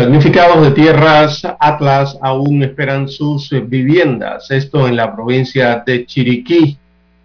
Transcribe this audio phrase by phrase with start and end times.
[0.00, 4.50] Damnificados de tierras Atlas aún esperan sus viviendas.
[4.50, 6.78] Esto en la provincia de Chiriquí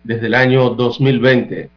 [0.03, 1.69] desde el año 2020.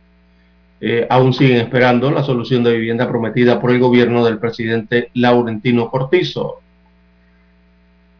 [0.80, 5.88] Eh, aún siguen esperando la solución de vivienda prometida por el gobierno del presidente Laurentino
[5.88, 6.62] Cortizo.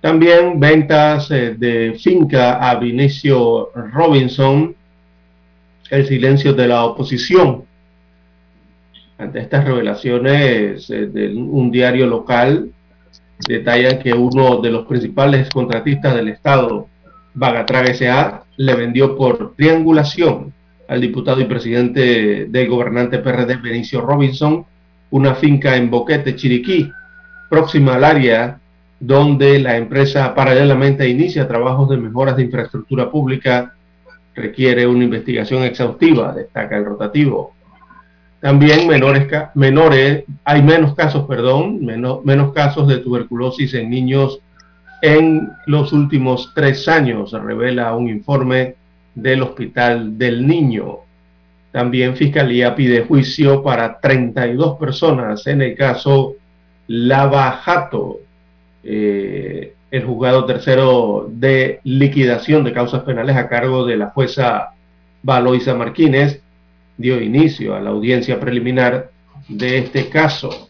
[0.00, 4.76] También ventas eh, de finca a Vinicio Robinson.
[5.90, 7.64] El silencio de la oposición
[9.19, 12.70] ante estas revelaciones eh, de un diario local,
[13.47, 16.88] detalla que uno de los principales contratistas del Estado,
[17.34, 20.52] Bagatraga S.A., le vendió por triangulación
[20.88, 24.64] al diputado y presidente del gobernante PRD, Benicio Robinson,
[25.10, 26.91] una finca en Boquete, Chiriquí,
[27.50, 28.58] próxima al área
[29.00, 33.75] donde la empresa paralelamente inicia trabajos de mejoras de infraestructura pública,
[34.34, 37.54] requiere una investigación exhaustiva, destaca el rotativo.
[38.41, 44.41] También menores, menores, hay menos casos, perdón, menos, menos casos de tuberculosis en niños
[45.03, 48.77] en los últimos tres años, revela un informe
[49.15, 50.98] del Hospital del Niño.
[51.72, 56.34] También Fiscalía pide juicio para 32 personas en el caso
[56.87, 58.21] Lava Jato,
[58.82, 64.71] eh, el juzgado tercero de liquidación de causas penales a cargo de la jueza
[65.22, 66.43] Valoisa Martínez
[66.98, 69.10] dio inicio a la audiencia preliminar
[69.48, 70.69] de este caso.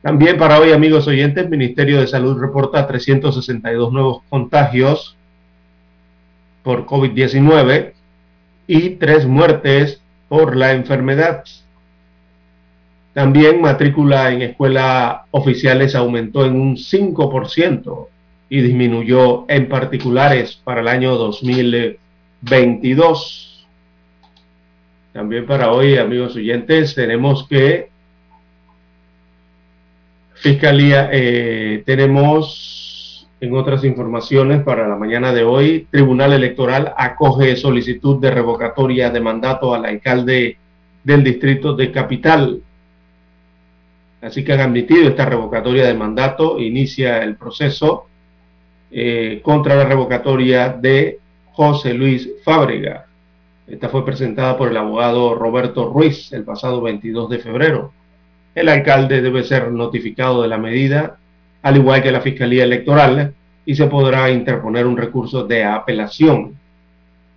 [0.00, 5.16] También para hoy, amigos oyentes, el Ministerio de Salud reporta 362 nuevos contagios
[6.62, 7.92] por COVID-19
[8.68, 11.42] y tres muertes por la enfermedad.
[13.12, 18.08] También matrícula en escuelas oficiales aumentó en un 5%
[18.48, 23.45] y disminuyó en particulares para el año 2022.
[25.16, 27.88] También para hoy, amigos oyentes, tenemos que
[30.34, 38.20] Fiscalía, eh, tenemos en otras informaciones para la mañana de hoy, Tribunal Electoral acoge solicitud
[38.20, 40.58] de revocatoria de mandato al alcalde
[41.02, 42.60] del distrito de Capital.
[44.20, 48.06] Así que han admitido esta revocatoria de mandato, inicia el proceso
[48.90, 51.20] eh, contra la revocatoria de
[51.52, 53.05] José Luis Fábrega.
[53.66, 57.92] Esta fue presentada por el abogado Roberto Ruiz el pasado 22 de febrero.
[58.54, 61.18] El alcalde debe ser notificado de la medida,
[61.62, 63.34] al igual que la Fiscalía Electoral,
[63.64, 66.54] y se podrá interponer un recurso de apelación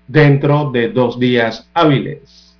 [0.07, 2.57] dentro de dos días hábiles.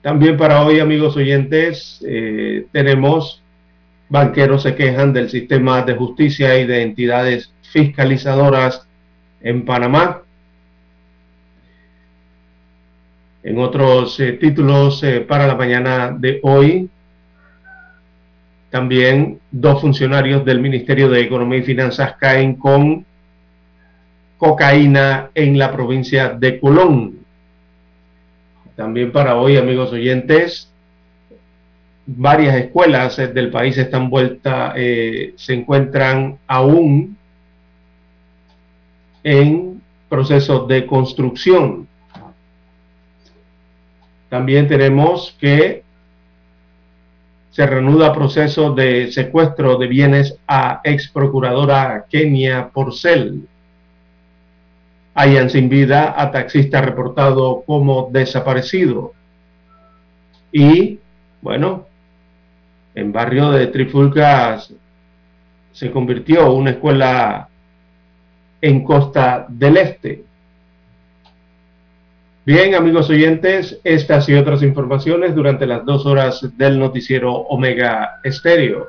[0.00, 3.42] También para hoy, amigos oyentes, eh, tenemos
[4.12, 8.86] banqueros se quejan del sistema de justicia y de entidades fiscalizadoras
[9.40, 10.20] en Panamá.
[13.42, 16.88] En otros eh, títulos eh, para la mañana de hoy,
[18.70, 23.04] también dos funcionarios del Ministerio de Economía y Finanzas caen con
[24.38, 27.18] cocaína en la provincia de Colón.
[28.76, 30.72] También para hoy, amigos oyentes,
[32.06, 37.16] varias escuelas eh, del país están vueltas, se encuentran aún
[39.24, 41.81] en proceso de construcción.
[44.32, 45.84] También tenemos que
[47.50, 53.46] se reanuda proceso de secuestro de bienes a ex procuradora Kenia Porcel.
[55.12, 59.12] Hayan sin vida a taxista reportado como desaparecido.
[60.50, 60.98] Y,
[61.42, 61.84] bueno,
[62.94, 64.72] en barrio de Trifulcas
[65.72, 67.50] se convirtió una escuela
[68.62, 70.24] en Costa del Este.
[72.44, 78.88] Bien, amigos oyentes, estas y otras informaciones durante las dos horas del noticiero Omega Estéreo.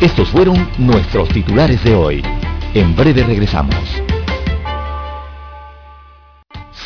[0.00, 2.22] Estos fueron nuestros titulares de hoy.
[2.74, 4.02] En breve regresamos.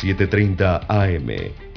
[0.01, 1.72] 7.30 AM.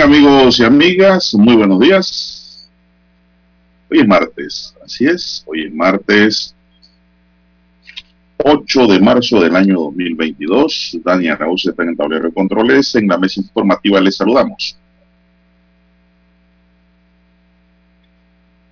[0.00, 2.70] Amigos y amigas, muy buenos días.
[3.90, 6.54] Hoy es martes, así es, hoy es martes
[8.38, 10.98] 8 de marzo del año 2022.
[11.04, 12.94] Dani Arauz está en el tablero de controles.
[12.96, 14.76] En la mesa informativa les saludamos.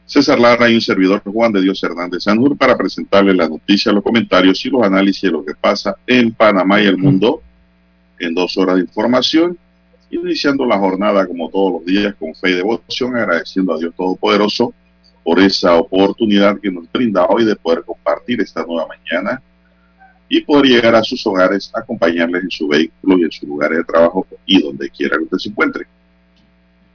[0.07, 4.03] César Lara y un servidor Juan de Dios Hernández Sanur para presentarles las noticias, los
[4.03, 7.43] comentarios y los análisis de lo que pasa en Panamá y el mundo
[8.19, 9.57] en dos horas de información
[10.11, 14.75] iniciando la jornada como todos los días con fe y devoción, agradeciendo a Dios Todopoderoso
[15.23, 19.43] por esa oportunidad que nos brinda hoy de poder compartir esta nueva mañana
[20.29, 23.85] y poder llegar a sus hogares, acompañarles en su vehículo y en su lugar de
[23.85, 25.87] trabajo y donde quiera que usted se encuentre.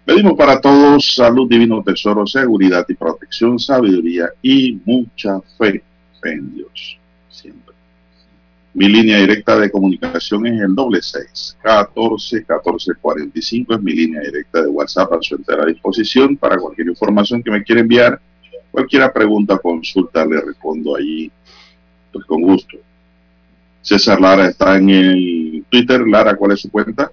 [0.05, 5.83] Pedimos para todos salud, divino tesoro, seguridad y protección, sabiduría y mucha fe,
[6.23, 6.97] en Dios.
[8.75, 13.73] Mi línea directa de comunicación es el doble seis, catorce, catorce, cuarenta y cinco.
[13.73, 17.63] Es mi línea directa de WhatsApp a su entera disposición para cualquier información que me
[17.63, 18.19] quiera enviar.
[18.71, 21.31] Cualquier pregunta, consulta, le respondo allí,
[22.11, 22.77] pues con gusto.
[23.81, 26.05] César Lara está en el Twitter.
[26.05, 27.09] Lara, ¿cuál es su cuenta?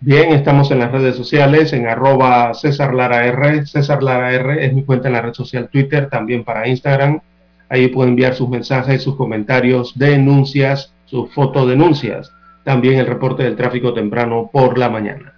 [0.00, 3.64] Bien, estamos en las redes sociales, en arroba César Lara R.
[3.64, 7.20] César Lara R es mi cuenta en la red social Twitter, también para Instagram
[7.68, 12.32] Ahí puede enviar sus mensajes, sus comentarios, denuncias, sus fotodenuncias.
[12.64, 15.34] También el reporte del tráfico temprano por la mañana.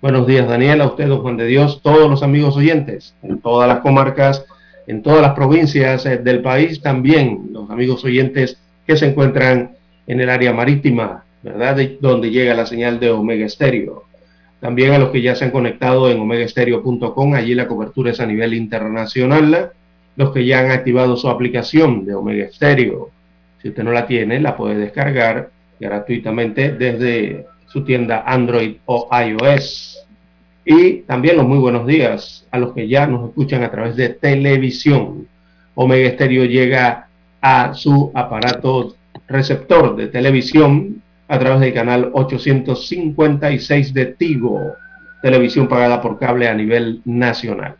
[0.00, 3.78] Buenos días, Daniel, a usted, Juan de Dios, todos los amigos oyentes, en todas las
[3.78, 4.44] comarcas,
[4.86, 9.76] en todas las provincias eh, del país, también los amigos oyentes que se encuentran
[10.06, 11.78] en el área marítima, ¿verdad?
[12.00, 14.04] donde llega la señal de Omega Estéreo.
[14.60, 18.26] También a los que ya se han conectado en omegaestereo.com, allí la cobertura es a
[18.26, 19.72] nivel internacional
[20.16, 23.10] los que ya han activado su aplicación de Omega Stereo.
[23.60, 30.06] Si usted no la tiene, la puede descargar gratuitamente desde su tienda Android o iOS.
[30.64, 34.10] Y también los muy buenos días a los que ya nos escuchan a través de
[34.10, 35.26] televisión.
[35.74, 37.08] Omega Stereo llega
[37.40, 44.60] a su aparato receptor de televisión a través del canal 856 de Tigo,
[45.22, 47.76] televisión pagada por cable a nivel nacional.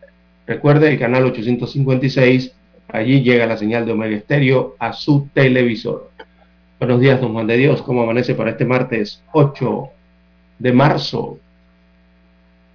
[0.46, 2.52] Recuerde el canal 856,
[2.88, 6.10] allí llega la señal de Omega Estéreo a su televisor.
[6.78, 9.88] Buenos días, don Juan de Dios, ¿cómo amanece para este martes 8
[10.58, 11.38] de marzo?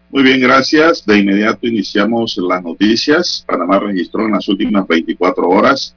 [0.09, 1.05] Muy bien, gracias.
[1.05, 3.45] De inmediato iniciamos las noticias.
[3.45, 5.95] Panamá registró en las últimas 24 horas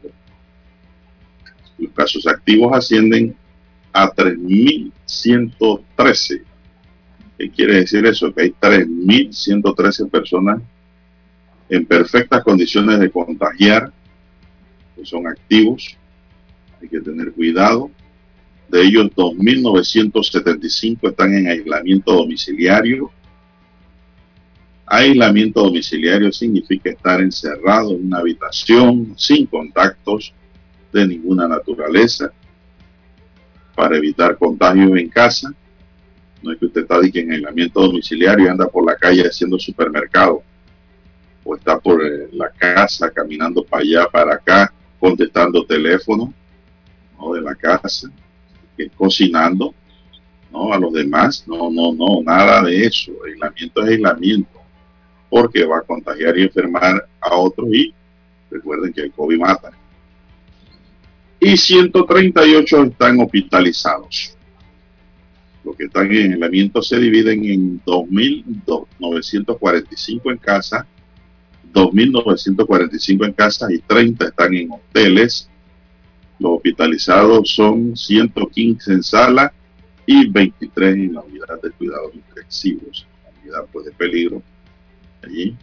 [1.78, 3.36] Los casos activos ascienden
[3.92, 6.44] a 3.113
[7.38, 8.34] ¿Qué quiere decir eso?
[8.34, 10.62] Que hay 3.113 personas
[11.70, 13.92] en perfectas condiciones de contagiar,
[14.96, 15.98] que son activos,
[16.82, 17.92] hay que tener cuidado.
[18.70, 23.12] De ellos, 2.975 están en aislamiento domiciliario.
[24.86, 30.34] Aislamiento domiciliario significa estar encerrado en una habitación sin contactos
[30.94, 32.32] de ninguna naturaleza
[33.76, 35.54] para evitar contagios en casa
[36.46, 40.44] no es que usted está en aislamiento domiciliario y anda por la calle haciendo supermercado.
[41.44, 46.32] O está por eh, la casa caminando para allá, para acá, contestando teléfono
[47.20, 47.34] ¿no?
[47.34, 48.12] de la casa,
[48.96, 49.74] cocinando
[50.52, 50.72] ¿no?
[50.72, 51.44] a los demás.
[51.48, 53.12] No, no, no, nada de eso.
[53.26, 54.62] Aislamiento es aislamiento.
[55.36, 57.94] Porque va a contagiar y enfermar a otros y
[58.50, 59.70] recuerden que el COVID mata.
[61.42, 64.36] Y 138 están hospitalizados
[65.66, 70.86] los que están en aislamiento se dividen en 2.945 en casa,
[71.74, 75.50] 2.945 en casa y 30 están en hoteles.
[76.38, 79.52] Los hospitalizados son 115 en sala
[80.06, 84.44] y 23 en la unidad de cuidados intensivos, la unidad pues, de peligro
[85.26, 85.56] allí.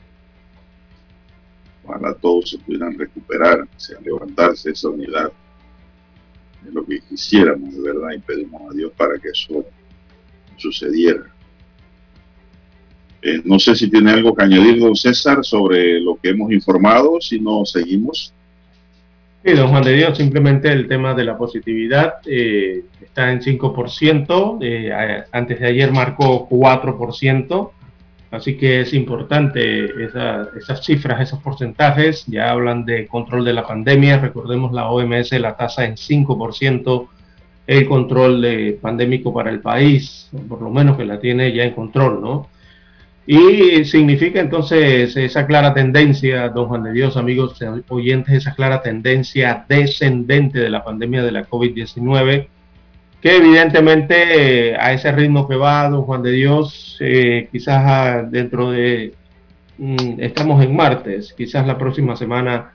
[1.84, 5.32] Ojalá todos se pudieran recuperar, sea levantarse esa unidad.
[6.66, 9.64] Es lo que quisiéramos, de verdad, y pedimos a Dios para que eso
[10.56, 11.32] sucediera.
[13.22, 17.20] Eh, no sé si tiene algo que añadir, don César, sobre lo que hemos informado,
[17.20, 18.34] si no seguimos.
[19.44, 24.58] Sí, don Juan de Dios, simplemente el tema de la positividad eh, está en 5%,
[24.60, 27.70] eh, antes de ayer marcó 4%,
[28.32, 34.18] así que es importante esas cifras, esos porcentajes, ya hablan de control de la pandemia,
[34.18, 37.08] recordemos la OMS, la tasa en 5%,
[37.66, 41.74] el control de pandémico para el país, por lo menos que la tiene ya en
[41.74, 42.48] control, ¿no?
[43.26, 47.56] Y significa entonces esa clara tendencia, don Juan de Dios, amigos
[47.88, 52.48] oyentes, esa clara tendencia descendente de la pandemia de la COVID-19,
[53.22, 59.14] que evidentemente a ese ritmo que va, don Juan de Dios, eh, quizás dentro de,
[59.78, 62.72] mm, estamos en martes, quizás la próxima semana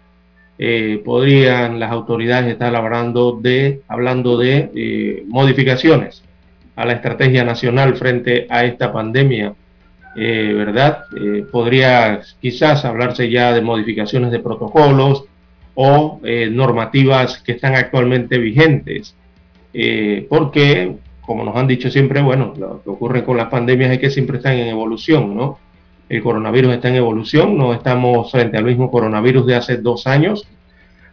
[0.59, 6.23] eh, podrían las autoridades estar hablando de, hablando de eh, modificaciones
[6.75, 9.53] a la estrategia nacional frente a esta pandemia,
[10.15, 11.03] eh, ¿verdad?
[11.51, 15.25] podría quizás hablarse ya de modificaciones de protocolos
[15.75, 16.19] o
[16.51, 19.15] normativas que están actualmente vigentes,
[20.29, 24.09] porque, como nos han dicho siempre, bueno, lo que ocurre con las pandemias es que
[24.09, 25.59] siempre están en evolución, ¿no?
[26.09, 30.47] El coronavirus está en evolución, no estamos frente al mismo coronavirus de hace dos años.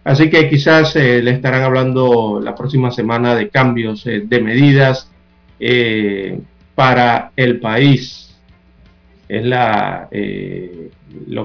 [0.05, 5.11] Así que quizás eh, le estarán hablando la próxima semana de cambios eh, de medidas
[5.59, 6.39] eh,
[6.75, 8.37] para el país.
[9.29, 10.09] Es lo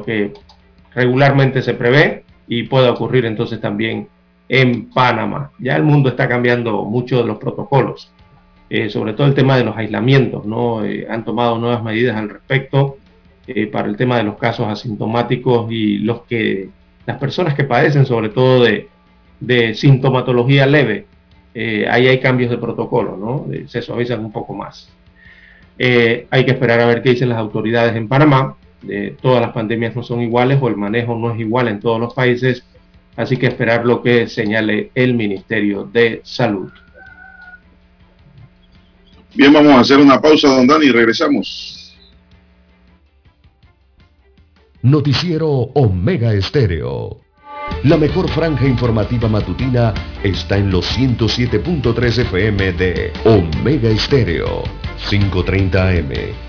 [0.03, 0.33] que
[0.93, 4.09] regularmente se prevé y puede ocurrir entonces también
[4.49, 5.51] en Panamá.
[5.59, 8.11] Ya el mundo está cambiando mucho de los protocolos,
[8.89, 10.81] sobre todo el tema de los aislamientos, ¿no?
[11.09, 12.97] han tomado nuevas medidas al respecto
[13.51, 16.69] eh, para el tema de los casos asintomáticos y los que
[17.07, 21.07] las personas que padecen sobre todo de, sintomatología leve,
[21.55, 23.47] eh, ahí hay cambios de protocolo, ¿no?
[23.67, 24.93] se suavizan un poco más.
[25.79, 28.55] Eh, hay que esperar a ver qué dicen las autoridades en Panamá.
[29.19, 32.13] todas las pandemias no son iguales o el manejo no es igual en todos los
[32.13, 32.63] países,
[33.19, 36.71] así que esperar lo que señale el Ministerio de Salud.
[39.35, 41.93] Bien, vamos a hacer una pausa, don Dani, y regresamos.
[44.81, 47.19] Noticiero Omega Estéreo.
[47.83, 54.63] La mejor franja informativa matutina está en los 107.3 FM de Omega Estéreo.
[55.09, 56.48] 5.30 AM.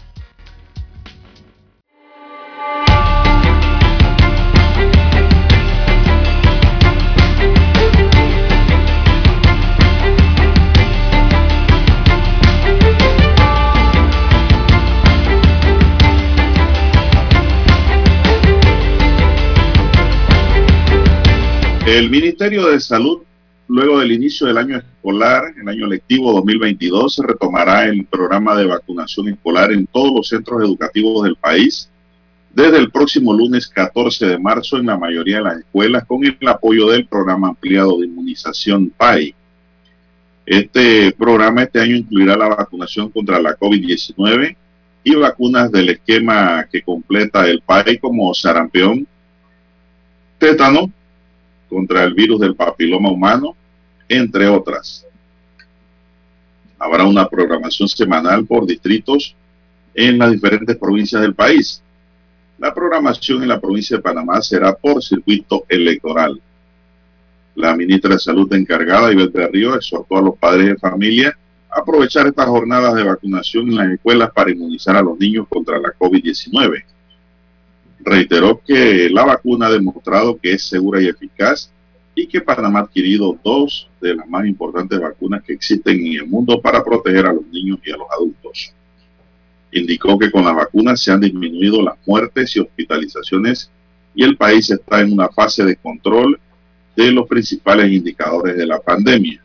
[21.85, 23.23] El Ministerio de Salud,
[23.67, 29.29] luego del inicio del año escolar, el año lectivo 2022, retomará el programa de vacunación
[29.29, 31.89] escolar en todos los centros educativos del país
[32.53, 36.37] desde el próximo lunes 14 de marzo en la mayoría de las escuelas con el
[36.47, 39.33] apoyo del programa ampliado de inmunización PAI.
[40.45, 44.55] Este programa este año incluirá la vacunación contra la COVID-19
[45.03, 49.07] y vacunas del esquema que completa el PAI como sarampión,
[50.37, 50.91] tétano,
[51.71, 53.55] contra el virus del papiloma humano,
[54.09, 55.07] entre otras.
[56.77, 59.33] Habrá una programación semanal por distritos
[59.93, 61.81] en las diferentes provincias del país.
[62.57, 66.41] La programación en la provincia de Panamá será por circuito electoral.
[67.55, 71.37] La ministra de Salud encargada, Ibel Río, exhortó a los padres de familia
[71.69, 75.79] a aprovechar estas jornadas de vacunación en las escuelas para inmunizar a los niños contra
[75.79, 76.83] la COVID-19
[78.03, 81.71] reiteró que la vacuna ha demostrado que es segura y eficaz
[82.15, 86.27] y que Panamá ha adquirido dos de las más importantes vacunas que existen en el
[86.27, 88.73] mundo para proteger a los niños y a los adultos.
[89.71, 93.71] Indicó que con la vacuna se han disminuido las muertes y hospitalizaciones
[94.13, 96.39] y el país está en una fase de control
[96.95, 99.41] de los principales indicadores de la pandemia.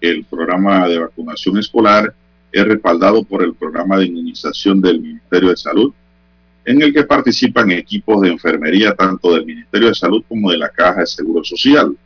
[0.00, 2.14] El programa de vacunación escolar
[2.50, 5.92] es respaldado por el programa de inmunización del Ministerio de Salud
[6.66, 10.68] en el que participan equipos de enfermería tanto del Ministerio de Salud como de la
[10.68, 11.96] Caja de Seguro Social.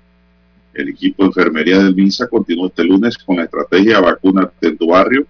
[0.75, 4.89] El equipo de enfermería del MINSA continúa este lunes con la estrategia vacuna en tu
[4.89, 5.27] barrio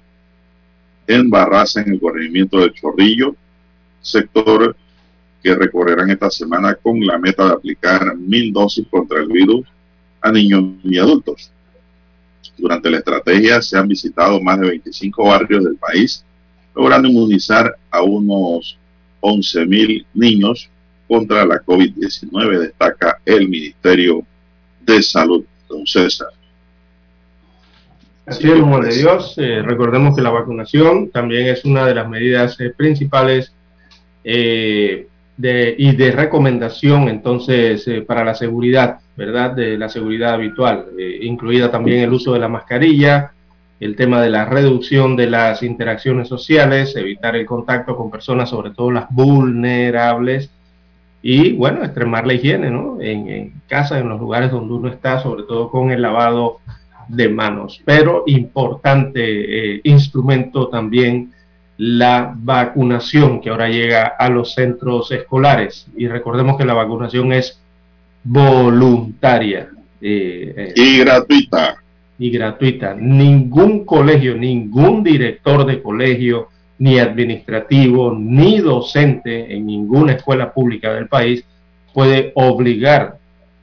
[1.06, 3.34] en Barraza, en el corregimiento del Chorrillo,
[4.00, 4.76] sector
[5.42, 9.66] que recorrerán esta semana con la meta de aplicar mil dosis contra el virus
[10.20, 11.50] a niños y adultos.
[12.58, 16.24] Durante la estrategia se han visitado más de 25 barrios del país,
[16.74, 18.79] logrando inmunizar a unos
[19.20, 20.68] 11.000 niños
[21.08, 24.24] contra la COVID-19, destaca el Ministerio
[24.80, 25.44] de Salud.
[25.70, 26.28] Don César.
[28.26, 29.34] Así es, amor de Dios.
[29.38, 33.52] Eh, recordemos que la vacunación también es una de las medidas eh, principales
[34.24, 35.06] eh,
[35.36, 39.52] de, y de recomendación entonces para la seguridad, ¿verdad?
[39.52, 40.86] De la seguridad habitual,
[41.22, 43.32] incluida también el uso de la mascarilla,
[43.80, 48.70] el tema de la reducción de las interacciones sociales, evitar el contacto con personas, sobre
[48.70, 50.50] todo las vulnerables,
[51.22, 52.98] y bueno, extremar la higiene, ¿no?
[53.00, 56.58] En, casa, en los lugares donde uno está, sobre todo con el lavado
[57.08, 57.80] de manos.
[57.84, 61.32] Pero importante eh, instrumento también
[61.78, 65.86] la vacunación que ahora llega a los centros escolares.
[65.96, 67.60] Y recordemos que la vacunación es
[68.24, 69.70] voluntaria.
[70.00, 71.76] Eh, eh, y gratuita
[72.20, 72.94] y gratuita.
[72.94, 81.08] Ningún colegio, ningún director de colegio, ni administrativo, ni docente en ninguna escuela pública del
[81.08, 81.44] país
[81.94, 83.16] puede obligar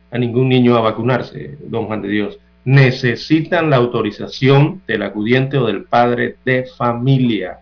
[0.09, 2.39] a ningún niño a vacunarse, don Juan de Dios.
[2.65, 7.59] Necesitan la autorización del acudiente o del padre de familia.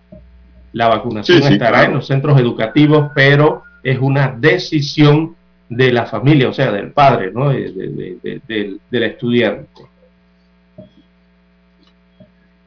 [0.72, 5.36] La vacunación estará en los centros educativos, pero es una decisión
[5.68, 7.50] de la familia, o sea, del padre, ¿no?
[7.50, 9.95] del estudiante.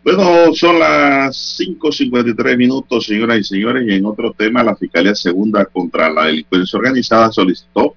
[0.05, 5.65] Bueno, son las 5.53 minutos, señoras y señores, y en otro tema, la Fiscalía Segunda
[5.67, 7.95] contra la Delincuencia Organizada solicitó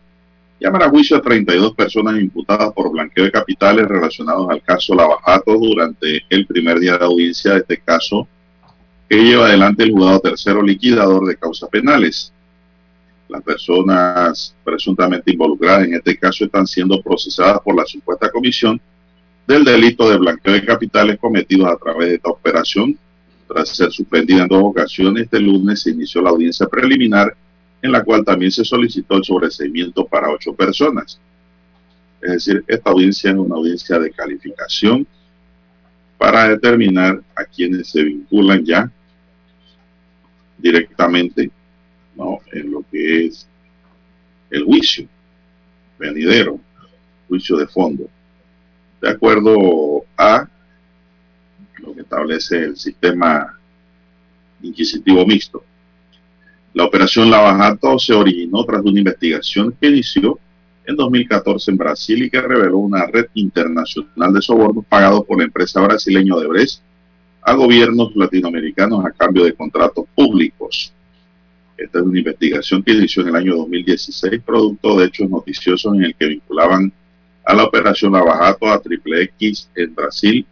[0.59, 5.57] llamar a juicio a 32 personas imputadas por blanqueo de capitales relacionados al caso Lavajato
[5.57, 8.27] durante el primer día de audiencia de este caso
[9.09, 12.33] que lleva adelante el juzgado tercero liquidador de causas penales.
[13.27, 18.79] Las personas presuntamente involucradas en este caso están siendo procesadas por la supuesta comisión
[19.47, 22.97] del delito de blanqueo de capitales cometidos a través de esta operación.
[23.47, 27.35] Tras ser suspendida en dos ocasiones, este lunes se inició la audiencia preliminar
[27.81, 31.19] en la cual también se solicitó el sobreseimiento para ocho personas.
[32.21, 35.05] Es decir, esta audiencia es una audiencia de calificación
[36.17, 38.91] para determinar a quienes se vinculan ya
[40.59, 41.49] directamente
[42.15, 42.37] ¿no?
[42.53, 43.47] en lo que es
[44.51, 45.07] el juicio
[45.97, 46.59] venidero,
[47.27, 48.07] juicio de fondo
[49.01, 50.47] de acuerdo a
[51.79, 53.57] lo que establece el sistema
[54.61, 55.63] inquisitivo mixto.
[56.73, 60.39] La operación Lavajato se originó tras una investigación que inició
[60.85, 65.45] en 2014 en Brasil y que reveló una red internacional de sobornos pagados por la
[65.45, 66.81] empresa brasileña Odebrecht
[67.41, 70.93] a gobiernos latinoamericanos a cambio de contratos públicos.
[71.75, 76.03] Esta es una investigación que inició en el año 2016, producto de hechos noticiosos en
[76.03, 76.93] el que vinculaban
[77.51, 80.45] a la operación Lavajato a Triple X en Brasil,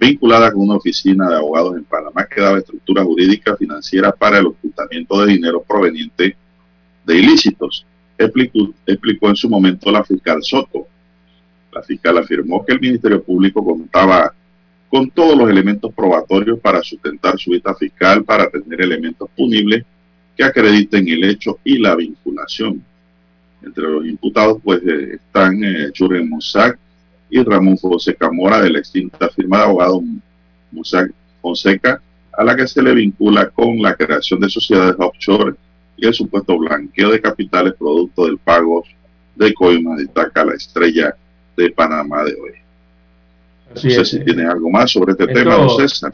[0.00, 4.46] vinculada con una oficina de abogados en Panamá que daba estructura jurídica financiera para el
[4.46, 6.34] ocultamiento de dinero proveniente
[7.04, 7.84] de ilícitos,
[8.16, 10.86] explicó, explicó en su momento la fiscal Soto.
[11.70, 14.32] La fiscal afirmó que el Ministerio Público contaba
[14.88, 19.84] con todos los elementos probatorios para sustentar su vista fiscal para tener elementos punibles
[20.34, 22.82] que acrediten el hecho y la vinculación.
[23.66, 26.30] Entre los imputados pues eh, están eh, Churren
[27.28, 30.02] y Ramón Fonseca Mora de la extinta firma de abogados
[30.70, 31.10] Musac
[31.42, 32.00] Fonseca,
[32.32, 35.54] a la que se le vincula con la creación de sociedades offshore
[35.96, 38.84] y el supuesto blanqueo de capitales producto del pago
[39.34, 41.16] de coimas, destaca la estrella
[41.56, 42.52] de Panamá de hoy.
[43.74, 46.12] no sé si tiene algo más sobre este tema, don César.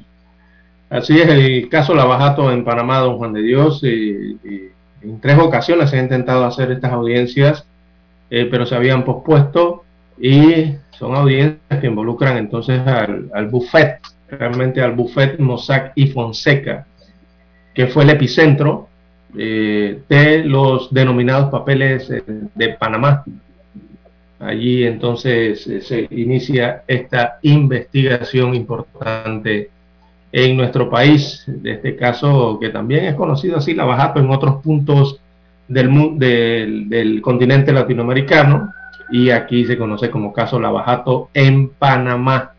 [0.88, 4.37] Así es, el caso Lavajato en Panamá, don Juan de Dios, y
[5.03, 7.67] en tres ocasiones se ha intentado hacer estas audiencias,
[8.31, 9.85] eh, pero se habían pospuesto
[10.19, 16.87] y son audiencias que involucran entonces al, al buffet, realmente al buffet Mossack y Fonseca,
[17.75, 18.88] que fue el epicentro
[19.37, 22.23] eh, de los denominados papeles eh,
[22.55, 23.25] de Panamá.
[24.38, 29.71] Allí entonces se inicia esta investigación importante
[30.33, 34.62] en nuestro país, de este caso que también es conocido así, la Bajato en otros
[34.62, 35.21] puntos
[35.68, 38.73] del, del, del continente latinoamericano,
[39.12, 42.55] y aquí se conoce como caso Lavajato en Panamá.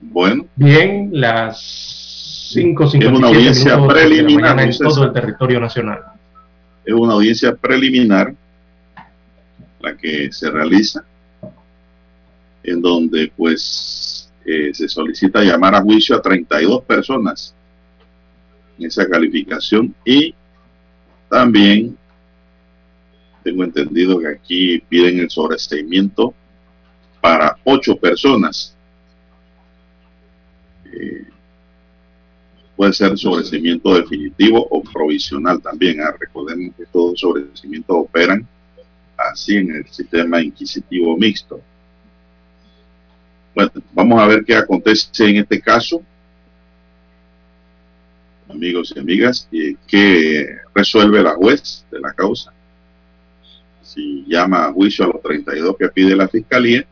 [0.00, 0.46] Bueno.
[0.56, 6.00] Bien, las 5.57 Es una audiencia preliminar en todo el territorio nacional.
[6.84, 8.34] Es una audiencia preliminar
[9.80, 11.04] la que se realiza
[12.64, 13.99] en donde pues
[14.44, 17.54] se solicita llamar a juicio a 32 personas
[18.78, 20.34] en esa calificación y
[21.28, 21.96] también
[23.42, 26.34] tengo entendido que aquí piden el sobreseimiento
[27.20, 28.74] para ocho personas.
[30.84, 31.26] Eh,
[32.76, 36.00] puede ser sobreseimiento definitivo o provisional también.
[36.00, 36.14] ¿ah?
[36.18, 38.46] Recordemos que todos los sobreseimientos operan
[39.16, 41.60] así en el sistema inquisitivo mixto.
[43.54, 46.02] Bueno, vamos a ver qué acontece en este caso,
[48.48, 52.52] amigos y amigas, y qué resuelve la juez de la causa.
[53.82, 56.84] Si llama a juicio a los 32 que pide la fiscalía,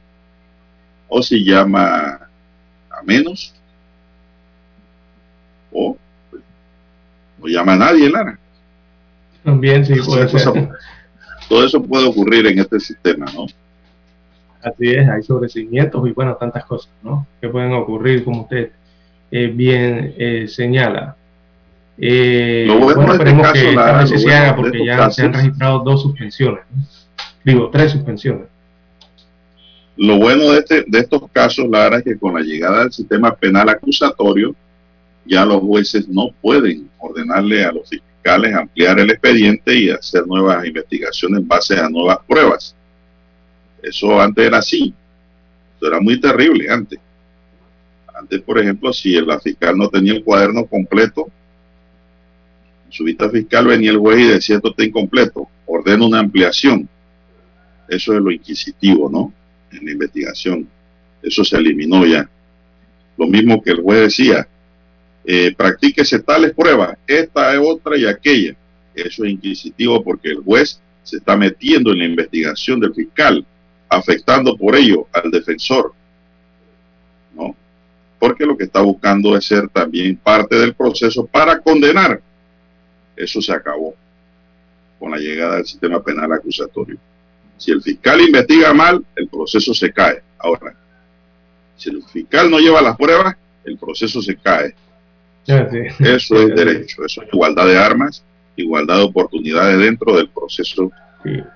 [1.08, 2.28] o si llama
[2.90, 3.54] a menos,
[5.72, 5.96] o
[7.38, 8.38] no llama a nadie, Lara.
[9.44, 10.68] También sí puede ser.
[11.48, 13.46] Todo eso puede ocurrir en este sistema, ¿no?
[14.62, 17.26] Así es, hay sobrecimientos y bueno, tantas cosas, ¿no?
[17.40, 18.70] Que pueden ocurrir, como usted
[19.30, 21.16] eh, bien eh, señala.
[21.96, 25.32] Eh, lo bueno, bueno esperemos caso, que vez se haga porque ya casos, se han
[25.32, 26.82] registrado dos suspensiones, ¿no?
[27.44, 28.46] digo, tres suspensiones.
[29.96, 33.34] Lo bueno de, este, de estos casos, Lara, es que con la llegada del sistema
[33.34, 34.54] penal acusatorio
[35.24, 40.64] ya los jueces no pueden ordenarle a los fiscales ampliar el expediente y hacer nuevas
[40.64, 42.74] investigaciones en base a nuevas pruebas.
[43.82, 44.94] Eso antes era así.
[45.76, 46.98] Eso era muy terrible antes.
[48.14, 51.28] Antes, por ejemplo, si la fiscal no tenía el cuaderno completo,
[52.86, 56.88] en su vista fiscal venía el juez y decía esto está incompleto, ordena una ampliación.
[57.88, 59.32] Eso es lo inquisitivo, ¿no?
[59.70, 60.68] En la investigación.
[61.22, 62.28] Eso se eliminó ya.
[63.16, 64.48] Lo mismo que el juez decía,
[65.24, 68.56] eh, practíquese tales pruebas, esta es otra y aquella.
[68.94, 73.44] Eso es inquisitivo porque el juez se está metiendo en la investigación del fiscal,
[73.88, 75.92] afectando por ello al defensor.
[77.34, 77.54] ¿no?
[78.18, 82.20] Porque lo que está buscando es ser también parte del proceso para condenar.
[83.16, 83.94] Eso se acabó
[84.98, 86.96] con la llegada del sistema penal acusatorio.
[87.56, 90.22] Si el fiscal investiga mal, el proceso se cae.
[90.38, 90.74] Ahora,
[91.76, 94.74] si el fiscal no lleva las pruebas, el proceso se cae.
[95.46, 98.22] Eso es derecho, eso es igualdad de armas,
[98.56, 100.92] igualdad de oportunidades dentro del proceso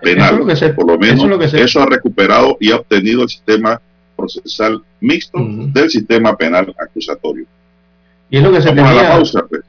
[0.02, 0.44] penal.
[0.74, 3.80] Por lo menos eso, ha recuperado y ha obtenido el sistema
[4.16, 7.46] procesal mixto del sistema penal acusatorio.
[8.30, 9.62] Y es lo que se Vamos a la pausa, pues.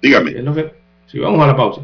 [0.00, 0.34] Dígame.
[1.06, 1.82] si vamos a la pausa.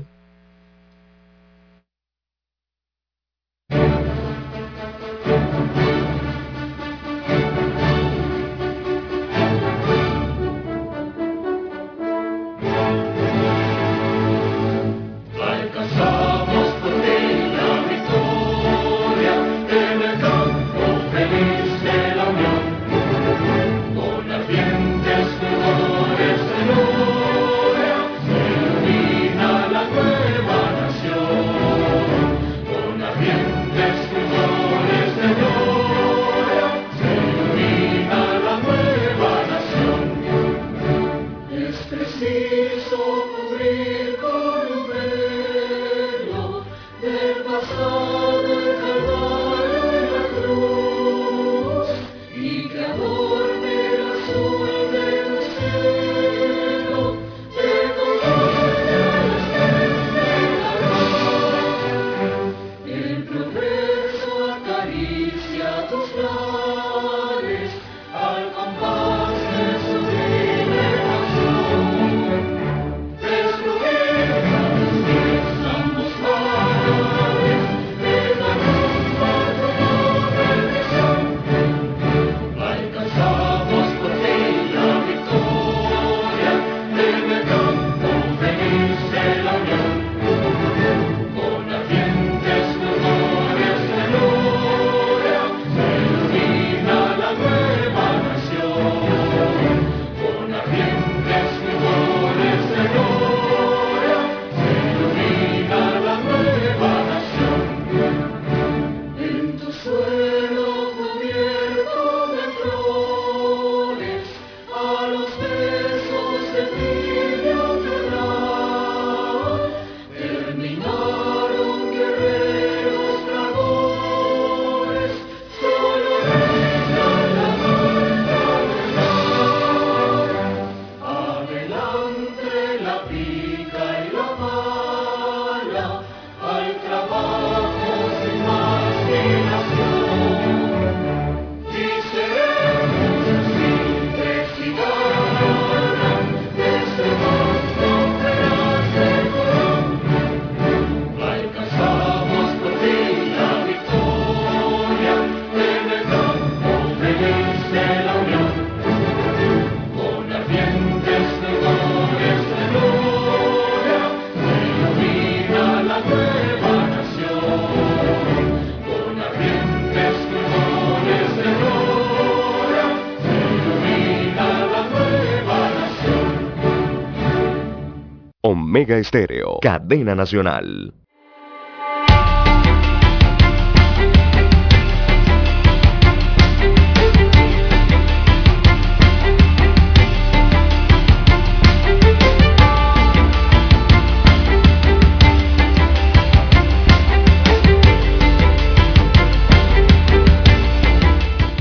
[179.12, 180.94] Estéreo, cadena nacional.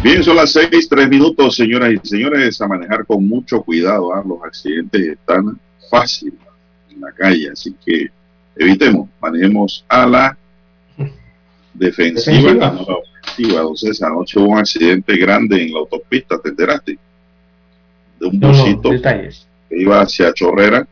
[0.02, 4.14] Bien, son las seis, tres minutos, señoras y señores, a manejar con mucho cuidado.
[4.14, 4.24] ¿ah?
[4.26, 5.60] Los accidentes están
[5.90, 6.51] fáciles
[7.02, 7.50] la calle.
[7.52, 8.10] Así que
[8.56, 10.38] evitemos, manejemos a la
[11.74, 13.62] defensiva, la ofensiva.
[13.62, 16.98] Entonces, anoche hubo un accidente grande en la autopista, ¿te enteraste?
[18.20, 18.90] De un busito.
[18.92, 20.88] que iba hacia Chorrera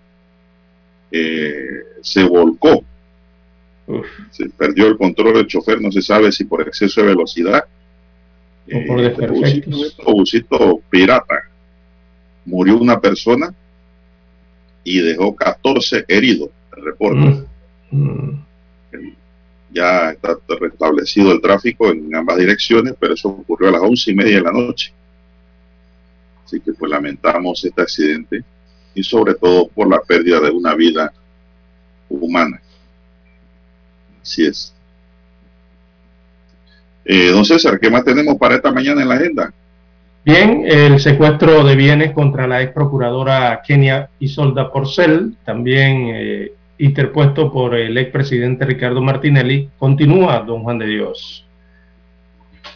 [1.12, 2.84] eh, se volcó.
[4.30, 7.66] Se perdió el control del chofer, no se sabe si por exceso de velocidad
[8.72, 9.64] o por eh,
[10.06, 11.50] busito, pirata.
[12.46, 13.54] Murió una persona
[14.84, 17.46] y dejó 14 heridos, el reporte.
[17.92, 17.98] Mm.
[17.98, 18.46] Mm.
[19.72, 24.16] Ya está restablecido el tráfico en ambas direcciones, pero eso ocurrió a las once y
[24.16, 24.92] media de la noche.
[26.44, 28.44] Así que pues lamentamos este accidente
[28.96, 31.14] y sobre todo por la pérdida de una vida
[32.10, 32.60] humana.
[34.22, 34.74] Así es.
[37.06, 39.54] Eh, don César, ¿qué más tenemos para esta mañana en la agenda?
[40.26, 47.52] Bien, el secuestro de bienes contra la ex procuradora Kenia Isolda Porcel, también eh, interpuesto
[47.52, 51.46] por el expresidente Ricardo Martinelli, continúa, don Juan de Dios.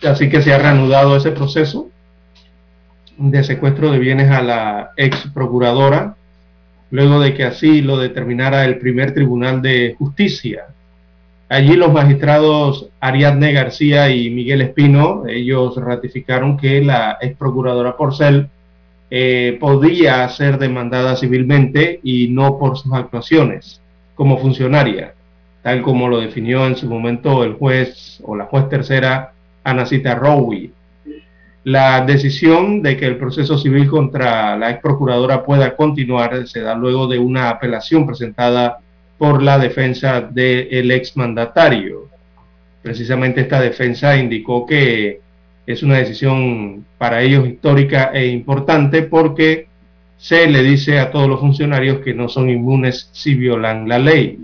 [0.03, 1.89] Así que se ha reanudado ese proceso
[3.17, 6.15] de secuestro de bienes a la ex procuradora,
[6.91, 10.67] luego de que así lo determinara el primer tribunal de justicia.
[11.49, 18.49] Allí los magistrados Ariadne García y Miguel Espino, ellos ratificaron que la ex procuradora Porcel
[19.11, 23.81] eh, podía ser demandada civilmente y no por sus actuaciones
[24.15, 25.13] como funcionaria,
[25.61, 30.71] tal como lo definió en su momento el juez o la juez tercera Anacita Rowi.
[31.65, 36.73] La decisión de que el proceso civil contra la ex procuradora pueda continuar se da
[36.75, 38.79] luego de una apelación presentada
[39.23, 42.09] por la defensa del ex mandatario.
[42.81, 45.21] Precisamente esta defensa indicó que
[45.65, 49.67] es una decisión para ellos histórica e importante porque
[50.17, 54.39] se le dice a todos los funcionarios que no son inmunes si violan la ley.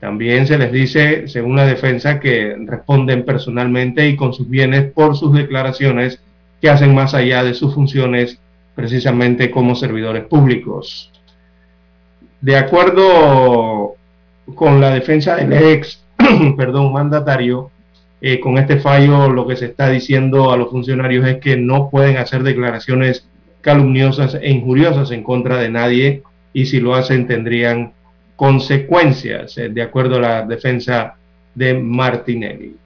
[0.00, 5.16] También se les dice, según la defensa, que responden personalmente y con sus bienes por
[5.16, 6.20] sus declaraciones
[6.60, 8.38] que hacen más allá de sus funciones
[8.74, 11.10] precisamente como servidores públicos.
[12.40, 13.94] De acuerdo
[14.54, 16.02] con la defensa del ex,
[16.56, 17.70] perdón, mandatario,
[18.20, 21.88] eh, con este fallo lo que se está diciendo a los funcionarios es que no
[21.88, 23.28] pueden hacer declaraciones
[23.60, 26.22] calumniosas e injuriosas en contra de nadie
[26.52, 27.92] y si lo hacen tendrían
[28.34, 31.14] consecuencias, eh, de acuerdo a la defensa
[31.54, 32.76] de Martinelli.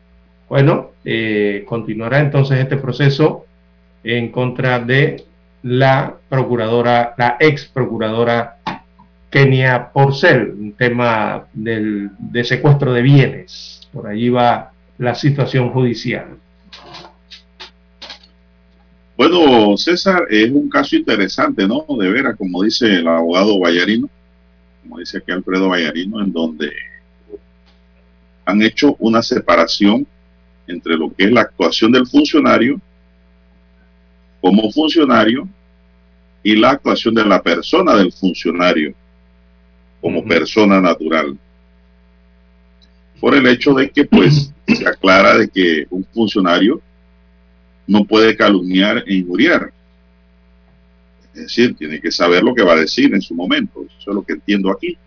[0.49, 3.47] Bueno, eh, continuará entonces este proceso
[4.05, 5.25] en contra de
[5.63, 8.57] la procuradora, la ex procuradora
[9.33, 13.81] Kenia Porcel, un tema del, de secuestro de bienes.
[13.91, 16.37] Por allí va la situación judicial.
[19.17, 21.87] Bueno, César, es un caso interesante, ¿no?
[21.99, 24.11] De veras, como dice el abogado Vallarino,
[24.83, 26.71] como dice aquí Alfredo Vallarino, en donde
[28.45, 30.07] han hecho una separación
[30.67, 32.79] entre lo que es la actuación del funcionario
[34.43, 35.49] como funcionario
[36.43, 38.95] y la actuación de la persona del funcionario
[40.03, 41.39] como persona natural.
[43.21, 46.83] Por el hecho de que pues se aclara de que un funcionario
[47.87, 49.73] no puede calumniar e injuriar.
[51.33, 53.87] Es decir, tiene que saber lo que va a decir en su momento.
[53.99, 54.99] Eso es lo que entiendo aquí.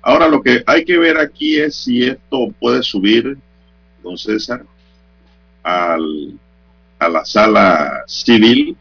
[0.00, 3.36] Ahora lo que hay que ver aquí es si esto puede subir,
[4.04, 4.64] don César,
[5.64, 6.38] al,
[7.00, 8.76] a la sala civil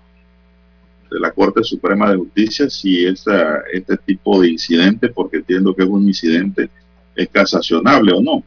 [1.09, 5.83] de la Corte Suprema de Justicia si esta, este tipo de incidente, porque entiendo que
[5.83, 6.69] es un incidente,
[7.15, 8.43] es casacionable o no.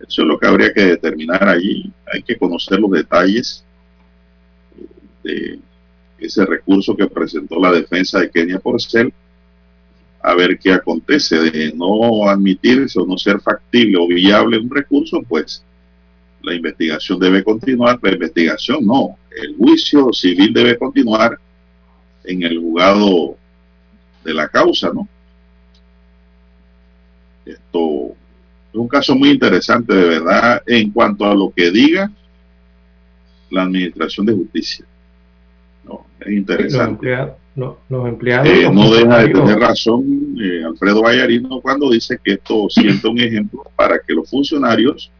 [0.00, 1.92] Eso es lo que habría que determinar allí.
[2.12, 3.64] Hay que conocer los detalles
[5.24, 5.58] de
[6.18, 9.12] ese recurso que presentó la defensa de Kenia Porcel,
[10.20, 11.38] a ver qué acontece.
[11.38, 15.64] De no admitirse o no ser factible o viable un recurso, pues
[16.42, 17.98] la investigación debe continuar.
[18.00, 21.38] La investigación no, el juicio civil debe continuar
[22.28, 23.36] en el juzgado
[24.22, 25.08] de la causa, ¿no?
[27.44, 28.14] Esto
[28.70, 32.10] es un caso muy interesante, de verdad, en cuanto a lo que diga
[33.50, 34.84] la Administración de Justicia.
[35.84, 37.16] No, es interesante.
[37.56, 42.68] Los empleados, eh, no deja de tener razón eh, Alfredo Vallarino cuando dice que esto
[42.68, 45.10] sienta un ejemplo para que los funcionarios,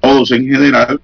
[0.00, 0.98] todos en general,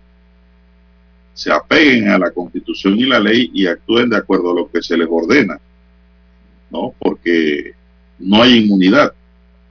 [1.35, 4.83] se apeguen a la constitución y la ley y actúen de acuerdo a lo que
[4.83, 5.59] se les ordena,
[6.71, 6.95] ¿no?
[6.99, 7.73] Porque
[8.19, 9.13] no hay inmunidad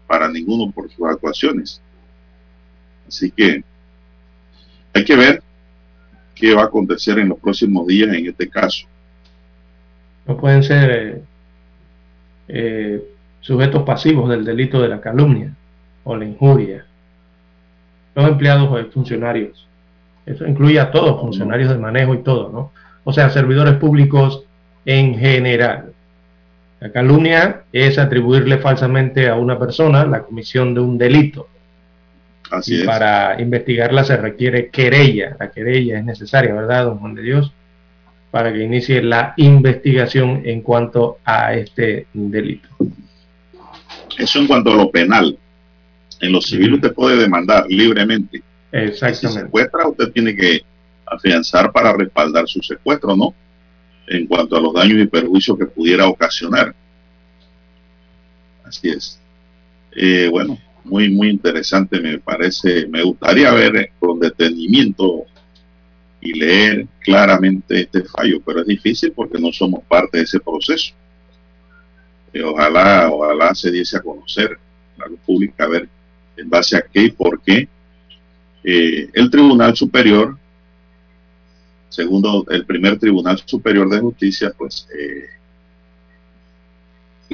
[0.07, 1.81] para ninguno por sus actuaciones.
[3.07, 3.63] Así que
[4.93, 5.43] hay que ver
[6.35, 8.87] qué va a acontecer en los próximos días en este caso.
[10.25, 11.23] No pueden ser eh,
[12.47, 13.03] eh,
[13.39, 15.55] sujetos pasivos del delito de la calumnia
[16.03, 16.85] o la injuria.
[18.15, 19.67] Los empleados o funcionarios.
[20.25, 22.71] Eso incluye a todos, funcionarios de manejo y todo, ¿no?
[23.03, 24.43] O sea, servidores públicos
[24.85, 25.93] en general.
[26.79, 31.47] La calumnia es atribuirle falsamente a una persona la comisión de un delito.
[32.49, 32.85] Así y es.
[32.85, 35.37] para investigarla se requiere querella.
[35.39, 37.53] La querella es necesaria, ¿verdad, don Juan de Dios?
[38.29, 42.69] Para que inicie la investigación en cuanto a este delito.
[44.17, 45.37] Eso en cuanto a lo penal.
[46.19, 48.41] En lo civil usted puede demandar libremente.
[48.71, 49.43] Si Exactamente.
[49.43, 50.61] secuestra, usted tiene que
[51.05, 53.33] afianzar para respaldar su secuestro, ¿no?
[54.07, 56.73] En cuanto a los daños y perjuicios que pudiera ocasionar.
[58.63, 59.19] Así es.
[59.93, 62.87] Eh, bueno, muy, muy interesante me parece.
[62.87, 65.25] Me gustaría ver con detenimiento
[66.21, 70.93] y leer claramente este fallo, pero es difícil porque no somos parte de ese proceso.
[72.31, 74.57] Eh, ojalá, ojalá se diese a conocer
[74.97, 75.89] a la luz pública, a ver
[76.37, 77.67] en base a qué y por qué
[78.63, 80.37] eh, el Tribunal Superior,
[81.89, 85.25] segundo, el primer Tribunal Superior de Justicia, pues eh,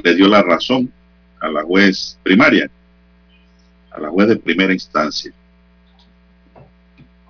[0.02, 0.92] le dio la razón
[1.40, 2.70] a la juez primaria,
[3.90, 5.32] a la juez de primera instancia.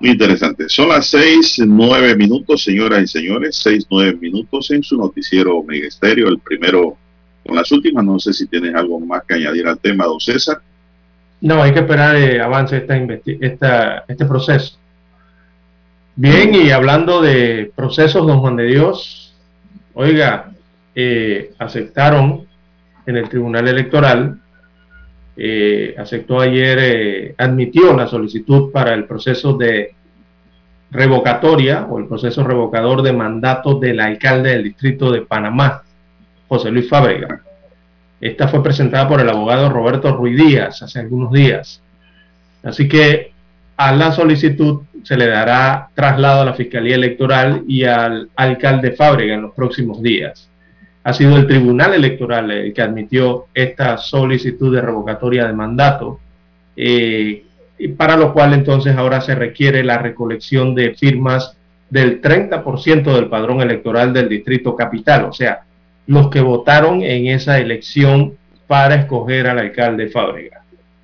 [0.01, 0.69] Muy interesante.
[0.69, 5.89] Son las seis, nueve minutos, señoras y señores, seis, nueve minutos en su noticiero Mega
[5.89, 6.97] Estéreo, el primero
[7.45, 8.05] con las últimas.
[8.05, 10.63] No sé si tienes algo más que añadir al tema, don César.
[11.41, 14.79] No, hay que esperar eh, avance esta, esta, este proceso.
[16.17, 19.37] Bien, y hablando de procesos, don Juan de Dios,
[19.95, 20.51] oiga,
[20.95, 22.45] eh, aceptaron
[23.07, 24.41] en el Tribunal Electoral,
[25.37, 29.95] eh, aceptó ayer, eh, admitió la solicitud para el proceso de
[30.91, 35.85] revocatoria o el proceso revocador de mandato del alcalde del distrito de Panamá,
[36.49, 37.43] José Luis Fábrega.
[38.21, 41.81] Esta fue presentada por el abogado Roberto Ruiz Díaz hace algunos días.
[42.63, 43.33] Así que
[43.77, 49.35] a la solicitud se le dará traslado a la Fiscalía Electoral y al alcalde Fábrega
[49.35, 50.51] en los próximos días.
[51.05, 56.19] Ha sido el Tribunal Electoral el que admitió esta solicitud de revocatoria de mandato,
[56.77, 57.45] eh,
[57.97, 61.57] para lo cual entonces ahora se requiere la recolección de firmas
[61.89, 65.63] del 30% del padrón electoral del Distrito Capital, o sea,
[66.09, 68.37] los que votaron en esa elección
[68.67, 70.63] para escoger al alcalde Fábrega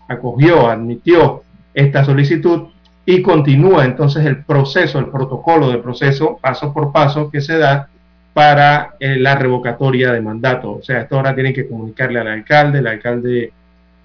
[0.09, 1.43] acogió, admitió
[1.75, 2.69] esta solicitud
[3.07, 7.89] y continúa entonces el proceso, el protocolo de proceso paso por paso que se da
[8.35, 10.73] para eh, la revocatoria de mandato.
[10.73, 13.53] O sea, esto ahora tienen que comunicarle al alcalde, el alcalde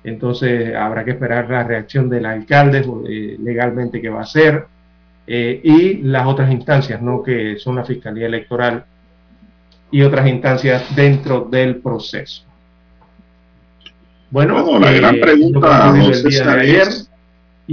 [0.04, 4.66] entonces habrá que esperar la reacción del alcalde eh, legalmente que va a hacer
[5.28, 7.22] eh, y las otras instancias, ¿no?
[7.22, 8.84] que son la Fiscalía Electoral
[9.92, 12.44] y otras instancias dentro del proceso.
[14.30, 17.11] Bueno, Bueno, la gran pregunta, don el día de ayer, es-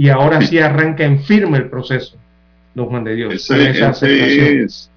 [0.01, 2.15] y ahora sí arranca en firme el proceso,
[2.73, 3.33] don Juan de Dios.
[3.33, 4.61] Ese, esa ese aceptación.
[4.65, 4.91] es-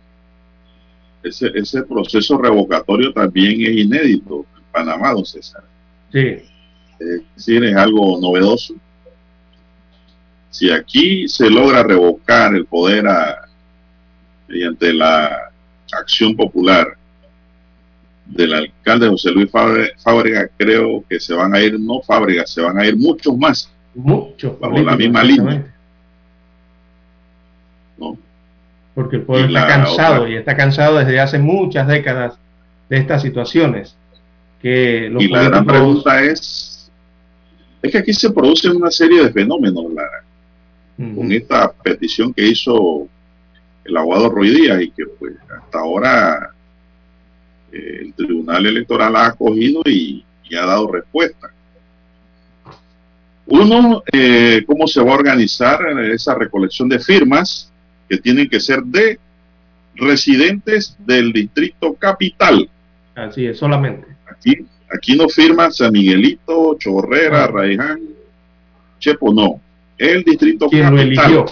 [1.24, 5.62] ese, ese proceso revocatorio también es inédito en Panamá, don César.
[6.12, 6.38] Sí,
[6.98, 8.74] Es decir, es algo novedoso.
[10.50, 13.48] Si aquí se logra revocar el poder a-
[14.48, 15.50] mediante la
[15.92, 16.96] acción popular
[18.26, 22.61] del alcalde José Luis Fábre- Fábrega, creo que se van a ir, no Fábrega, se
[22.61, 25.22] van a ir muchos más, muchos Bajo la misma.
[27.99, 28.16] ¿no?
[28.95, 32.34] Porque el pueblo Y está cansado otra- y está cansado desde hace muchas décadas
[32.88, 33.97] de estas situaciones.
[34.61, 36.90] Que los y la gran pregunta es,
[37.82, 40.22] es que aquí se producen una serie de fenómenos, Lara.
[41.16, 43.09] Con esta petición que hizo
[43.84, 46.51] el abogado Ruiz Díaz y que pues hasta ahora
[47.72, 51.51] eh, el Tribunal Electoral ha acogido y, y ha dado respuesta.
[53.55, 55.80] Uno, eh, cómo se va a organizar
[56.11, 57.70] esa recolección de firmas
[58.09, 59.18] que tienen que ser de
[59.94, 62.70] residentes del distrito capital.
[63.14, 64.07] Así es, solamente.
[64.26, 67.96] Aquí, aquí no firma San Miguelito, Chorrera, ah.
[68.98, 69.61] Chepo, no.
[69.98, 71.44] El distrito capital.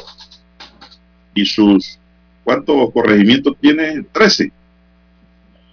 [1.34, 1.98] Y sus,
[2.42, 4.04] ¿cuántos corregimientos tiene?
[4.10, 4.50] Trece.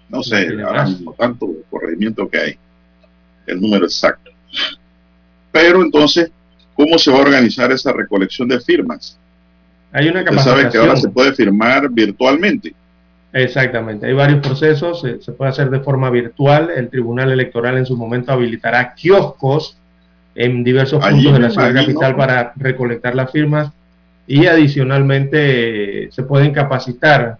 [0.10, 2.58] No sé, ahora mismo tanto corregimiento que hay.
[3.46, 4.32] El número exacto.
[5.58, 6.32] Pero entonces,
[6.76, 9.18] ¿cómo se va a organizar esa recolección de firmas?
[9.92, 10.56] Hay una capacitación.
[10.56, 12.76] Usted sabe que ahora se puede firmar virtualmente.
[13.34, 16.70] Exactamente, hay varios procesos, se, puede hacer de forma virtual.
[16.76, 19.78] El Tribunal Electoral en su momento habilitará kioscos
[20.36, 23.72] en diversos puntos de la ciudad capital para recolectar las firmas
[24.28, 27.38] y adicionalmente se pueden capacitar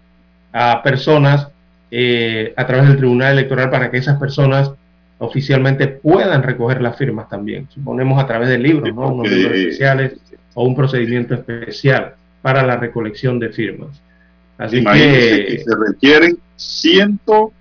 [0.52, 1.48] a personas
[1.90, 4.72] eh, a través del Tribunal Electoral para que esas personas
[5.18, 7.68] oficialmente puedan recoger las firmas también.
[7.70, 9.12] Suponemos a través de libros, ¿no?
[9.12, 10.14] Unos libros especiales
[10.54, 14.00] o un procedimiento especial para la recolección de firmas.
[14.56, 17.52] Así que, se requieren ciento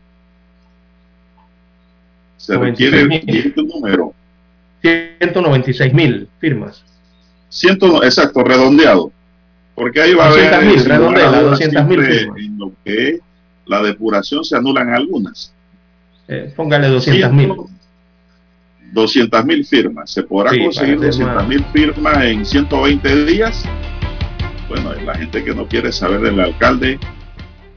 [2.38, 4.14] se requiere el número
[4.82, 6.84] 196 mil firmas.
[7.50, 9.12] Ciento, exacto, redondeado.
[9.76, 12.38] Porque ahí va a haber mil, redondeado, 200 mil firmas.
[12.40, 13.20] En lo que
[13.66, 15.54] la depuración se anulan algunas.
[16.28, 17.54] Eh, póngale 200 mil.
[18.92, 20.12] 200 mil firmas.
[20.12, 23.64] ¿Se podrá conseguir 200 mil firmas en 120 días?
[24.68, 27.00] Bueno, la gente que no quiere saber del alcalde,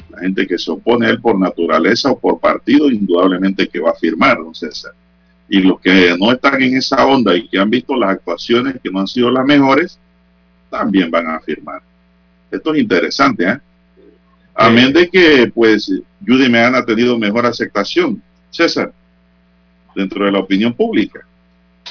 [0.08, 3.90] la gente que se opone a él por naturaleza o por partido, indudablemente que va
[3.90, 4.92] a firmar, don César.
[5.48, 8.90] Y los que no están en esa onda y que han visto las actuaciones que
[8.90, 9.98] no han sido las mejores,
[10.68, 11.82] también van a firmar.
[12.50, 13.58] Esto es interesante, ¿eh?
[14.54, 15.90] Amén de que, pues,
[16.26, 18.92] Judy Meana ha tenido mejor aceptación, César,
[19.94, 21.20] dentro de la opinión pública.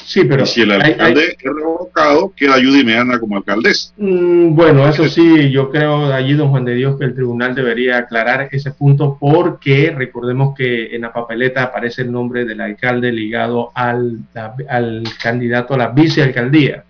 [0.06, 0.46] Sí, pero.
[0.46, 3.92] si el alcalde es revocado, queda Judy Meana como alcaldesa.
[3.98, 7.98] Mm, bueno, eso sí, yo creo allí, don Juan de Dios, que el tribunal debería
[7.98, 13.72] aclarar ese punto porque recordemos que en la papeleta aparece el nombre del alcalde ligado
[13.76, 14.20] al,
[14.68, 16.84] al candidato a la vicealcaldía.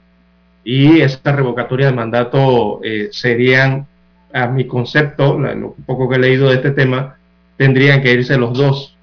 [0.63, 3.87] Y esa revocatoria de mandato eh, serían,
[4.31, 7.17] a mi concepto, lo poco que he leído de este tema,
[7.57, 8.95] tendrían que irse los dos,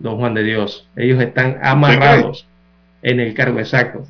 [0.00, 0.88] don Juan de Dios.
[0.96, 2.46] Ellos están amarrados
[3.02, 4.06] en el cargo exacto.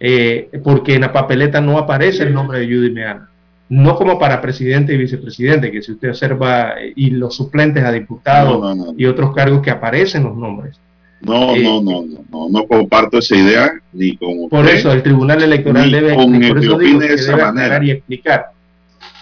[0.00, 3.30] Eh, porque en la papeleta no aparece el nombre de Judy Meana.
[3.70, 7.92] No como para presidente y vicepresidente, que si usted observa, eh, y los suplentes a
[7.92, 10.78] diputados y otros cargos que aparecen los nombres.
[11.20, 15.42] No, eh, no, no, no, no, comparto esa idea ni con Por eso el Tribunal
[15.42, 17.84] Electoral debe, por eso digo, de esa manera.
[17.84, 18.46] y explicar.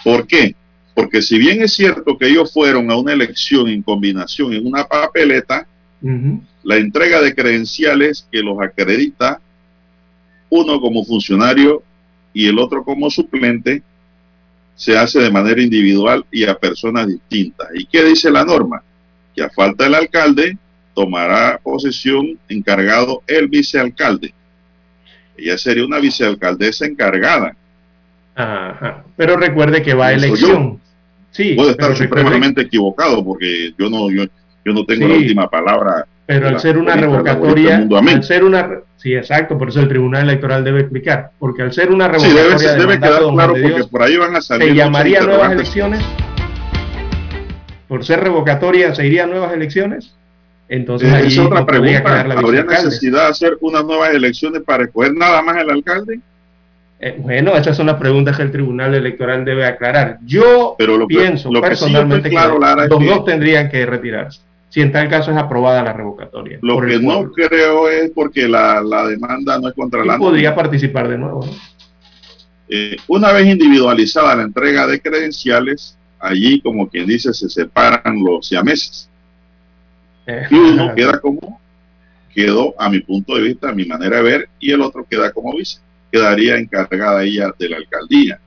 [0.03, 0.55] ¿Por qué?
[0.93, 4.85] Porque si bien es cierto que ellos fueron a una elección en combinación en una
[4.85, 5.67] papeleta,
[6.63, 9.39] la entrega de credenciales que los acredita
[10.49, 11.83] uno como funcionario
[12.33, 13.81] y el otro como suplente
[14.75, 17.67] se hace de manera individual y a personas distintas.
[17.73, 18.83] ¿Y qué dice la norma?
[19.35, 20.57] Que a falta del alcalde
[20.93, 24.33] tomará posesión encargado el vicealcalde.
[25.35, 27.55] Ella sería una vicealcaldesa encargada.
[28.35, 29.03] Ajá.
[29.15, 30.79] Pero recuerde que va a elección.
[31.31, 34.25] Sí, Puede estar supremamente equivocado porque yo no, yo,
[34.67, 39.15] yo no tengo la última palabra pero al ser una revocatoria, al ser una, sí,
[39.15, 42.99] exacto, por eso el Tribunal Electoral debe explicar, porque al ser una revocatoria, sí, debe,
[42.99, 44.67] quedar claro porque por ahí van a salir.
[44.67, 46.03] ¿Se llamaría nuevas elecciones?
[47.87, 50.13] Por ser revocatoria, ¿se irían nuevas elecciones?
[50.67, 52.19] Entonces, ahí es otra pregunta.
[52.19, 56.19] ¿Habría necesidad de hacer unas nuevas elecciones para escoger nada más el alcalde?
[56.99, 60.17] Eh, bueno, esas son las preguntas que el Tribunal Electoral debe aclarar.
[60.25, 60.75] Yo
[61.07, 65.93] pienso personalmente que, los dos tendrían que retirarse si en tal caso es aprobada la
[65.93, 66.59] revocatoria.
[66.61, 70.17] Lo que no creo es porque la, demanda no es contra la...
[70.17, 71.47] podría participar de nuevo.
[72.69, 78.47] Eh, una vez individualizada la entrega de credenciales, allí, como quien dice, se separan los
[78.47, 79.09] siameses.
[80.25, 81.61] Eh, y uno queda como
[82.33, 85.31] quedó, a mi punto de vista, a mi manera de ver, y el otro queda
[85.31, 85.79] como vice.
[86.11, 88.39] Quedaría encargada ella de la alcaldía.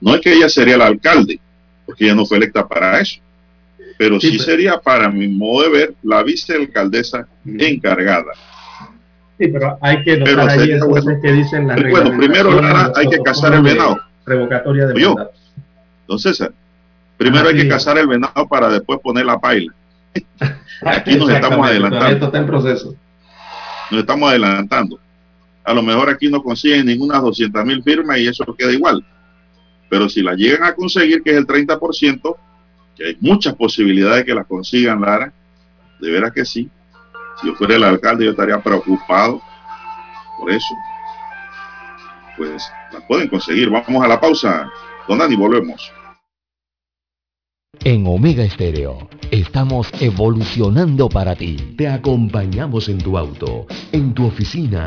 [0.00, 1.40] No es que ella sería la alcalde,
[1.86, 3.20] porque ella no fue electa para eso
[3.98, 8.32] pero sí, sería, para mi modo de ver, la vicealcaldesa encargada.
[9.38, 12.60] Sí, pero hay que notar ahí entonces que dicen las Bueno, primero
[12.94, 14.00] hay que cazar el venado.
[14.24, 15.30] Revocatoria de mandato.
[16.02, 16.48] Entonces,
[17.16, 19.72] primero hay que cazar el venado para después poner la paila.
[20.82, 22.06] Aquí nos estamos adelantando.
[22.06, 22.94] Esto está en proceso.
[23.90, 24.98] Nos estamos adelantando.
[25.64, 29.04] A lo mejor aquí no consiguen ninguna 200 mil firmas y eso queda igual.
[29.88, 32.36] Pero si la llegan a conseguir, que es el 30%,
[32.96, 35.32] que hay muchas posibilidades de que las consigan, Lara.
[36.00, 36.68] De veras que sí.
[37.40, 39.40] Si yo fuera el alcalde, yo estaría preocupado
[40.38, 40.74] por eso.
[42.36, 43.70] pues las pueden conseguir.
[43.70, 44.70] Vamos a la pausa.
[45.08, 45.92] Don Dani, volvemos.
[47.84, 51.56] En Omega Estéreo estamos evolucionando para ti.
[51.76, 54.86] Te acompañamos en tu auto, en tu oficina,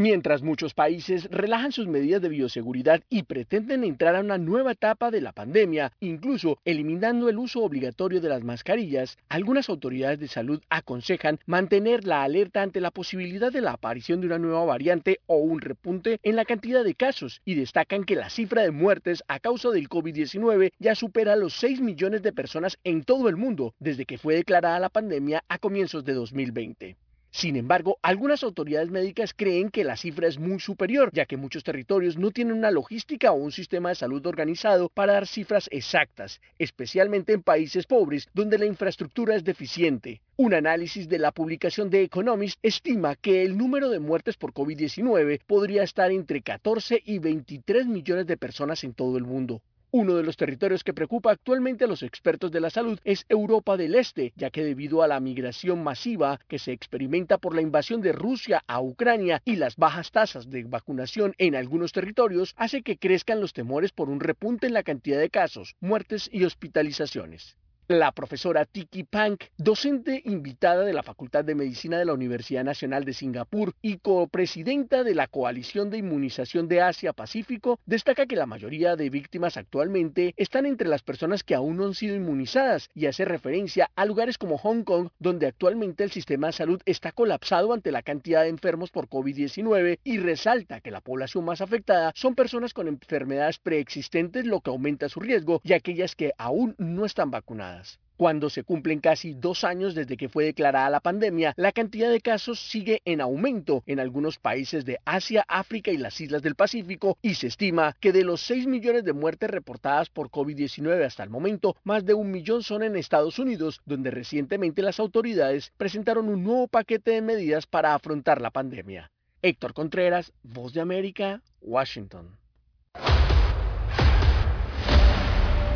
[0.00, 5.10] Mientras muchos países relajan sus medidas de bioseguridad y pretenden entrar a una nueva etapa
[5.10, 10.62] de la pandemia, incluso eliminando el uso obligatorio de las mascarillas, algunas autoridades de salud
[10.70, 15.36] aconsejan mantener la alerta ante la posibilidad de la aparición de una nueva variante o
[15.36, 19.38] un repunte en la cantidad de casos y destacan que la cifra de muertes a
[19.38, 24.06] causa del COVID-19 ya supera los 6 millones de personas en todo el mundo desde
[24.06, 26.96] que fue declarada la pandemia a comienzos de 2020.
[27.32, 31.62] Sin embargo, algunas autoridades médicas creen que la cifra es muy superior, ya que muchos
[31.62, 36.40] territorios no tienen una logística o un sistema de salud organizado para dar cifras exactas,
[36.58, 40.20] especialmente en países pobres donde la infraestructura es deficiente.
[40.36, 45.40] Un análisis de la publicación de Economist estima que el número de muertes por COVID-19
[45.46, 49.62] podría estar entre 14 y 23 millones de personas en todo el mundo.
[49.92, 53.76] Uno de los territorios que preocupa actualmente a los expertos de la salud es Europa
[53.76, 58.00] del Este, ya que debido a la migración masiva que se experimenta por la invasión
[58.00, 62.98] de Rusia a Ucrania y las bajas tasas de vacunación en algunos territorios, hace que
[62.98, 67.56] crezcan los temores por un repunte en la cantidad de casos, muertes y hospitalizaciones.
[67.90, 73.04] La profesora Tiki Pank, docente invitada de la Facultad de Medicina de la Universidad Nacional
[73.04, 78.94] de Singapur y copresidenta de la Coalición de Inmunización de Asia-Pacífico, destaca que la mayoría
[78.94, 83.24] de víctimas actualmente están entre las personas que aún no han sido inmunizadas y hace
[83.24, 87.90] referencia a lugares como Hong Kong, donde actualmente el sistema de salud está colapsado ante
[87.90, 92.72] la cantidad de enfermos por COVID-19 y resalta que la población más afectada son personas
[92.72, 97.79] con enfermedades preexistentes, lo que aumenta su riesgo, y aquellas que aún no están vacunadas.
[98.20, 102.20] Cuando se cumplen casi dos años desde que fue declarada la pandemia, la cantidad de
[102.20, 107.16] casos sigue en aumento en algunos países de Asia, África y las islas del Pacífico
[107.22, 111.30] y se estima que de los 6 millones de muertes reportadas por COVID-19 hasta el
[111.30, 116.44] momento, más de un millón son en Estados Unidos, donde recientemente las autoridades presentaron un
[116.44, 119.10] nuevo paquete de medidas para afrontar la pandemia.
[119.40, 122.39] Héctor Contreras, Voz de América, Washington.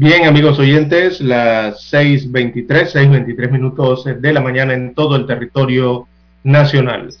[0.00, 6.06] Bien, amigos oyentes, las 6.23, 6.23 minutos de la mañana en todo el territorio
[6.44, 7.12] nacional.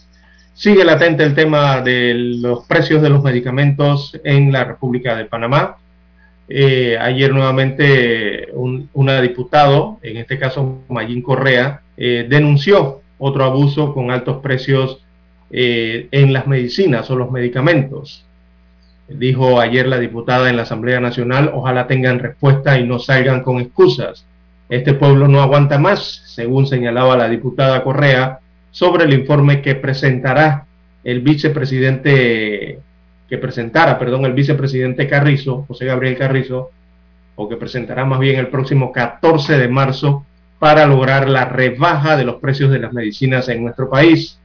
[0.54, 5.78] Sigue latente el tema de los precios de los medicamentos en la República de Panamá.
[6.48, 13.92] Eh, ayer nuevamente un una diputado, en este caso Mayín Correa, eh, denunció otro abuso
[13.92, 15.04] con altos precios
[15.50, 18.27] eh, en las medicinas o los medicamentos.
[19.08, 23.58] Dijo ayer la diputada en la Asamblea Nacional, ojalá tengan respuesta y no salgan con
[23.58, 24.26] excusas.
[24.68, 28.40] Este pueblo no aguanta más, según señalaba la diputada Correa,
[28.70, 30.66] sobre el informe que presentará
[31.04, 32.80] el vicepresidente,
[33.28, 36.70] que presentara, perdón, el vicepresidente Carrizo, José Gabriel Carrizo,
[37.34, 40.26] o que presentará más bien el próximo 14 de marzo
[40.58, 44.38] para lograr la rebaja de los precios de las medicinas en nuestro país.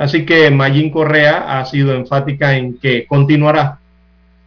[0.00, 3.80] Así que Mayín Correa ha sido enfática en que continuará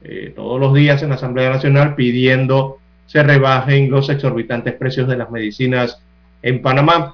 [0.03, 5.15] eh, todos los días en la Asamblea Nacional pidiendo se rebajen los exorbitantes precios de
[5.15, 6.01] las medicinas
[6.41, 7.13] en Panamá.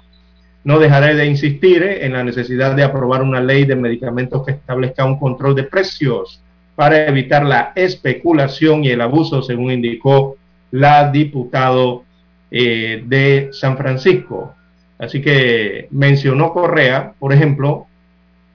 [0.63, 4.53] No dejaré de insistir eh, en la necesidad de aprobar una ley de medicamentos que
[4.53, 6.41] establezca un control de precios
[6.75, 10.37] para evitar la especulación y el abuso, según indicó
[10.71, 12.05] la diputado
[12.49, 14.55] eh, de San Francisco.
[14.97, 17.88] Así que mencionó Correa, por ejemplo,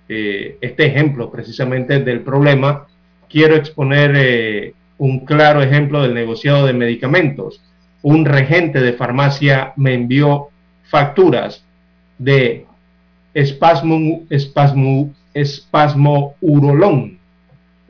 [0.09, 2.87] eh, este ejemplo precisamente del problema.
[3.29, 7.61] Quiero exponer un claro ejemplo del negociado de medicamentos.
[8.03, 10.49] Un regente de farmacia me envió
[10.85, 11.65] facturas
[12.19, 12.67] de
[13.33, 17.19] espasmo, espasmo, espasmo urolón.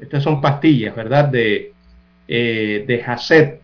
[0.01, 1.27] Estas son pastillas, ¿verdad?
[1.27, 1.73] De,
[2.27, 3.61] eh, de Hacet.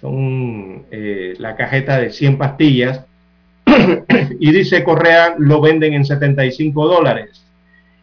[0.00, 3.04] Son eh, la cajeta de 100 pastillas.
[4.40, 7.43] y dice Correa, lo venden en 75 dólares.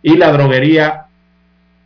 [0.03, 1.05] Y la droguería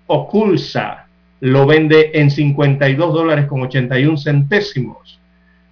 [0.07, 1.07] Oculsa
[1.41, 5.19] lo vende en 52 dólares con 81 centésimos.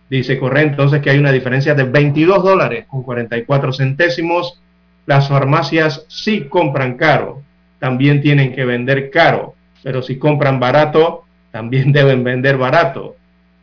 [0.10, 4.62] Dice Correa entonces que hay una diferencia de 22 dólares con 44 centésimos.
[5.06, 7.42] Las farmacias sí compran caro,
[7.80, 13.16] también tienen que vender caro, pero si compran barato, también deben vender barato.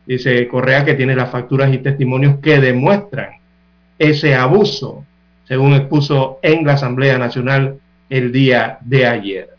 [0.05, 3.29] Dice Correa que tiene las facturas y testimonios que demuestran
[3.99, 5.05] ese abuso,
[5.45, 7.79] según expuso en la Asamblea Nacional
[8.11, 9.49] el día de ayer.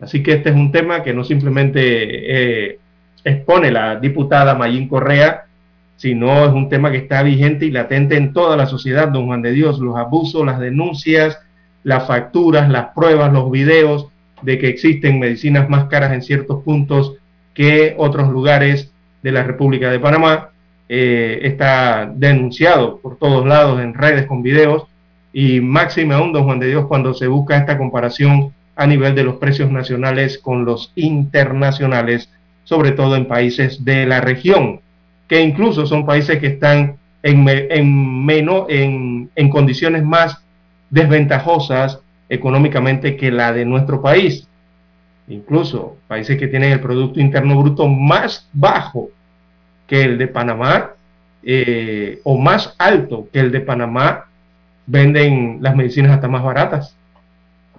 [0.00, 2.78] Así que este es un tema que no simplemente eh,
[3.24, 5.46] expone la diputada Mayín Correa,
[5.96, 9.42] sino es un tema que está vigente y latente en toda la sociedad, don Juan
[9.42, 11.38] de Dios, los abusos, las denuncias,
[11.82, 14.06] las facturas, las pruebas, los videos
[14.42, 17.14] de que existen medicinas más caras en ciertos puntos
[17.54, 18.92] que otros lugares
[19.22, 20.50] de la República de Panamá.
[20.88, 24.86] Eh, está denunciado por todos lados en redes con videos
[25.38, 29.22] y máxime aún, don Juan de Dios, cuando se busca esta comparación a nivel de
[29.22, 32.30] los precios nacionales con los internacionales,
[32.64, 34.80] sobre todo en países de la región,
[35.28, 40.42] que incluso son países que están en, en, menos, en, en condiciones más
[40.88, 44.48] desventajosas económicamente que la de nuestro país.
[45.28, 49.10] Incluso países que tienen el Producto Interno Bruto más bajo
[49.86, 50.92] que el de Panamá
[51.42, 54.25] eh, o más alto que el de Panamá,
[54.86, 56.96] venden las medicinas hasta más baratas.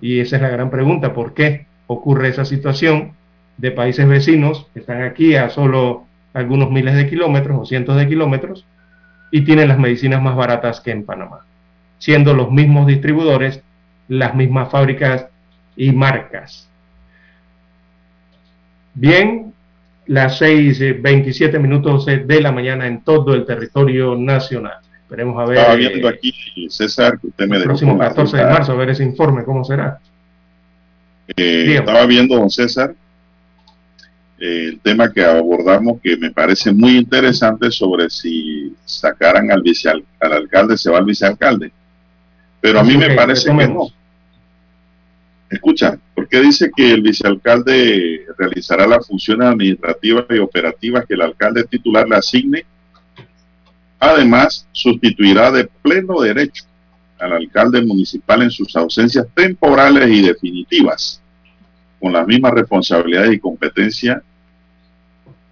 [0.01, 3.14] Y esa es la gran pregunta, ¿por qué ocurre esa situación
[3.58, 8.08] de países vecinos que están aquí a solo algunos miles de kilómetros o cientos de
[8.08, 8.66] kilómetros
[9.32, 11.39] y tienen las medicinas más baratas que en Panamá,
[11.97, 13.64] siendo los mismos distribuidores,
[14.08, 15.28] las mismas fábricas
[15.76, 16.70] y marcas.
[18.93, 19.53] Bien,
[20.05, 24.86] las 6.27 eh, minutos de la mañana en todo el territorio nacional.
[25.08, 25.58] Esperemos a ver.
[25.58, 28.89] Estaba viendo eh, aquí, César, que usted me El próximo 14 de marzo, a ver
[28.89, 30.01] ese informe, ¿cómo será?
[31.38, 32.93] Eh, estaba viendo, don César,
[34.38, 40.03] eh, el tema que abordamos que me parece muy interesante sobre si sacaran al, viceal,
[40.20, 41.72] al alcalde, se va al vicealcalde.
[42.60, 43.88] Pero a mí me parece que no.
[45.49, 51.64] Escucha, porque dice que el vicealcalde realizará las funciones administrativas y operativas que el alcalde
[51.64, 52.66] titular le asigne
[53.99, 56.65] Además, sustituirá de pleno derecho
[57.19, 61.21] al alcalde municipal en sus ausencias temporales y definitivas,
[61.99, 64.21] con las mismas responsabilidades y competencia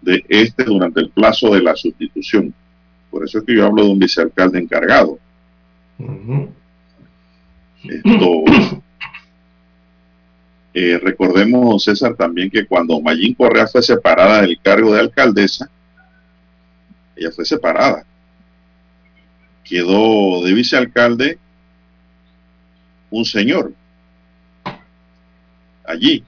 [0.02, 2.54] de este durante el plazo de la sustitución.
[3.10, 5.18] Por eso es que yo hablo de un vicealcalde encargado.
[7.84, 8.44] Esto,
[10.72, 15.68] eh, recordemos, César, también que cuando Mayín Correa fue separada del cargo de alcaldesa,
[17.16, 18.06] ella fue separada
[19.66, 21.38] quedó de vicealcalde
[23.10, 23.74] un señor
[25.88, 26.24] allí,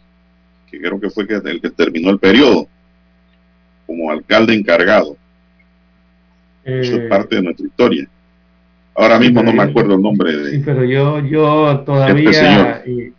[0.70, 2.68] que creo que fue el que terminó el periodo
[3.86, 5.16] como alcalde encargado.
[6.64, 8.08] Eso es eh, parte de nuestra historia.
[8.96, 10.52] Ahora mismo no me acuerdo el nombre de.
[10.52, 12.82] Sí, pero yo, yo todavía.
[12.86, 13.14] Este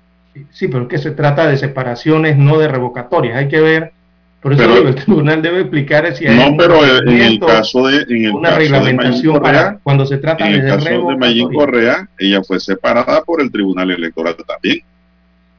[0.50, 3.36] sí, pero es que se trata de separaciones, no de revocatorias.
[3.36, 3.92] Hay que ver.
[4.40, 6.50] Por eso el tribunal debe explicar si hay.
[6.50, 8.02] No, pero en el caso de.
[8.08, 10.68] En el una reglamentación para cuando se trata en el de.
[10.68, 14.82] caso de Mayín Correa, ella fue separada por el tribunal electoral también.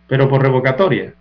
[0.07, 1.13] Pero por revocatoria.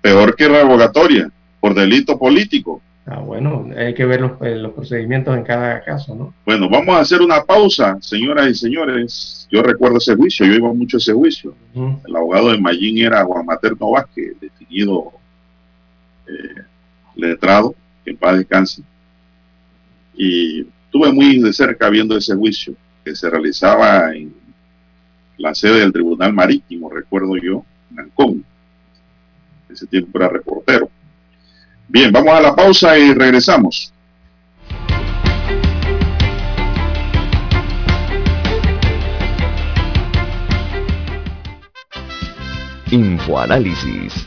[0.00, 2.82] Peor que revocatoria, por delito político.
[3.06, 6.34] Ah, bueno, hay que ver eh, los, procedimientos en cada caso, ¿no?
[6.44, 9.48] Bueno, vamos a hacer una pausa, señoras y señores.
[9.50, 11.54] Yo recuerdo ese juicio, yo iba mucho a ese juicio.
[11.74, 15.12] El abogado de Mayín era Juan Materno Vázquez, definido
[16.28, 16.62] eh,
[17.16, 17.74] letrado,
[18.04, 18.82] en paz descanse.
[20.14, 22.74] Y estuve muy de cerca viendo ese juicio
[23.04, 24.34] que se realizaba en
[25.36, 28.44] la sede del Tribunal Marítimo, recuerdo yo, en Ancón.
[29.68, 30.90] Ese tiempo era reportero.
[31.88, 33.92] Bien, vamos a la pausa y regresamos.
[42.90, 44.26] Infoanálisis.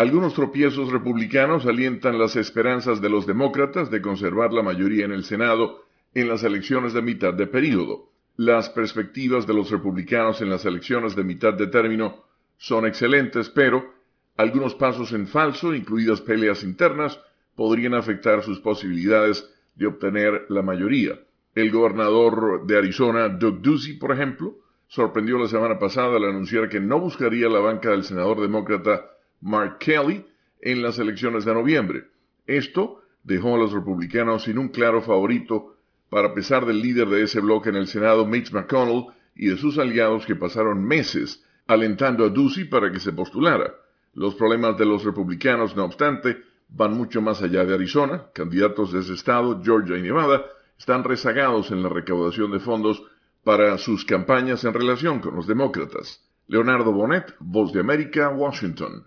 [0.00, 5.24] Algunos tropiezos republicanos alientan las esperanzas de los demócratas de conservar la mayoría en el
[5.24, 5.84] Senado
[6.14, 8.08] en las elecciones de mitad de período.
[8.38, 12.24] Las perspectivas de los republicanos en las elecciones de mitad de término
[12.56, 13.92] son excelentes, pero
[14.38, 17.20] algunos pasos en falso, incluidas peleas internas,
[17.54, 21.20] podrían afectar sus posibilidades de obtener la mayoría.
[21.54, 26.80] El gobernador de Arizona, Doug Ducey, por ejemplo, sorprendió la semana pasada al anunciar que
[26.80, 29.09] no buscaría la banca del senador demócrata
[29.40, 30.26] Mark Kelly
[30.60, 32.04] en las elecciones de noviembre.
[32.46, 35.76] Esto dejó a los republicanos sin un claro favorito
[36.08, 39.78] para pesar del líder de ese bloque en el Senado, Mitch McConnell, y de sus
[39.78, 43.72] aliados que pasaron meses alentando a Ducey para que se postulara.
[44.14, 48.24] Los problemas de los republicanos, no obstante, van mucho más allá de Arizona.
[48.34, 50.44] Candidatos de ese estado, Georgia y Nevada,
[50.76, 53.02] están rezagados en la recaudación de fondos
[53.44, 56.28] para sus campañas en relación con los demócratas.
[56.48, 59.06] Leonardo Bonet, Voz de América, Washington.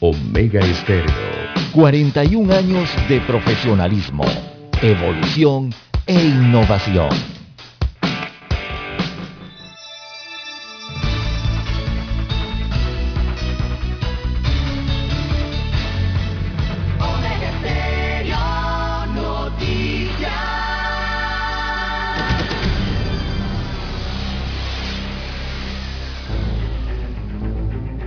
[0.00, 1.14] Omega Estéreo.
[1.72, 4.24] 41 años de profesionalismo,
[4.82, 5.74] evolución
[6.06, 7.08] e innovación.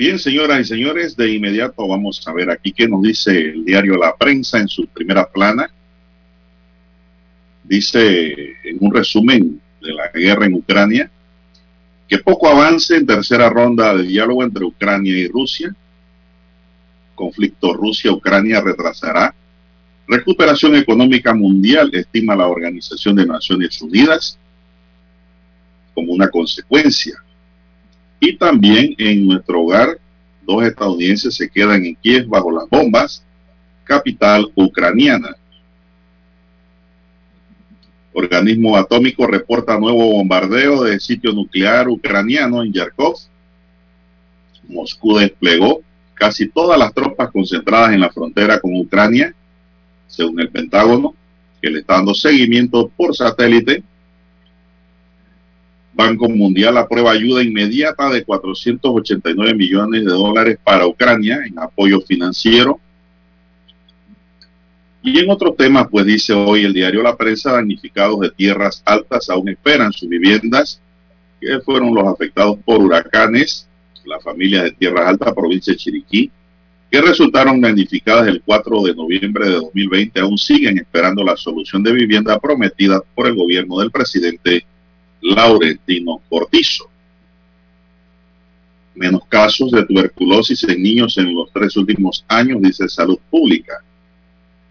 [0.00, 3.98] Bien, señoras y señores, de inmediato vamos a ver aquí qué nos dice el diario
[3.98, 5.70] La Prensa en su primera plana.
[7.64, 8.32] Dice
[8.64, 11.10] en un resumen de la guerra en Ucrania
[12.08, 15.76] que poco avance en tercera ronda de diálogo entre Ucrania y Rusia.
[17.14, 19.34] Conflicto Rusia-Ucrania retrasará
[20.08, 24.38] Recuperación económica mundial, estima la Organización de Naciones Unidas,
[25.92, 27.22] como una consecuencia.
[28.20, 29.98] Y también en nuestro hogar,
[30.42, 33.24] dos estadounidenses se quedan en Kiev bajo las bombas,
[33.84, 35.36] capital ucraniana.
[38.12, 43.16] Organismo atómico reporta nuevo bombardeo de sitio nuclear ucraniano en Yarkov.
[44.68, 45.80] Moscú desplegó
[46.14, 49.34] casi todas las tropas concentradas en la frontera con Ucrania,
[50.06, 51.14] según el Pentágono,
[51.62, 53.82] que le está dando seguimiento por satélite.
[55.92, 62.80] Banco Mundial aprueba ayuda inmediata de 489 millones de dólares para Ucrania en apoyo financiero.
[65.02, 69.30] Y en otro tema, pues dice hoy el diario La Prensa, damnificados de tierras altas
[69.30, 70.80] aún esperan sus viviendas,
[71.40, 73.66] que fueron los afectados por huracanes,
[74.04, 76.30] la familia de Tierras Altas, provincia de Chiriquí,
[76.90, 81.92] que resultaron damnificadas el 4 de noviembre de 2020, aún siguen esperando la solución de
[81.92, 84.66] vivienda prometida por el gobierno del presidente
[85.20, 86.90] Laurentino Cortizo.
[88.94, 93.82] Menos casos de tuberculosis en niños en los tres últimos años, dice Salud Pública.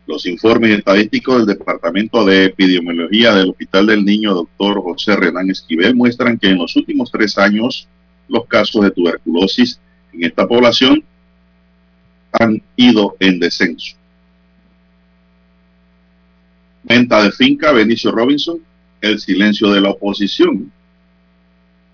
[0.06, 5.96] Los informes estadísticos del Departamento de Epidemiología del Hospital del Niño, doctor José Renán Esquivel,
[5.96, 7.88] muestran que en los últimos tres años
[8.28, 9.80] los casos de tuberculosis
[10.14, 11.04] en esta población
[12.32, 13.96] han ido en descenso.
[16.84, 18.60] Venta de finca, Benicio Robinson,
[19.02, 20.72] el silencio de la oposición.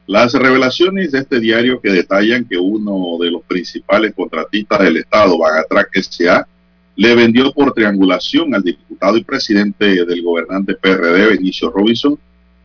[0.07, 5.37] Las revelaciones de este diario que detallan que uno de los principales contratistas del Estado,
[5.37, 6.47] Bagatrac S.A.,
[6.95, 12.17] le vendió por triangulación al diputado y presidente del gobernante PRD, Benicio Robinson,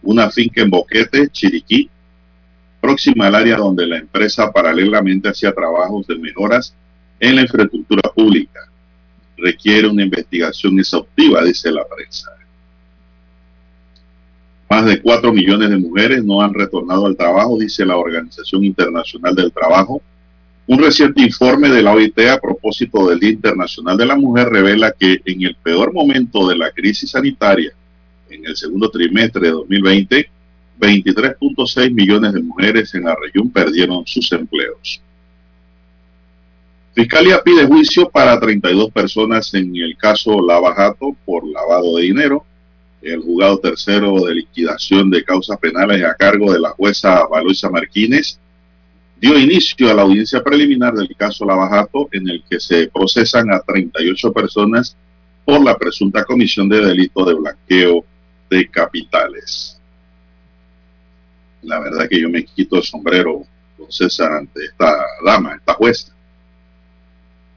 [0.03, 1.91] una finca en Boquete, Chiriquí,
[2.81, 6.75] próxima al área donde la empresa paralelamente hacía trabajos de mejoras
[7.19, 8.61] en la infraestructura pública.
[9.37, 12.31] Requiere una investigación exhaustiva, dice la prensa.
[14.71, 19.35] Más de 4 millones de mujeres no han retornado al trabajo, dice la Organización Internacional
[19.35, 20.01] del Trabajo,
[20.69, 24.95] un reciente informe de la OIT a propósito del Día Internacional de la Mujer revela
[24.97, 27.73] que en el peor momento de la crisis sanitaria,
[28.31, 30.31] en el segundo trimestre de 2020,
[30.79, 35.03] 23.6 millones de mujeres en la región perdieron sus empleos.
[36.95, 42.45] Fiscalía pide juicio para 32 personas en el caso Lavajato por lavado de dinero.
[43.03, 48.39] El juzgado tercero de liquidación de causas penales a cargo de la jueza Valoisa Martínez
[49.19, 53.61] dio inicio a la audiencia preliminar del caso Lavajato, en el que se procesan a
[53.61, 54.97] 38 personas
[55.45, 58.05] por la presunta comisión de delito de blanqueo
[58.51, 59.81] de capitales.
[61.63, 63.45] La verdad que yo me quito el sombrero,
[63.89, 66.15] César, ante esta dama, esta jueza.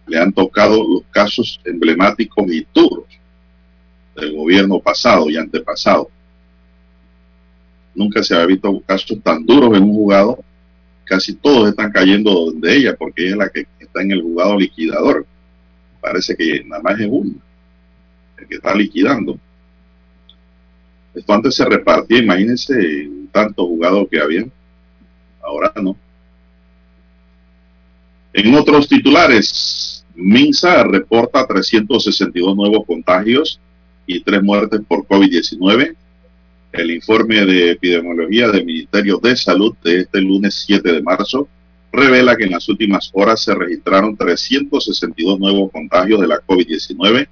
[0.08, 3.06] Le han tocado los casos emblemáticos y duros
[4.16, 6.10] del gobierno pasado y antepasado.
[7.96, 10.40] Nunca se había visto casos tan duros en un juzgado
[11.06, 14.58] casi todos están cayendo de ella porque ella es la que está en el juzgado
[14.58, 15.26] liquidador.
[16.02, 17.34] Parece que nada más es uno
[18.38, 19.38] el que está liquidando.
[21.14, 24.46] Esto antes se repartía, imagínense, tanto juzgado que había.
[25.42, 25.96] Ahora no.
[28.34, 33.60] En otros titulares, Minsa reporta 362 nuevos contagios
[34.06, 35.96] y tres muertes por COVID-19.
[36.72, 41.48] El informe de epidemiología del Ministerio de Salud de este lunes 7 de marzo
[41.92, 47.28] revela que en las últimas horas se registraron 362 nuevos contagios de la COVID-19,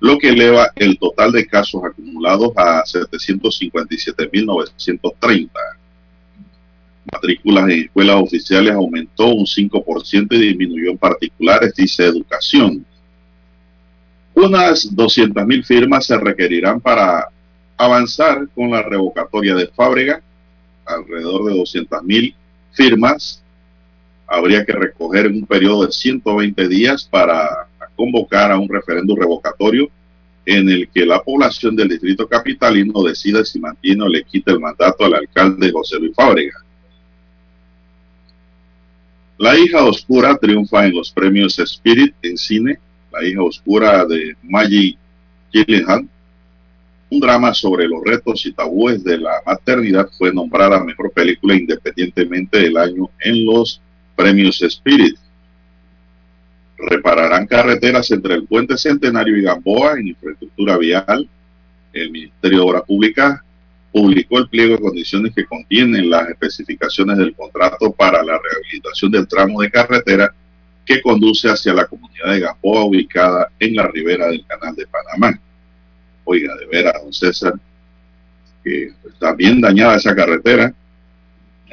[0.00, 5.50] lo que eleva el total de casos acumulados a 757.930.
[7.12, 12.84] Matrículas en escuelas oficiales aumentó un 5% y disminuyó en particulares, dice Educación.
[14.40, 17.28] Unas 200.000 firmas se requerirán para
[17.76, 20.22] avanzar con la revocatoria de Fábrega,
[20.86, 22.36] alrededor de 200 mil
[22.70, 23.42] firmas.
[24.28, 27.66] Habría que recoger en un periodo de 120 días para
[27.96, 29.88] convocar a un referéndum revocatorio
[30.46, 34.60] en el que la población del distrito capitalino decida si mantiene o le quita el
[34.60, 36.62] mandato al alcalde José Luis Fábrega.
[39.36, 42.78] La hija oscura triunfa en los premios Spirit en cine.
[43.12, 44.96] La hija oscura de Maggie
[45.52, 46.08] Gyllenhaal
[47.10, 52.58] un drama sobre los retos y tabúes de la maternidad fue nombrada mejor película independientemente
[52.58, 53.80] del año en los
[54.14, 55.16] premios Spirit.
[56.76, 61.28] Repararán carreteras entre el puente Centenario y Gamboa en infraestructura vial.
[61.92, 63.40] El Ministerio de Obras Públicas
[63.90, 69.26] publicó el pliego de condiciones que contienen las especificaciones del contrato para la rehabilitación del
[69.26, 70.34] tramo de carretera
[70.88, 75.38] que conduce hacia la comunidad de Gamboa, ubicada en la ribera del Canal de Panamá.
[76.24, 77.52] Oiga, de veras, don César,
[78.64, 80.74] que está bien dañada esa carretera.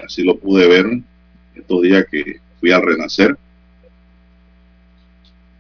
[0.04, 0.86] Así lo pude ver
[1.56, 3.38] estos días que fui al renacer.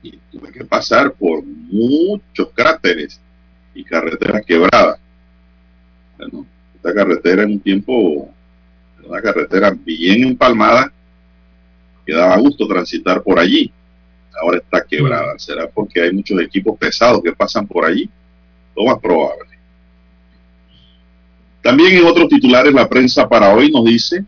[0.03, 3.21] Y tuve que pasar por muchos cráteres
[3.73, 4.99] y carreteras quebradas.
[6.17, 6.45] Bueno,
[6.75, 8.29] esta carretera en un tiempo,
[9.01, 10.91] una carretera bien empalmada,
[12.05, 13.71] que daba gusto transitar por allí.
[14.41, 15.37] Ahora está quebrada.
[15.37, 18.09] ¿Será porque hay muchos equipos pesados que pasan por allí?
[18.75, 19.55] Lo más probable.
[21.61, 24.23] También en otros titulares, la prensa para hoy nos dice,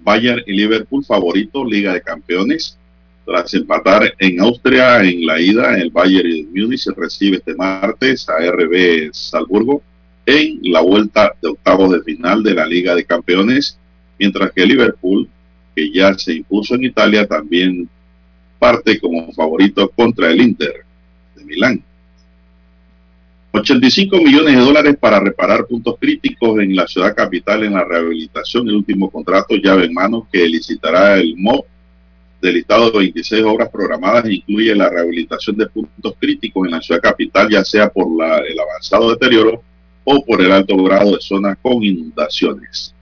[0.00, 2.76] Bayern y Liverpool favorito, Liga de Campeones.
[3.24, 7.54] Tras empatar en Austria en la ida, el Bayern y el Múnich se recibe este
[7.54, 9.82] martes a RB Salzburgo
[10.26, 13.78] en la vuelta de octavos de final de la Liga de Campeones,
[14.18, 15.28] mientras que Liverpool,
[15.76, 17.86] que ya se impuso en Italia, también
[18.58, 20.84] parte como favorito contra el Inter
[21.36, 21.84] de Milán.
[23.52, 28.68] 85 millones de dólares para reparar puntos críticos en la ciudad capital en la rehabilitación.
[28.68, 31.64] El último contrato llave en mano que licitará el MOB
[32.40, 37.00] del listado de 26 obras programadas incluye la rehabilitación de puntos críticos en la ciudad
[37.00, 38.06] capital, ya sea por
[38.46, 39.62] el avanzado deterioro
[40.04, 42.94] o por el alto grado de zonas con inundaciones.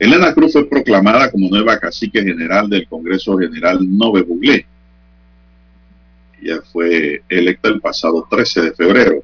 [0.00, 4.66] Elena Cruz fue proclamada como nueva cacique general del Congreso General Nove Buglé
[6.42, 9.22] ya fue electa el pasado 13 de febrero.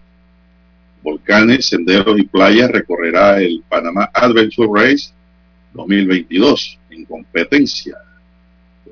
[1.03, 5.11] Volcanes, senderos y playas recorrerá el Panamá Adventure Race
[5.75, 7.97] 2022 en competencia.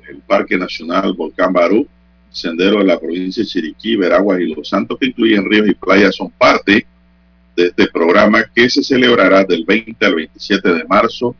[0.07, 1.87] El Parque Nacional Volcán Barú,
[2.29, 6.15] sendero de la provincia de Chiriquí, Veraguas y Los Santos, que incluyen ríos y playas,
[6.15, 6.85] son parte
[7.55, 11.35] de este programa que se celebrará del 20 al 27 de marzo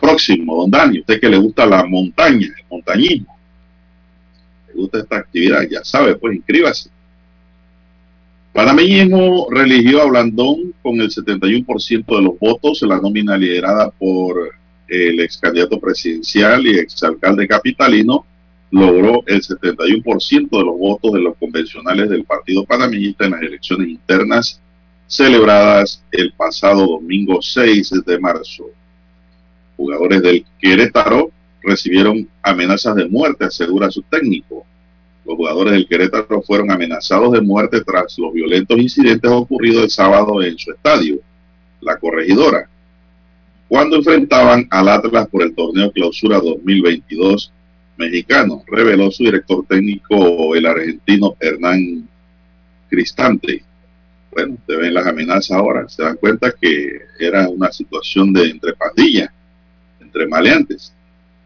[0.00, 0.56] próximo.
[0.62, 3.34] Don Dani, usted que le gusta la montaña, el montañismo
[4.74, 6.90] gusta esta actividad, ya sabe, pues inscríbase.
[8.52, 14.52] Panameñismo religió a Blandón con el 71% de los votos, la nómina liderada por
[14.86, 18.24] el ex candidato presidencial y exalcalde capitalino
[18.70, 23.88] logró el 71% de los votos de los convencionales del Partido Panameñista en las elecciones
[23.88, 24.60] internas
[25.06, 28.66] celebradas el pasado domingo 6 de marzo.
[29.76, 31.30] Jugadores del Querétaro
[31.62, 34.64] recibieron amenazas de muerte, asegura su técnico.
[35.24, 40.42] Los jugadores del Querétaro fueron amenazados de muerte tras los violentos incidentes ocurridos el sábado
[40.42, 41.18] en su estadio,
[41.80, 42.68] la corregidora,
[43.68, 47.50] cuando enfrentaban al Atlas por el torneo Clausura 2022
[47.96, 52.08] mexicano, reveló su director técnico, el argentino Hernán
[52.88, 53.64] Cristante.
[54.30, 58.74] Bueno, te ven las amenazas ahora, se dan cuenta que era una situación de entre
[58.74, 59.30] pandillas,
[60.14, 60.94] entre maleantes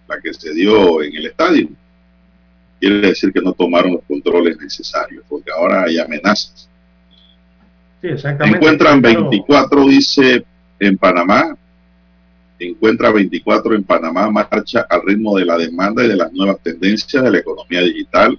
[0.06, 1.68] la que se dio en el estadio.
[2.80, 6.68] Quiere decir que no tomaron los controles necesarios, porque ahora hay amenazas.
[8.00, 8.58] Sí, exactamente.
[8.58, 10.44] Encuentran 24, dice,
[10.78, 11.56] en Panamá.
[12.58, 17.22] Encuentra 24 en Panamá, marcha al ritmo de la demanda y de las nuevas tendencias
[17.22, 18.38] de la economía digital.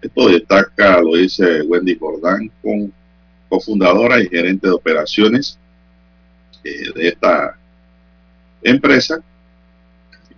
[0.00, 2.92] Esto destaca, lo dice Wendy Jordán, con,
[3.48, 5.58] cofundadora y gerente de operaciones
[6.64, 7.56] eh, de esta
[8.62, 9.22] empresa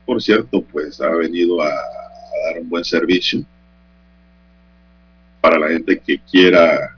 [0.05, 3.45] por cierto, pues ha venido a, dar un buen servicio
[5.41, 6.97] para la gente que quiera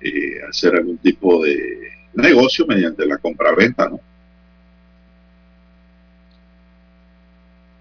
[0.00, 4.00] eh, hacer algún tipo de negocio mediante la compra-venta, ¿no?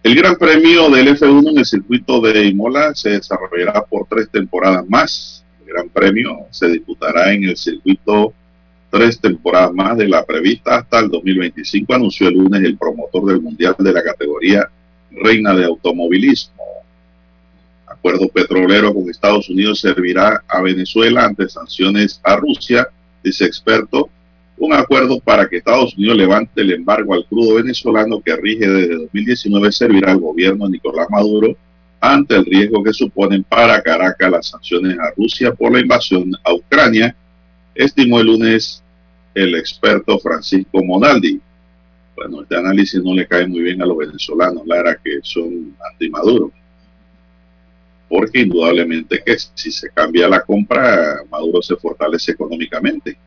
[0.04, 4.86] El Gran Premio del F1 en el circuito de Imola se desarrollará por tres temporadas
[4.90, 5.46] más.
[5.62, 8.34] El Gran Premio se disputará en el circuito
[8.94, 13.42] tres temporadas más de la prevista hasta el 2025, anunció el lunes el promotor del
[13.42, 14.70] Mundial de la categoría
[15.10, 16.54] Reina de Automovilismo.
[17.88, 22.88] Acuerdo petrolero con Estados Unidos servirá a Venezuela ante sanciones a Rusia,
[23.24, 24.10] dice experto.
[24.60, 28.96] Un acuerdo para que Estados Unidos levante el embargo al crudo venezolano que rige desde
[28.96, 31.58] 2019 servirá al gobierno de Nicolás Maduro
[32.00, 36.54] ante el riesgo que suponen para Caracas las sanciones a Rusia por la invasión a
[36.54, 37.16] Ucrania,
[37.74, 38.83] estimó el lunes
[39.34, 41.40] el experto Francisco Monaldi.
[42.16, 46.52] Bueno, este análisis no le cae muy bien a los venezolanos, Lara, que son anti-Maduro.
[48.08, 53.18] Porque indudablemente que si se cambia la compra, Maduro se fortalece económicamente,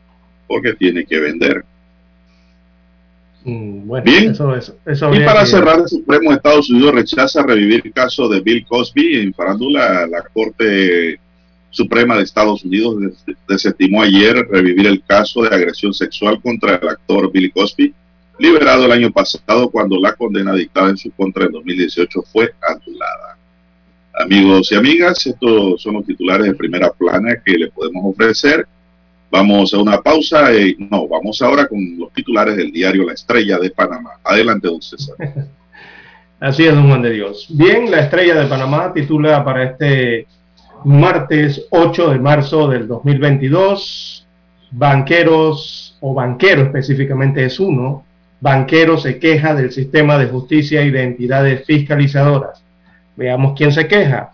[0.47, 1.65] porque tiene que vender.
[3.43, 8.41] Mm, Bien, y para cerrar, el Supremo de Estados Unidos rechaza revivir el caso de
[8.41, 10.07] Bill Cosby en farándula.
[10.07, 11.19] La Corte
[11.69, 12.95] Suprema de Estados Unidos
[13.47, 17.93] desestimó ayer revivir el caso de agresión sexual contra el actor Billy Cosby
[18.39, 23.37] liberado el año pasado cuando la condena dictada en su contra en 2018 fue anulada.
[24.13, 28.67] Amigos y amigas, estos son los titulares de primera plana que le podemos ofrecer.
[29.29, 33.57] Vamos a una pausa y no, vamos ahora con los titulares del diario La Estrella
[33.59, 34.11] de Panamá.
[34.23, 35.15] Adelante, don César.
[36.39, 37.47] Así es, don Juan de Dios.
[37.49, 40.27] Bien, La Estrella de Panamá titula para este
[40.87, 44.25] martes 8 de marzo del 2022,
[44.71, 48.05] banqueros o banquero específicamente es uno,
[48.39, 52.63] banquero se queja del sistema de justicia y de entidades fiscalizadoras.
[53.17, 54.31] Veamos quién se queja.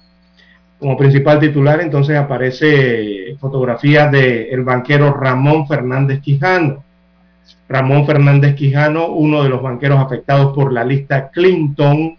[0.78, 6.84] Como principal titular entonces aparece fotografía del el banquero Ramón Fernández Quijano.
[7.68, 12.16] Ramón Fernández Quijano, uno de los banqueros afectados por la lista Clinton,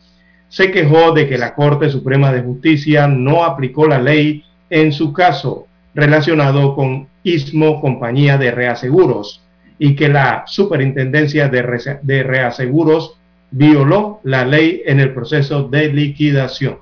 [0.55, 5.12] se quejó de que la Corte Suprema de Justicia no aplicó la ley en su
[5.12, 5.66] caso
[5.97, 9.43] relacionado con Istmo Compañía de Reaseguros
[9.81, 13.18] y que la Superintendencia de, Reaseguros
[13.51, 16.78] violó la ley en el proceso de liquidación.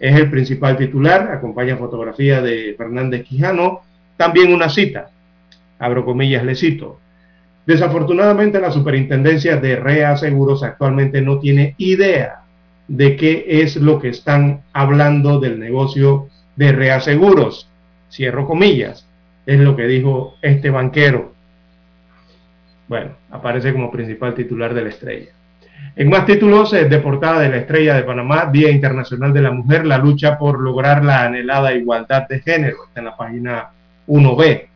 [0.00, 3.82] Es el principal titular, acompaña fotografía de Fernández Quijano,
[4.16, 5.10] también una cita,
[5.78, 6.98] abro comillas, le cito.
[7.64, 12.39] Desafortunadamente la Superintendencia de Reaseguros actualmente no tiene idea
[12.90, 16.26] de qué es lo que están hablando del negocio
[16.56, 17.68] de reaseguros.
[18.10, 19.06] Cierro comillas,
[19.46, 21.32] es lo que dijo este banquero.
[22.88, 25.30] Bueno, aparece como principal titular de la estrella.
[25.94, 29.52] En más títulos eh, de portada de la estrella de Panamá, Día Internacional de la
[29.52, 32.86] Mujer, la lucha por lograr la anhelada igualdad de género.
[32.88, 33.68] Está en la página
[34.08, 34.66] 1B.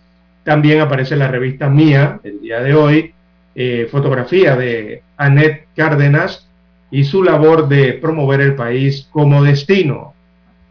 [0.44, 3.12] También aparece la revista Mía, el día de hoy,
[3.56, 6.43] eh, fotografía de Annette Cárdenas,
[6.90, 10.14] y su labor de promover el país como destino.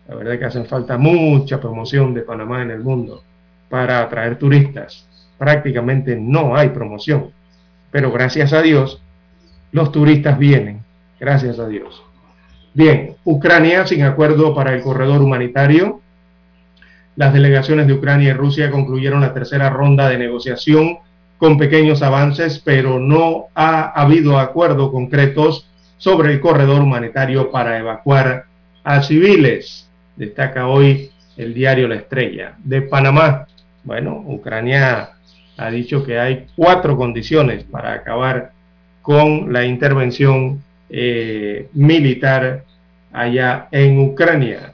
[0.07, 3.23] La verdad que hacen falta mucha promoción de Panamá en el mundo
[3.69, 5.07] para atraer turistas.
[5.37, 7.31] Prácticamente no hay promoción,
[7.91, 9.01] pero gracias a Dios
[9.71, 10.81] los turistas vienen,
[11.19, 12.03] gracias a Dios.
[12.75, 16.01] Bien, Ucrania sin acuerdo para el corredor humanitario.
[17.15, 20.97] Las delegaciones de Ucrania y Rusia concluyeron la tercera ronda de negociación
[21.37, 25.67] con pequeños avances, pero no ha habido acuerdos concretos
[26.03, 28.43] sobre el corredor humanitario para evacuar
[28.83, 29.89] a civiles.
[30.17, 32.55] Destaca hoy el diario La Estrella.
[32.61, 33.47] De Panamá,
[33.85, 35.11] bueno, Ucrania
[35.55, 38.51] ha dicho que hay cuatro condiciones para acabar
[39.01, 42.65] con la intervención eh, militar
[43.13, 44.73] allá en Ucrania.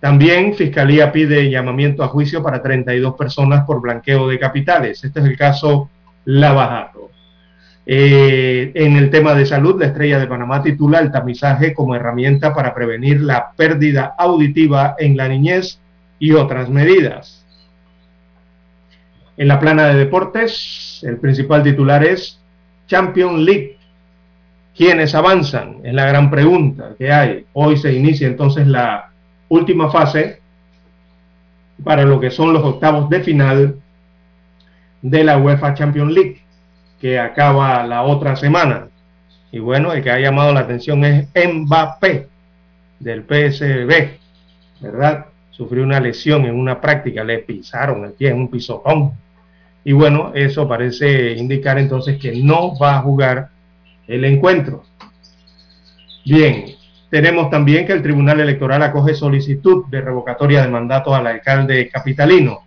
[0.00, 5.04] También Fiscalía pide llamamiento a juicio para 32 personas por blanqueo de capitales.
[5.04, 5.88] Este es el caso
[6.24, 7.07] Lavajato.
[7.90, 12.52] Eh, en el tema de salud, la estrella de Panamá titula el tamizaje como herramienta
[12.52, 15.80] para prevenir la pérdida auditiva en la niñez
[16.18, 17.46] y otras medidas.
[19.38, 22.38] En la plana de deportes, el principal titular es
[22.88, 23.78] Champion League.
[24.76, 25.78] ¿Quiénes avanzan?
[25.82, 27.46] Es la gran pregunta que hay.
[27.54, 29.12] Hoy se inicia entonces la
[29.48, 30.42] última fase
[31.82, 33.76] para lo que son los octavos de final
[35.00, 36.42] de la UEFA Champions League
[37.00, 38.88] que acaba la otra semana.
[39.50, 42.28] Y bueno, el que ha llamado la atención es Mbappé
[42.98, 44.18] del PSB,
[44.80, 45.26] ¿verdad?
[45.50, 49.12] Sufrió una lesión en una práctica, le pisaron el pie en un pisotón.
[49.84, 53.48] Y bueno, eso parece indicar entonces que no va a jugar
[54.06, 54.84] el encuentro.
[56.24, 56.66] Bien,
[57.10, 62.64] tenemos también que el Tribunal Electoral acoge solicitud de revocatoria de mandato al alcalde capitalino.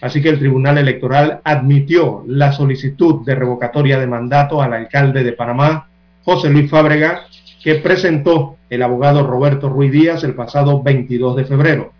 [0.00, 5.32] Así que el Tribunal Electoral admitió la solicitud de revocatoria de mandato al alcalde de
[5.32, 5.88] Panamá,
[6.24, 7.22] José Luis Fábrega,
[7.62, 11.92] que presentó el abogado Roberto Ruiz Díaz el pasado 22 de febrero.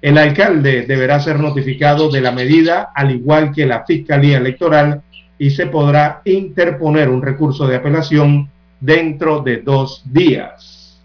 [0.00, 5.02] El alcalde deberá ser notificado de la medida, al igual que la Fiscalía Electoral,
[5.38, 8.48] y se podrá interponer un recurso de apelación
[8.80, 11.02] dentro de dos días.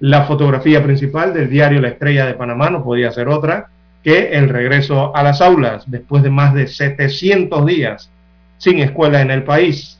[0.00, 3.68] La fotografía principal del diario La Estrella de Panamá no podía ser otra
[4.02, 8.10] que el regreso a las aulas después de más de 700 días
[8.58, 9.98] sin escuela en el país.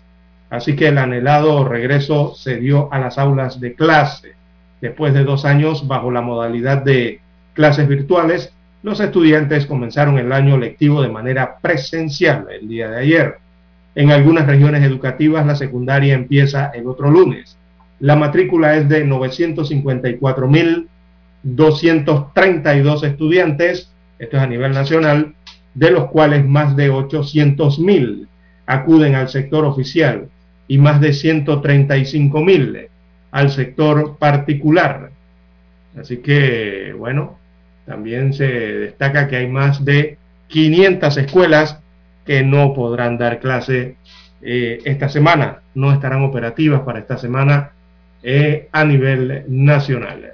[0.51, 4.33] Así que el anhelado regreso se dio a las aulas de clase.
[4.81, 7.21] Después de dos años bajo la modalidad de
[7.55, 8.53] clases virtuales,
[8.83, 13.39] los estudiantes comenzaron el año lectivo de manera presencial el día de ayer.
[13.95, 17.59] En algunas regiones educativas la secundaria empieza el otro lunes.
[17.99, 19.05] La matrícula es de
[21.45, 25.35] 954.232 estudiantes esto es a nivel nacional,
[25.75, 28.29] de los cuales más de 800 mil
[28.67, 30.29] acuden al sector oficial
[30.67, 32.89] y más de 135 mil
[33.31, 35.11] al sector particular.
[35.99, 37.39] Así que, bueno,
[37.87, 41.79] también se destaca que hay más de 500 escuelas
[42.27, 43.97] que no podrán dar clase
[44.43, 47.73] eh, esta semana, no estarán operativas para esta semana
[48.23, 50.33] eh, a nivel nacional.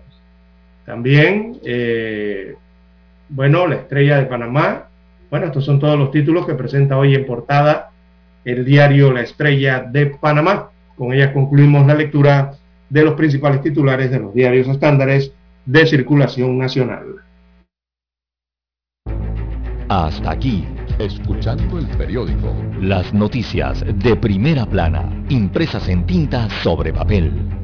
[0.85, 2.55] También, eh,
[3.29, 4.89] bueno, la estrella de Panamá,
[5.31, 7.91] bueno, estos son todos los títulos que presenta hoy en portada
[8.45, 10.71] el diario La Estrella de Panamá.
[10.97, 12.53] Con ella concluimos la lectura
[12.89, 15.33] de los principales titulares de los diarios estándares
[15.65, 17.17] de circulación nacional.
[19.89, 20.65] Hasta aquí,
[20.99, 22.55] escuchando el periódico.
[22.81, 27.64] Las noticias de primera plana, impresas en tinta sobre papel.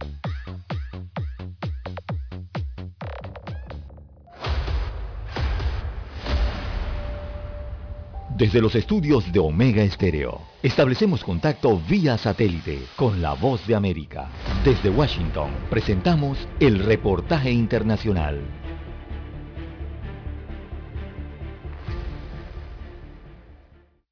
[8.41, 14.31] Desde los estudios de Omega Estéreo, establecemos contacto vía satélite con la voz de América.
[14.65, 18.41] Desde Washington, presentamos el reportaje internacional.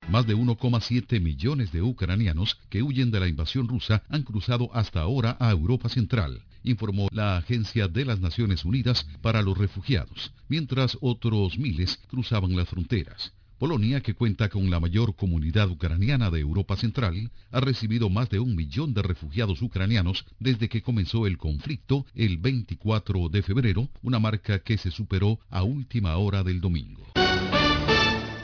[0.07, 5.01] Más de 1,7 millones de ucranianos que huyen de la invasión rusa han cruzado hasta
[5.01, 10.99] ahora a Europa Central, informó la Agencia de las Naciones Unidas para los Refugiados, mientras
[11.01, 13.33] otros miles cruzaban las fronteras.
[13.59, 18.39] Polonia, que cuenta con la mayor comunidad ucraniana de Europa Central, ha recibido más de
[18.39, 24.17] un millón de refugiados ucranianos desde que comenzó el conflicto el 24 de febrero, una
[24.17, 27.05] marca que se superó a última hora del domingo.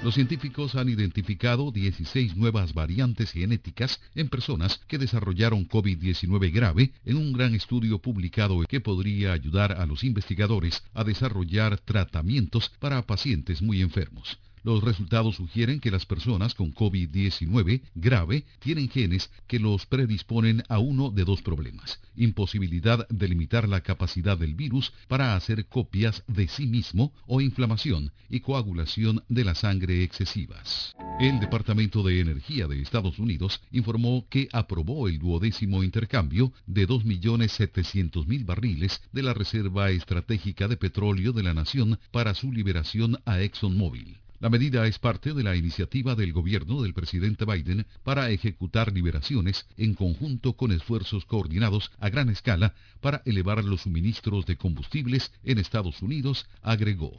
[0.04, 7.16] Los científicos han identificado 16 nuevas variantes genéticas en personas que desarrollaron COVID-19 grave en
[7.16, 13.62] un gran estudio publicado que podría ayudar a los investigadores a desarrollar tratamientos para pacientes
[13.62, 14.38] muy enfermos.
[14.66, 20.80] Los resultados sugieren que las personas con COVID-19 grave tienen genes que los predisponen a
[20.80, 22.02] uno de dos problemas.
[22.16, 28.12] Imposibilidad de limitar la capacidad del virus para hacer copias de sí mismo o inflamación
[28.28, 30.96] y coagulación de la sangre excesivas.
[31.20, 38.44] El Departamento de Energía de Estados Unidos informó que aprobó el duodécimo intercambio de 2.700.000
[38.44, 44.25] barriles de la Reserva Estratégica de Petróleo de la Nación para su liberación a ExxonMobil.
[44.46, 49.66] La medida es parte de la iniciativa del gobierno del presidente Biden para ejecutar liberaciones
[49.76, 55.58] en conjunto con esfuerzos coordinados a gran escala para elevar los suministros de combustibles en
[55.58, 57.14] Estados Unidos, agregó.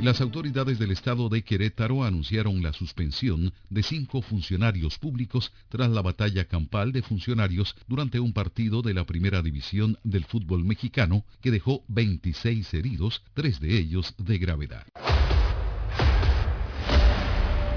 [0.00, 6.02] Las autoridades del estado de Querétaro anunciaron la suspensión de cinco funcionarios públicos tras la
[6.02, 11.52] batalla campal de funcionarios durante un partido de la primera división del fútbol mexicano que
[11.52, 14.84] dejó 26 heridos, tres de ellos de gravedad.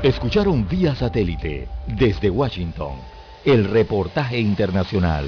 [0.03, 2.97] Escucharon vía satélite desde Washington
[3.45, 5.27] el reportaje internacional.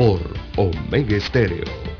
[0.00, 0.22] por
[0.56, 1.99] Omega Estéreo.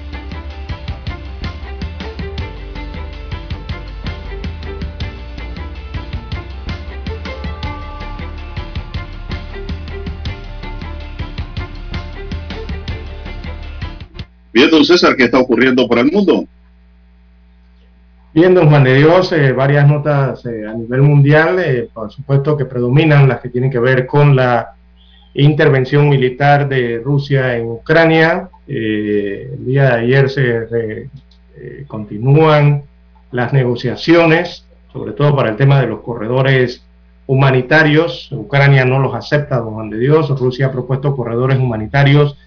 [14.53, 16.45] Bien, don César, ¿qué está ocurriendo por el mundo?
[18.33, 22.55] Bien, don Juan de Dios, eh, varias notas eh, a nivel mundial, eh, por supuesto
[22.57, 24.75] que predominan las que tienen que ver con la
[25.33, 28.49] intervención militar de Rusia en Ucrania.
[28.67, 31.09] el día de ayer se
[31.87, 32.83] continúan
[33.31, 36.83] las negociaciones, sobre todo para el tema de los corredores
[37.27, 38.29] humanitarios.
[38.31, 40.29] Ucrania no los acepta, don Juan de Dios.
[40.37, 42.37] Rusia ha propuesto corredores humanitarios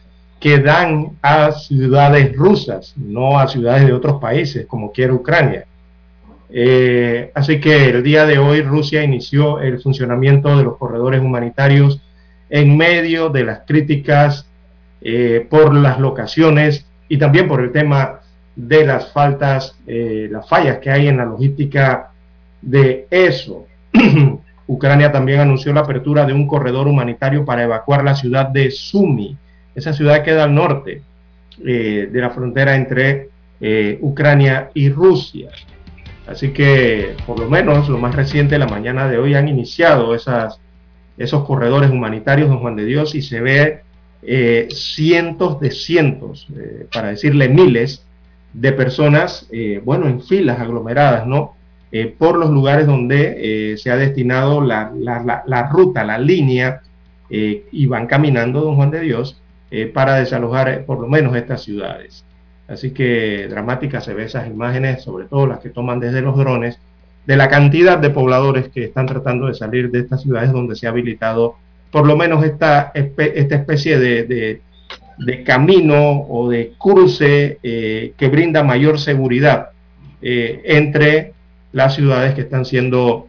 [0.45, 5.65] que dan a ciudades rusas, no a ciudades de otros países, como quiere Ucrania.
[6.51, 12.03] Eh, así que el día de hoy Rusia inició el funcionamiento de los corredores humanitarios
[12.51, 14.47] en medio de las críticas
[15.01, 18.21] eh, por las locaciones y también por el tema
[18.55, 22.11] de las faltas, eh, las fallas que hay en la logística
[22.61, 23.65] de eso.
[24.67, 29.39] Ucrania también anunció la apertura de un corredor humanitario para evacuar la ciudad de Sumi,
[29.75, 31.03] esa ciudad queda al norte
[31.65, 33.29] eh, de la frontera entre
[33.61, 35.51] eh, Ucrania y Rusia.
[36.27, 40.59] Así que, por lo menos, lo más reciente, la mañana de hoy, han iniciado esas,
[41.17, 43.83] esos corredores humanitarios, don Juan de Dios, y se ve
[44.23, 46.49] eh, cientos de cientos,
[46.93, 48.05] para decirle miles,
[48.53, 49.49] de personas,
[49.83, 51.57] bueno, en filas aglomeradas, ¿no?
[52.19, 56.81] por los lugares donde se ha destinado la, la, la ruta, la línea,
[57.29, 61.63] y van caminando, don Juan de Dios, eh, para desalojar eh, por lo menos estas
[61.63, 62.25] ciudades.
[62.69, 66.79] Así que dramáticas se ven esas imágenes, sobre todo las que toman desde los drones,
[67.27, 70.87] de la cantidad de pobladores que están tratando de salir de estas ciudades donde se
[70.87, 71.57] ha habilitado
[71.91, 74.61] por lo menos esta, esta especie de,
[75.45, 79.71] camino o de cruce eh, que brinda mayor seguridad
[80.21, 81.35] entre
[81.73, 83.29] las ciudades que están siendo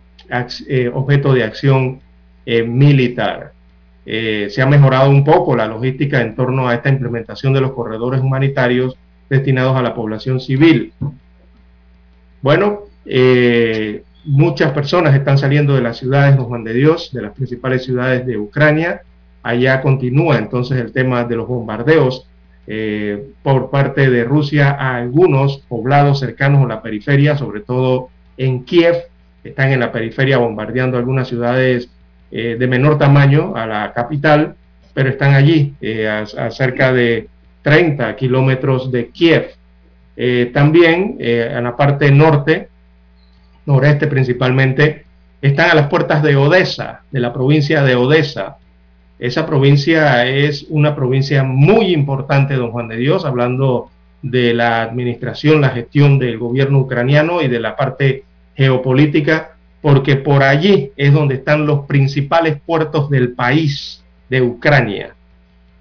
[0.94, 2.02] objeto de acción
[2.46, 3.55] militar.
[4.06, 7.74] Eh, se ha mejorado un poco la logística en torno a esta implementación de los
[7.74, 8.96] corredores humanitarios
[9.30, 10.94] destinados a la población civil.
[12.42, 17.34] Bueno, eh, muchas personas están saliendo de las ciudades, don Juan de Dios, de las
[17.34, 19.02] principales ciudades de Ucrania.
[19.42, 22.28] Allá continúa entonces el tema de los bombardeos
[22.68, 28.64] eh, por parte de Rusia a algunos poblados cercanos a la periferia, sobre todo en
[28.64, 28.96] Kiev,
[29.44, 31.90] están en la periferia bombardeando algunas ciudades
[32.38, 34.56] eh, de menor tamaño a la capital,
[34.94, 37.30] pero están allí, eh, a, cerca de
[37.62, 39.52] 30 kilómetros de Kiev.
[40.18, 42.68] Eh, también en la parte norte,
[43.66, 45.06] noreste principalmente,
[45.42, 48.58] están a las puertas de Odessa, de la provincia de Odessa.
[49.18, 53.92] Esa provincia es una provincia muy importante, don Juan de Dios, hablando
[54.22, 58.26] de la administración, la gestión del gobierno ucraniano y de la parte
[58.58, 59.55] geopolítica
[59.86, 65.14] porque por allí es donde están los principales puertos del país de Ucrania.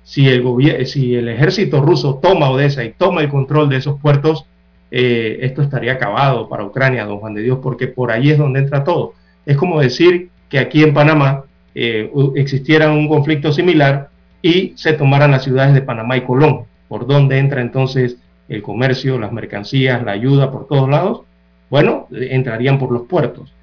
[0.02, 4.44] Si el, si el ejército ruso toma Odessa y toma el control de esos puertos,
[4.90, 8.60] eh, esto estaría acabado para Ucrania, don Juan de Dios, porque por allí es donde
[8.60, 9.14] entra todo.
[9.46, 11.44] Es como decir que aquí en Panamá
[11.74, 14.10] eh, existiera un conflicto similar
[14.42, 18.18] y se tomaran las ciudades de Panamá y Colón, por donde entra entonces
[18.50, 21.22] el comercio, las mercancías, la ayuda por todos lados.
[21.70, 23.53] Bueno, entrarían por los puertos.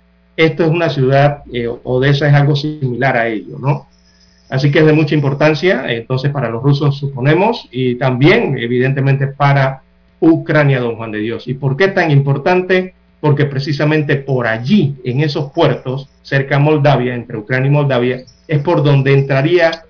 [0.42, 3.86] Esto es una ciudad, eh, Odessa es algo similar a ello, ¿no?
[4.50, 9.84] Así que es de mucha importancia, entonces, para los rusos, suponemos, y también, evidentemente, para
[10.20, 11.48] Ucrania, don Juan de Dios.
[11.48, 12.96] ¿Y por qué tan importante?
[13.20, 18.60] Porque precisamente por allí, en esos puertos, cerca a Moldavia, entre Ucrania y Moldavia, es
[18.64, 19.84] por donde entraría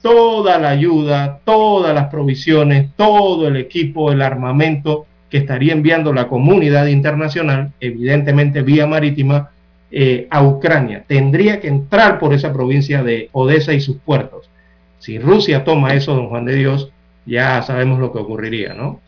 [0.00, 6.26] toda la ayuda, todas las provisiones, todo el equipo, el armamento que estaría enviando la
[6.26, 9.50] comunidad internacional, evidentemente vía marítima,
[9.92, 11.04] eh, a Ucrania.
[11.06, 14.48] Tendría que entrar por esa provincia de Odessa y sus puertos.
[14.98, 16.92] Si Rusia toma eso, don Juan de Dios,
[17.26, 19.00] ya sabemos lo que ocurriría, ¿no?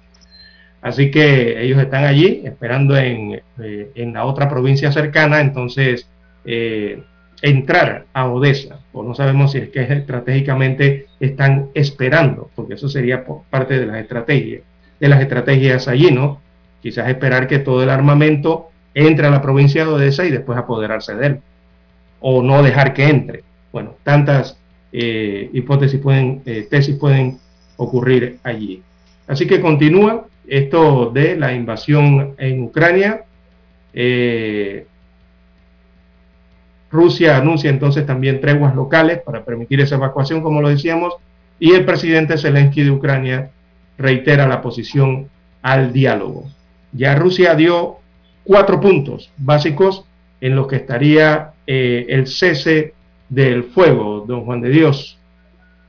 [0.81, 6.09] Así que ellos están allí esperando en, eh, la otra provincia cercana, entonces
[6.45, 7.05] eh,
[7.41, 13.25] entrar a Odessa, o no sabemos si es que estratégicamente están esperando, porque eso sería
[13.49, 14.63] parte de las estrategias,
[14.99, 16.41] de las estrategias allí, ¿no?
[16.83, 21.14] Quizás esperar que todo el armamento entre a la provincia de Odessa y después apoderarse
[21.14, 21.40] de él,
[22.20, 23.43] o no dejar que entre.
[23.73, 24.59] Bueno, tantas
[24.93, 27.39] hipótesis pueden, tesis pueden
[27.77, 28.82] ocurrir allí.
[29.27, 33.24] Así que continúa esto de la invasión en Ucrania.
[36.90, 41.14] Rusia anuncia entonces también treguas locales para permitir esa evacuación, como lo decíamos,
[41.59, 43.51] y el presidente Zelensky de Ucrania
[43.97, 45.31] reitera la posición
[45.62, 46.51] al diálogo.
[46.93, 48.01] Ya Rusia dio
[48.44, 50.05] cuatro puntos básicos
[50.40, 52.94] en los que estaría eh, el cese
[53.28, 55.19] del fuego, don Juan de Dios.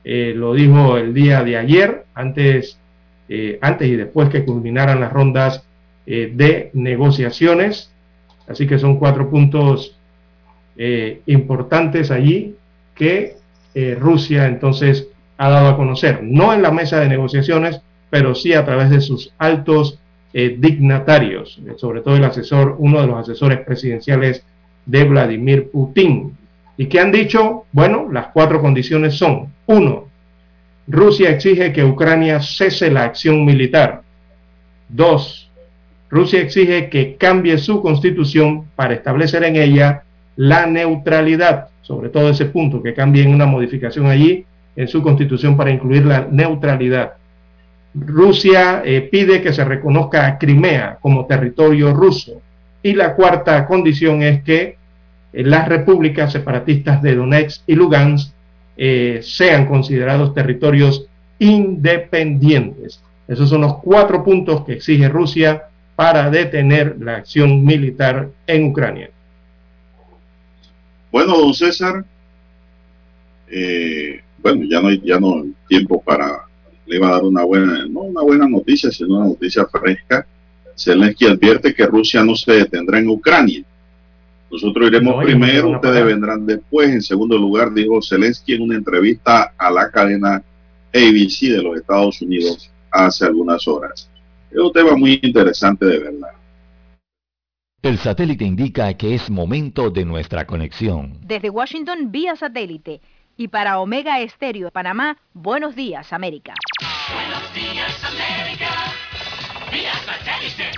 [0.04, 2.78] Eh, lo dijo el día de ayer, antes,
[3.28, 5.64] eh, antes y después que culminaran las rondas
[6.06, 7.90] de negociaciones.
[8.46, 9.96] Así que son cuatro puntos
[11.24, 12.56] importantes allí
[12.94, 13.36] que
[13.98, 15.08] Rusia entonces
[15.38, 19.00] ha dado a conocer, no en la mesa de negociaciones, pero sí a través de
[19.00, 19.98] sus altos
[20.36, 24.44] eh, dignatarios, sobre todo el asesor, uno de los asesores presidenciales
[24.84, 26.36] de Vladimir Putin.
[26.76, 27.66] ¿Y qué han dicho?
[27.70, 30.08] Bueno, las cuatro condiciones son, uno,
[30.88, 34.02] Rusia exige que Ucrania cese la acción militar.
[34.88, 35.50] Dos,
[36.10, 40.02] Rusia exige que cambie su constitución para establecer en ella
[40.36, 44.44] la neutralidad, sobre todo ese punto, que cambie en una modificación allí
[44.74, 47.14] en su constitución para incluir la neutralidad.
[47.94, 52.42] Rusia eh, pide que se reconozca a Crimea como territorio ruso.
[52.82, 54.76] Y la cuarta condición es que
[55.32, 58.34] eh, las repúblicas separatistas de Donetsk y Lugansk
[58.76, 61.06] eh, sean considerados territorios
[61.38, 63.00] independientes.
[63.28, 65.64] Esos son los cuatro puntos que exige Rusia
[65.94, 69.10] para detener la acción militar en Ucrania.
[71.12, 72.04] Bueno, don César,
[74.38, 76.43] bueno, ya no hay ya no hay tiempo para,
[76.86, 80.26] le iba a dar una buena, no una buena noticia, sino una noticia fresca.
[80.76, 83.64] Zelensky advierte que Rusia no se detendrá en Ucrania.
[84.50, 86.90] Nosotros iremos primero, ustedes vendrán después.
[86.90, 90.42] En segundo lugar, dijo Zelensky en una entrevista a la cadena
[90.92, 94.08] ABC de los Estados Unidos hace algunas horas.
[94.50, 96.30] Es un tema muy interesante de verdad.
[97.82, 101.18] El satélite indica que es momento de nuestra conexión.
[101.22, 103.00] Desde Washington, vía satélite
[103.36, 106.54] y para Omega Estéreo de Panamá, buenos días, América.
[107.12, 108.70] Buenos días, América.
[109.70, 110.70] Vía satélite.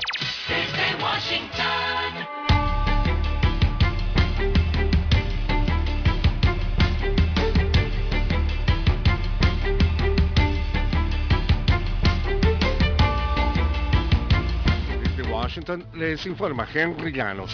[0.49, 2.37] Desde Washington.
[15.03, 17.53] Desde Washington les informa Henry Llanos.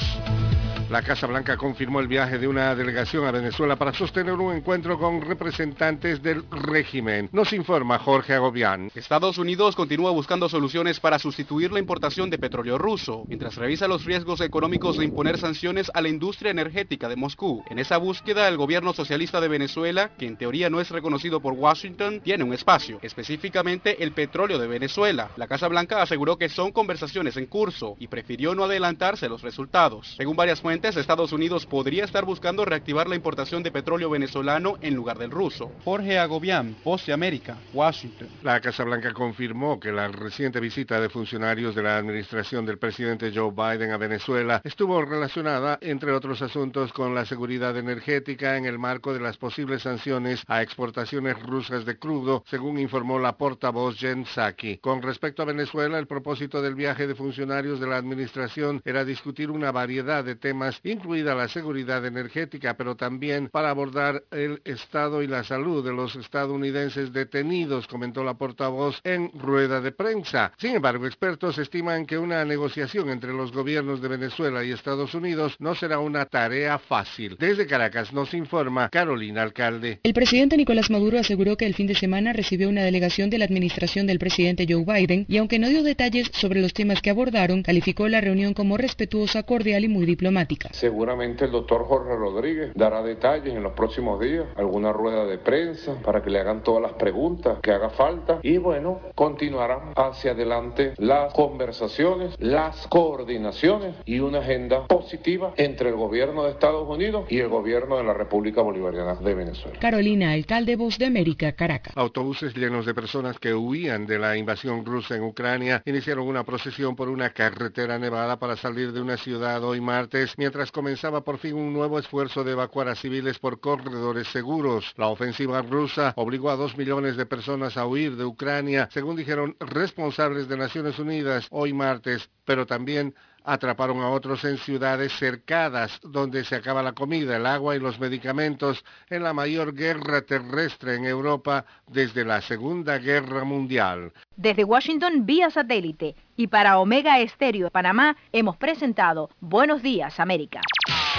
[0.93, 4.99] La Casa Blanca confirmó el viaje de una delegación a Venezuela para sostener un encuentro
[4.99, 7.31] con representantes del régimen.
[7.33, 8.91] Nos informa Jorge Agobián.
[8.95, 14.05] Estados Unidos continúa buscando soluciones para sustituir la importación de petróleo ruso, mientras revisa los
[14.05, 17.65] riesgos económicos de imponer sanciones a la industria energética de Moscú.
[17.71, 21.55] En esa búsqueda, el gobierno socialista de Venezuela, que en teoría no es reconocido por
[21.55, 25.31] Washington, tiene un espacio, específicamente el petróleo de Venezuela.
[25.39, 30.17] La Casa Blanca aseguró que son conversaciones en curso y prefirió no adelantarse los resultados.
[30.19, 34.95] Según varias fuentes, Estados Unidos podría estar buscando reactivar la importación de petróleo venezolano en
[34.95, 35.71] lugar del ruso.
[35.85, 38.29] Jorge Agobián, Voz de América, Washington.
[38.43, 43.31] La Casa Blanca confirmó que la reciente visita de funcionarios de la administración del presidente
[43.33, 48.79] Joe Biden a Venezuela estuvo relacionada, entre otros asuntos, con la seguridad energética en el
[48.79, 54.27] marco de las posibles sanciones a exportaciones rusas de crudo, según informó la portavoz Jen
[54.27, 54.79] Psaki.
[54.79, 59.51] Con respecto a Venezuela, el propósito del viaje de funcionarios de la administración era discutir
[59.51, 65.27] una variedad de temas incluida la seguridad energética, pero también para abordar el estado y
[65.27, 70.53] la salud de los estadounidenses detenidos, comentó la portavoz en rueda de prensa.
[70.59, 75.57] Sin embargo, expertos estiman que una negociación entre los gobiernos de Venezuela y Estados Unidos
[75.59, 77.37] no será una tarea fácil.
[77.39, 80.01] Desde Caracas nos informa Carolina Alcalde.
[80.03, 83.45] El presidente Nicolás Maduro aseguró que el fin de semana recibió una delegación de la
[83.45, 87.63] administración del presidente Joe Biden y aunque no dio detalles sobre los temas que abordaron,
[87.63, 90.52] calificó la reunión como respetuosa, cordial y muy diplomática.
[90.73, 95.97] Seguramente el doctor Jorge Rodríguez dará detalles en los próximos días, alguna rueda de prensa
[96.03, 100.95] para que le hagan todas las preguntas que haga falta y bueno, continuarán hacia adelante
[100.99, 107.39] las conversaciones, las coordinaciones y una agenda positiva entre el gobierno de Estados Unidos y
[107.39, 109.79] el gobierno de la República Bolivariana de Venezuela.
[109.81, 111.97] Carolina, alcalde Voz de América, Caracas.
[111.97, 116.97] Autobuses llenos de personas que huían de la invasión rusa en Ucrania iniciaron una procesión
[116.97, 121.55] por una carretera nevada para salir de una ciudad hoy martes, mientras comenzaba por fin
[121.55, 124.93] un nuevo esfuerzo de evacuar a civiles por corredores seguros.
[124.97, 129.57] La ofensiva rusa obligó a dos millones de personas a huir de Ucrania, según dijeron
[129.61, 133.15] responsables de Naciones Unidas hoy martes, pero también
[133.45, 137.99] atraparon a otros en ciudades cercadas donde se acaba la comida, el agua y los
[137.99, 144.13] medicamentos en la mayor guerra terrestre en Europa desde la Segunda Guerra Mundial.
[144.37, 150.61] Desde Washington vía satélite y para Omega Estéreo de Panamá hemos presentado Buenos Días América.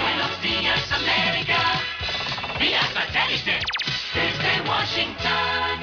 [0.02, 1.60] Buenos días, América.
[2.60, 3.60] Vía satélite.
[4.14, 5.83] Desde Washington.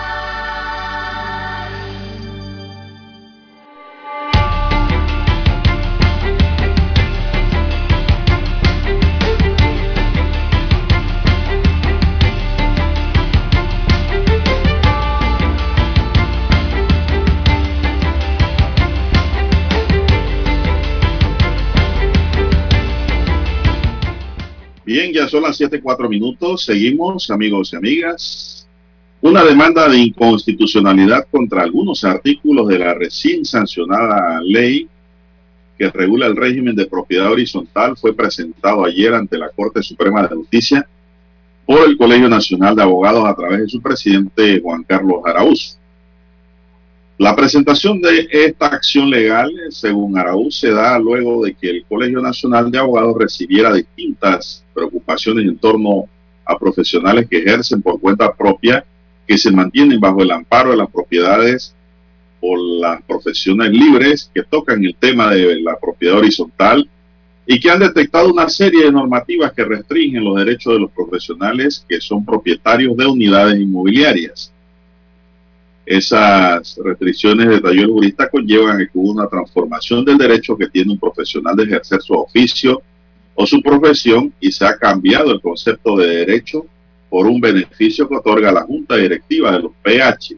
[24.91, 26.65] Bien, ya son las siete cuatro minutos.
[26.65, 28.67] Seguimos, amigos y amigas.
[29.21, 34.89] Una demanda de inconstitucionalidad contra algunos artículos de la recién sancionada ley
[35.77, 40.35] que regula el régimen de propiedad horizontal fue presentado ayer ante la Corte Suprema de
[40.35, 40.85] Justicia
[41.65, 45.79] por el Colegio Nacional de Abogados a través de su presidente Juan Carlos Araúz.
[47.21, 52.19] La presentación de esta acción legal, según Araúz, se da luego de que el Colegio
[52.19, 56.05] Nacional de Abogados recibiera distintas preocupaciones en torno
[56.43, 58.83] a profesionales que ejercen por cuenta propia,
[59.27, 61.75] que se mantienen bajo el amparo de las propiedades
[62.39, 66.89] o las profesiones libres que tocan el tema de la propiedad horizontal
[67.45, 71.85] y que han detectado una serie de normativas que restringen los derechos de los profesionales
[71.87, 74.51] que son propietarios de unidades inmobiliarias.
[75.85, 81.63] Esas restricciones, detalló el jurista, conllevan una transformación del derecho que tiene un profesional de
[81.63, 82.81] ejercer su oficio
[83.33, 86.65] o su profesión y se ha cambiado el concepto de derecho
[87.09, 90.37] por un beneficio que otorga la Junta Directiva de los PH.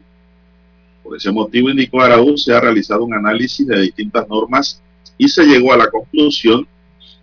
[1.02, 4.82] Por ese motivo, indicó Araúz, se ha realizado un análisis de distintas normas
[5.18, 6.66] y se llegó a la conclusión,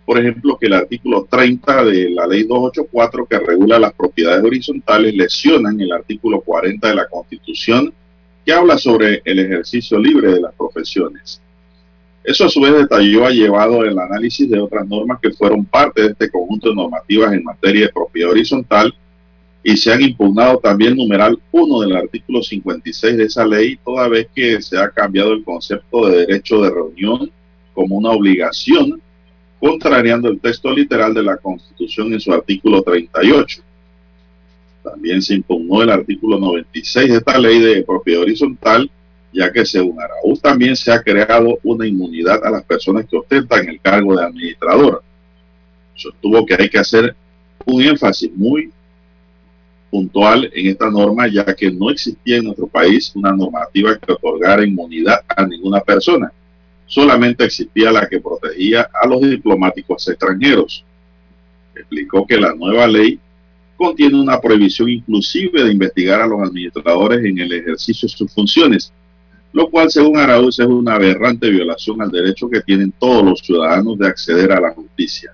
[0.06, 5.14] por ejemplo, que el artículo 30 de la ley 284 que regula las propiedades horizontales
[5.14, 7.92] lesionan el artículo 40 de la Constitución
[8.44, 11.40] que habla sobre el ejercicio libre de las profesiones.
[12.24, 16.02] Eso a su vez detalló ha llevado el análisis de otras normas que fueron parte
[16.02, 18.94] de este conjunto de normativas en materia de propiedad horizontal
[19.64, 24.28] y se han impugnado también numeral 1 del artículo 56 de esa ley, toda vez
[24.34, 27.30] que se ha cambiado el concepto de derecho de reunión
[27.72, 29.00] como una obligación,
[29.60, 33.62] contrariando el texto literal de la Constitución en su artículo 38.
[34.82, 38.90] También se impugnó el artículo 96 de esta ley de propiedad horizontal,
[39.32, 43.68] ya que según Araúz también se ha creado una inmunidad a las personas que ostentan
[43.68, 45.02] el cargo de administrador.
[45.94, 47.14] Sostuvo que hay que hacer
[47.64, 48.72] un énfasis muy
[49.90, 54.64] puntual en esta norma, ya que no existía en nuestro país una normativa que otorgara
[54.64, 56.32] inmunidad a ninguna persona.
[56.86, 60.84] Solamente existía la que protegía a los diplomáticos extranjeros.
[61.74, 63.20] Explicó que la nueva ley
[63.76, 68.92] contiene una prohibición inclusive de investigar a los administradores en el ejercicio de sus funciones,
[69.52, 73.98] lo cual según Araúz es una aberrante violación al derecho que tienen todos los ciudadanos
[73.98, 75.32] de acceder a la justicia.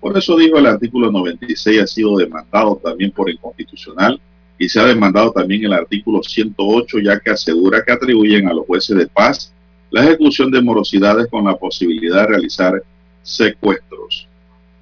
[0.00, 4.20] Por eso dijo el artículo 96 ha sido demandado también por inconstitucional
[4.58, 8.66] y se ha demandado también el artículo 108 ya que asegura que atribuyen a los
[8.66, 9.52] jueces de paz
[9.90, 12.82] la ejecución de morosidades con la posibilidad de realizar
[13.22, 14.28] secuestros.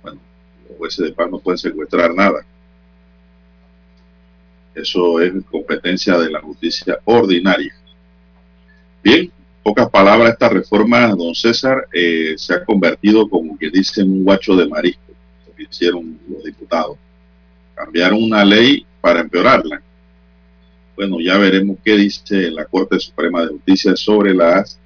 [0.03, 0.21] Bueno,
[0.69, 2.45] los jueces de paz no pueden secuestrar nada.
[4.79, 7.75] Eso es competencia de la justicia ordinaria.
[9.03, 9.29] Bien,
[9.61, 14.55] pocas palabras, esta reforma, don César, eh, se ha convertido como que dicen un guacho
[14.55, 15.13] de marisco,
[15.49, 16.97] lo que hicieron los diputados.
[17.75, 19.83] Cambiaron una ley para empeorarla.
[20.95, 24.79] Bueno, ya veremos qué dice la Corte Suprema de Justicia sobre las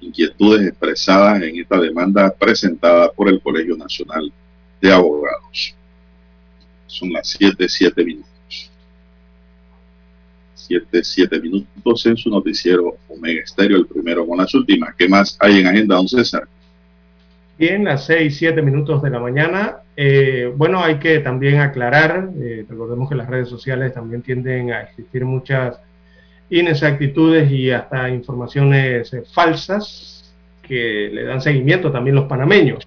[0.00, 4.32] inquietudes expresadas en esta demanda presentada por el Colegio Nacional
[4.80, 5.74] de Abogados.
[6.86, 8.37] Son las 7, 7 minutos.
[10.68, 14.94] 7, 7 minutos en su noticiero Omega Estéreo, el primero con las últimas.
[14.96, 16.46] ¿Qué más hay en agenda, don César?
[17.58, 19.78] Bien, las 6, 7 minutos de la mañana.
[19.96, 24.82] Eh, bueno, hay que también aclarar, eh, recordemos que las redes sociales también tienden a
[24.82, 25.80] existir muchas
[26.50, 32.86] inexactitudes y hasta informaciones eh, falsas que le dan seguimiento también los panameños.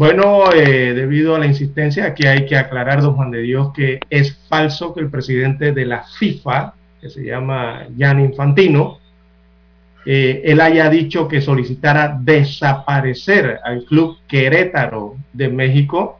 [0.00, 4.00] Bueno, eh, debido a la insistencia, aquí hay que aclarar, don Juan de Dios, que
[4.08, 6.72] es falso que el presidente de la FIFA,
[7.02, 8.98] que se llama Jan Infantino,
[10.06, 16.18] eh, él haya dicho que solicitara desaparecer al club Querétaro de México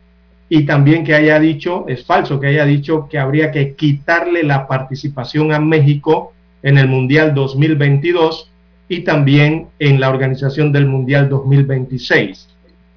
[0.51, 4.69] y también que haya dicho, es falso que haya dicho que habría que quitarle la
[4.69, 8.51] participación a México en el Mundial 2022
[8.90, 12.49] y también en la organización del Mundial 2026.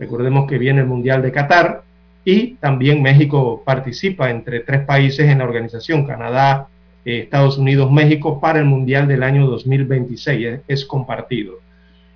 [0.04, 1.84] Recordemos que viene el Mundial de Qatar
[2.26, 6.68] y también México participa entre tres países en la organización, Canadá,
[7.06, 10.60] eh, Estados Unidos, México, para el Mundial del año 2026.
[10.68, 11.54] Es, compartido.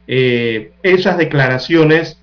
[0.05, 2.19] Eh, esas declaraciones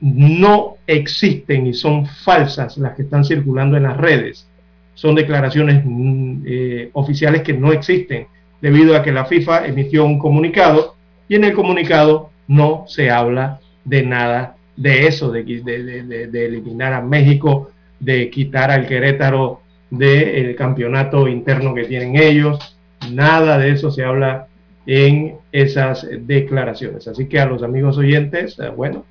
[0.00, 4.46] no existen y son falsas las que están circulando en las redes.
[4.94, 8.28] Son declaraciones mm, eh, oficiales que no existen
[8.60, 10.94] debido a que la FIFA emitió un comunicado
[11.28, 16.46] y en el comunicado no se habla de nada de eso, de, de, de, de
[16.46, 19.60] eliminar a México, de quitar al Querétaro
[19.90, 22.76] del campeonato interno que tienen ellos.
[23.10, 24.48] Nada de eso se habla
[24.86, 27.06] en esas declaraciones.
[27.06, 29.04] Así que a los amigos oyentes, eh, bueno,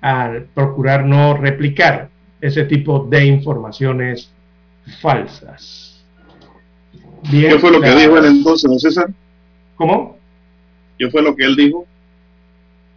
[0.00, 2.08] al procurar no replicar
[2.40, 4.32] ese tipo de informaciones
[5.00, 6.04] falsas.
[7.30, 9.10] Bien, ¿Qué fue lo que dijo él entonces, don César?
[9.76, 10.16] ¿Cómo?
[10.98, 11.86] ¿Qué fue lo que él dijo?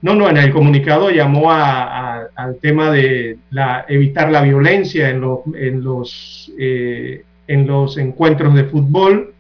[0.06, 7.68] No, no, en el comunicado llamó al tema de la, evitar la violencia eh, en
[7.68, 9.34] los encuentros de fútbol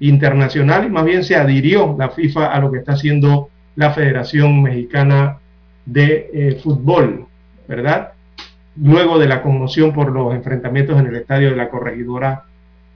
[0.00, 4.64] internacional y más bien se adhirió la FIFA a lo que está haciendo la Federación
[4.64, 5.38] Mexicana
[5.86, 7.26] de eh, Fútbol,
[7.68, 8.14] ¿verdad?
[8.82, 12.46] Luego de la conmoción por los enfrentamientos en el estadio de la corregidora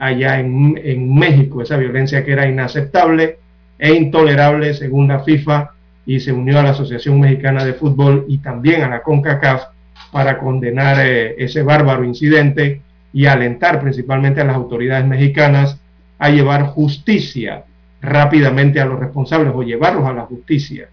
[0.00, 3.38] allá en México, esa violencia que era inaceptable
[3.78, 5.73] e intolerable según la FIFA
[6.06, 9.64] y se unió a la Asociación Mexicana de Fútbol y también a la CONCACAF
[10.12, 12.80] para condenar eh, ese bárbaro incidente
[13.12, 15.80] y alentar principalmente a las autoridades mexicanas
[16.18, 17.64] a llevar justicia
[18.00, 20.88] rápidamente a los responsables o llevarlos a la justicia.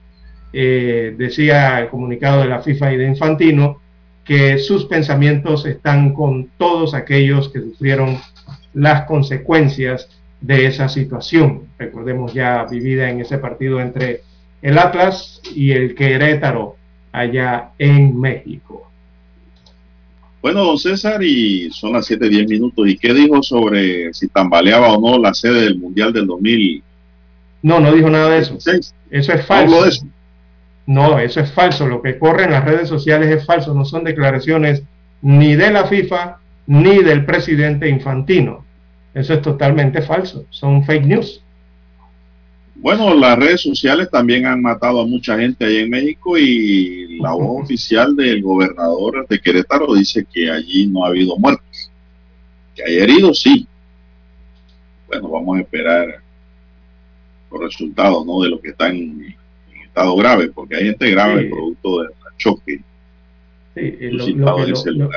[0.53, 3.79] Eh, decía el comunicado de la FIFA y de Infantino
[4.23, 8.17] que sus pensamientos están con todos aquellos que sufrieron
[8.73, 10.09] las consecuencias
[10.39, 11.63] de esa situación.
[11.77, 14.21] Recordemos ya vivida en ese partido entre
[14.61, 16.75] el Atlas y el Querétaro
[17.11, 18.87] allá en México.
[20.41, 22.87] Bueno, don César, y son las 7:10 minutos.
[22.87, 26.83] ¿Y qué dijo sobre si tambaleaba o no la sede del Mundial del 2000?
[27.61, 28.57] No, no dijo nada de eso.
[28.57, 29.85] Eso es falso.
[29.85, 30.07] Eso.
[30.87, 31.87] No, eso es falso.
[31.87, 33.75] Lo que corre en las redes sociales es falso.
[33.75, 34.81] No son declaraciones
[35.21, 38.65] ni de la FIFA ni del presidente Infantino.
[39.13, 40.45] Eso es totalmente falso.
[40.49, 41.40] Son fake news.
[42.81, 47.33] Bueno, las redes sociales también han matado a mucha gente ahí en México y la
[47.33, 51.91] voz oficial del gobernador de Querétaro dice que allí no ha habido muertes.
[52.75, 53.67] Que hay heridos, sí.
[55.07, 56.21] Bueno, vamos a esperar
[57.51, 58.41] los resultados ¿no?
[58.41, 59.35] de lo que están en,
[59.85, 61.49] estado grave, porque hay gente grave sí.
[61.49, 62.81] producto del choque
[63.75, 65.09] sí, lo, lo, que, lo,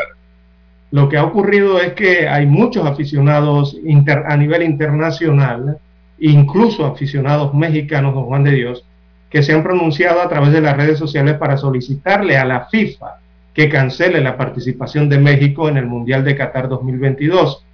[0.91, 5.79] lo, que ha ocurrido es que hay muchos aficionados inter, a nivel internacional
[6.19, 8.85] incluso aficionados mexicanos, don Juan de Dios,
[9.31, 13.19] que se han pronunciado a través de las redes sociales para solicitarle a la FIFA
[13.53, 17.65] que cancele la participación de México en el Mundial de Qatar 2022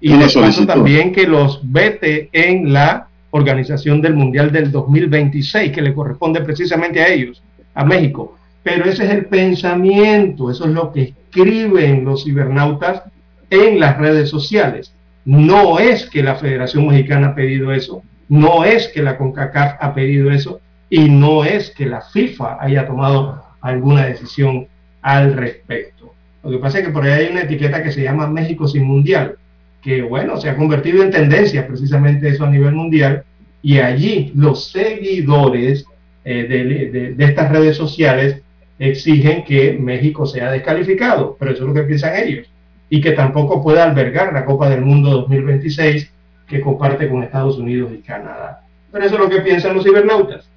[0.00, 5.82] y de paso también que los vete en la organización del Mundial del 2026 que
[5.82, 7.42] le corresponde precisamente a ellos,
[7.74, 8.36] a México.
[8.62, 13.02] Pero ese es el pensamiento, eso es lo que escriben los cibernautas
[13.50, 14.92] en las redes sociales.
[15.28, 19.92] No es que la Federación Mexicana ha pedido eso, no es que la CONCACAF ha
[19.92, 24.68] pedido eso y no es que la FIFA haya tomado alguna decisión
[25.02, 26.14] al respecto.
[26.42, 28.84] Lo que pasa es que por ahí hay una etiqueta que se llama México sin
[28.84, 29.36] mundial,
[29.82, 33.22] que bueno, se ha convertido en tendencia precisamente eso a nivel mundial
[33.60, 35.84] y allí los seguidores
[36.24, 38.40] eh, de, de, de estas redes sociales
[38.78, 42.48] exigen que México sea descalificado, pero eso es lo que piensan ellos
[42.90, 46.10] y que tampoco pueda albergar la Copa del Mundo 2026
[46.46, 48.62] que comparte con Estados Unidos y Canadá.
[48.90, 50.48] Pero eso es lo que piensan los cibernautas.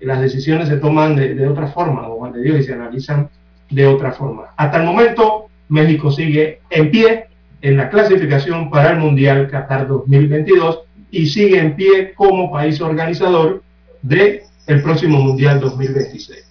[0.00, 3.28] Las decisiones se toman de, otra forma, o de Dios, y se analizan
[3.70, 4.48] de otra forma.
[4.56, 7.26] Hasta el momento, México sigue en pie
[7.60, 13.62] en la clasificación para el Mundial Qatar 2022 y sigue en pie como país organizador
[14.02, 16.47] del el próximo Mundial 2026.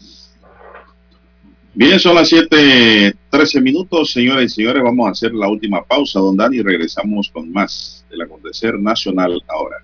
[1.80, 4.82] Bien, son las 7:13 minutos, señoras y señores.
[4.82, 9.40] Vamos a hacer la última pausa, don Dani, y regresamos con más del acontecer nacional
[9.48, 9.76] ahora.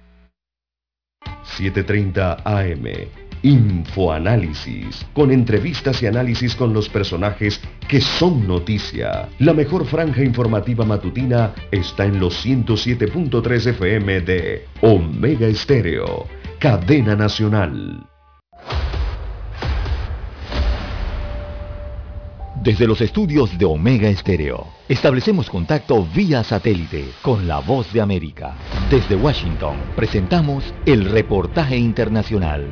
[1.44, 2.88] 7:30 AM,
[3.44, 9.30] Infoanálisis, con entrevistas y análisis con los personajes que son noticia.
[9.38, 16.26] La mejor franja informativa matutina está en los 107.3 FM de Omega Estéreo,
[16.58, 18.04] cadena nacional.
[22.64, 28.56] Desde los estudios de Omega Estéreo, establecemos contacto vía satélite con la voz de América.
[28.90, 32.66] Desde Washington, presentamos el reportaje internacional.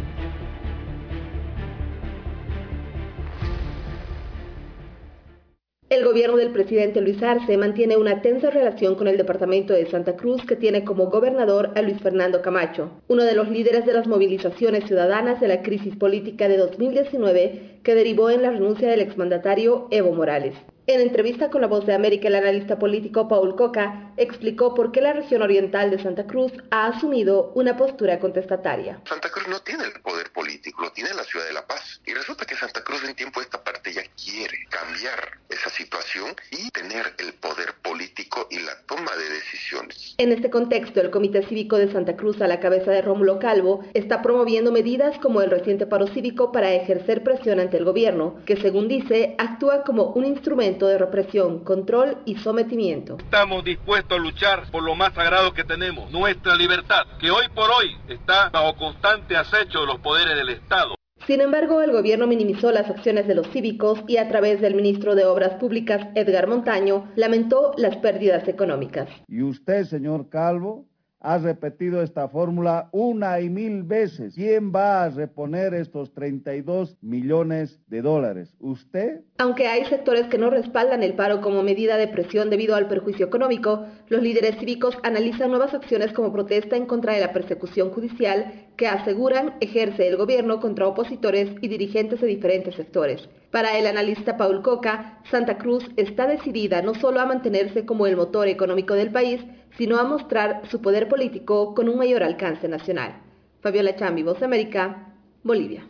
[5.90, 10.16] El gobierno del presidente Luis Arce mantiene una tensa relación con el departamento de Santa
[10.16, 14.08] Cruz que tiene como gobernador a Luis Fernando Camacho, uno de los líderes de las
[14.08, 19.88] movilizaciones ciudadanas de la crisis política de 2019 que derivó en la renuncia del exmandatario
[19.92, 20.56] Evo Morales.
[20.88, 25.00] En entrevista con la Voz de América, el analista político Paul Coca explicó por qué
[25.00, 29.00] la región oriental de Santa Cruz ha asumido una postura contestataria.
[29.08, 32.02] Santa Cruz no tiene el poder político, lo tiene la ciudad de La Paz.
[32.06, 36.36] Y resulta que Santa Cruz en tiempo de esta parte ya quiere cambiar esa situación
[36.50, 40.16] y tener el poder político y la toma de decisiones.
[40.18, 43.86] En este contexto, el Comité Cívico de Santa Cruz, a la cabeza de Rómulo Calvo,
[43.94, 48.58] está promoviendo medidas como el reciente paro cívico para ejercer presión ante el gobierno, que
[48.58, 53.18] según dice, actúa como un instrumento de represión, control y sometimiento.
[53.18, 57.70] Estamos dispuestos a luchar por lo más sagrado que tenemos, nuestra libertad, que hoy por
[57.70, 60.96] hoy está bajo constante acecho de los poderes del Estado.
[61.28, 65.14] Sin embargo, el gobierno minimizó las acciones de los cívicos y a través del ministro
[65.14, 69.08] de Obras Públicas, Edgar Montaño, lamentó las pérdidas económicas.
[69.28, 70.88] Y usted, señor Calvo,
[71.22, 74.34] ha repetido esta fórmula una y mil veces.
[74.34, 78.56] ¿Quién va a reponer estos 32 millones de dólares?
[78.60, 79.22] ¿Usted?
[79.38, 83.28] Aunque hay sectores que no respaldan el paro como medida de presión debido al perjuicio
[83.28, 88.70] económico, los líderes cívicos analizan nuevas acciones como protesta en contra de la persecución judicial
[88.76, 93.30] que aseguran ejerce el gobierno contra opositores y dirigentes de diferentes sectores.
[93.52, 98.16] Para el analista Paul Coca, Santa Cruz está decidida no solo a mantenerse como el
[98.16, 99.42] motor económico del país,
[99.78, 103.22] sino a mostrar su poder político con un mayor alcance nacional.
[103.60, 105.86] Fabiola Chambi, Voz América, Bolivia.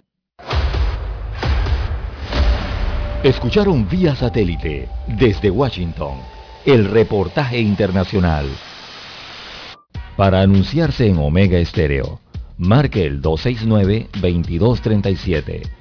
[3.24, 6.16] Escucharon vía satélite desde Washington
[6.66, 8.48] el reportaje internacional.
[10.18, 12.20] Para anunciarse en Omega Estéreo,
[12.58, 15.81] marque el 269-2237.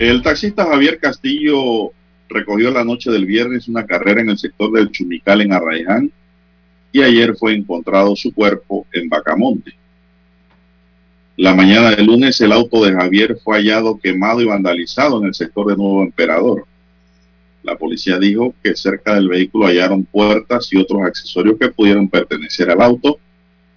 [0.00, 1.92] El taxista Javier Castillo
[2.30, 6.10] recogió la noche del viernes una carrera en el sector del Chumical en Arraiján
[6.90, 9.74] y ayer fue encontrado su cuerpo en Bacamonte.
[11.36, 15.34] La mañana del lunes el auto de Javier fue hallado quemado y vandalizado en el
[15.34, 16.64] sector de Nuevo Emperador.
[17.62, 22.70] La policía dijo que cerca del vehículo hallaron puertas y otros accesorios que pudieron pertenecer
[22.70, 23.18] al auto.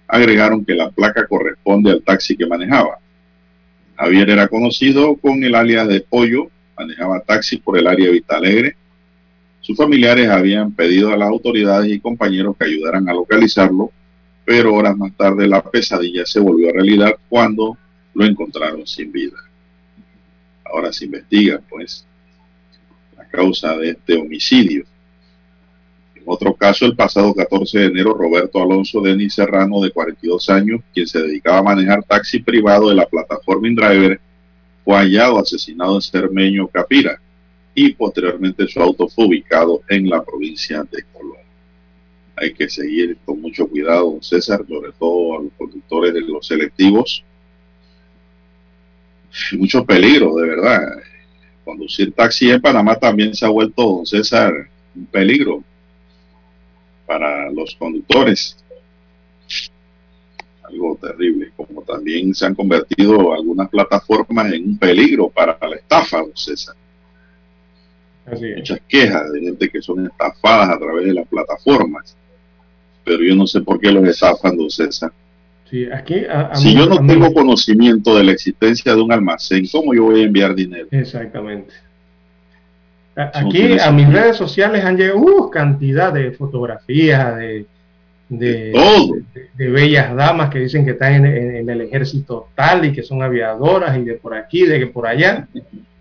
[0.08, 3.03] Agregaron que la placa corresponde al taxi que manejaba.
[3.96, 8.36] Javier era conocido con el alias de Pollo, manejaba taxi por el área de Vista
[8.36, 8.76] Alegre.
[9.60, 13.92] Sus familiares habían pedido a las autoridades y compañeros que ayudaran a localizarlo,
[14.44, 17.78] pero horas más tarde la pesadilla se volvió realidad cuando
[18.14, 19.38] lo encontraron sin vida.
[20.64, 22.06] Ahora se investiga, pues,
[23.16, 24.84] la causa de este homicidio.
[26.26, 31.06] Otro caso, el pasado 14 de enero, Roberto Alonso Denis Serrano, de 42 años, quien
[31.06, 34.18] se dedicaba a manejar taxi privado de la plataforma InDriver,
[34.84, 37.20] fue hallado asesinado en Cermeño, Capira,
[37.74, 41.44] y posteriormente su auto fue ubicado en la provincia de Colón.
[42.36, 46.46] Hay que seguir con mucho cuidado, don César, sobre todo a los conductores de los
[46.46, 47.22] selectivos.
[49.52, 51.02] Mucho peligro, de verdad.
[51.64, 55.62] Conducir taxi en Panamá también se ha vuelto, don César, un peligro
[57.06, 58.56] para los conductores.
[60.62, 66.18] Algo terrible, como también se han convertido algunas plataformas en un peligro para la estafa,
[66.18, 66.74] don César.
[68.56, 72.16] Muchas quejas de gente que son estafadas a través de las plataformas.
[73.04, 75.12] Pero yo no sé por qué los estafan, don César.
[75.70, 79.02] Sí, aquí, a- a Si mí- yo no mí- tengo conocimiento de la existencia de
[79.02, 80.88] un almacén, ¿cómo yo voy a enviar dinero?
[80.90, 81.74] Exactamente.
[83.16, 87.66] Aquí a mis redes sociales han llegado uh, cantidad de fotografías de,
[88.28, 89.14] de, todo.
[89.34, 92.92] de- de bellas damas que dicen que están en, en- en el ejército tal y
[92.92, 95.46] que son aviadoras y de por aquí, de que por allá,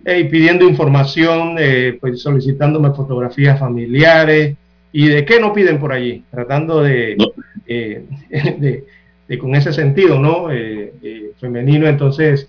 [0.06, 4.56] eh, y pidiendo información, eh, pues solicitándome fotografías familiares
[4.91, 7.15] y de qué no piden por allí, tratando de,
[7.68, 8.06] eh,
[9.27, 10.52] de, con ese sentido, ¿no?
[10.52, 12.48] Eh, femenino, entonces,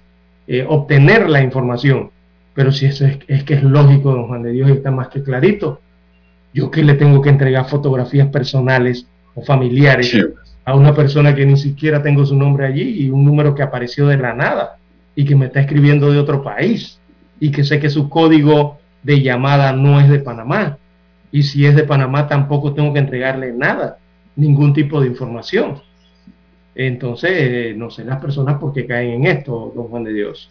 [0.69, 2.11] obtener la información.
[2.55, 5.09] Pero si eso es, es que es lógico, don Juan de Dios, y está más
[5.09, 5.81] que clarito.
[6.53, 10.07] Yo que le tengo que entregar fotografías personales o familiares
[10.65, 14.07] a una persona que ni siquiera tengo su nombre allí y un número que apareció
[14.07, 14.77] de la nada
[15.17, 17.01] y que me está escribiendo de otro país
[17.41, 20.79] y que sé que su código de llamada no es de Panamá.
[21.33, 23.99] Y si es de Panamá tampoco tengo que entregarle nada,
[24.37, 25.83] ningún tipo de información.
[26.77, 30.51] Entonces, eh, no sé las personas por qué caen en esto, don Juan de Dios.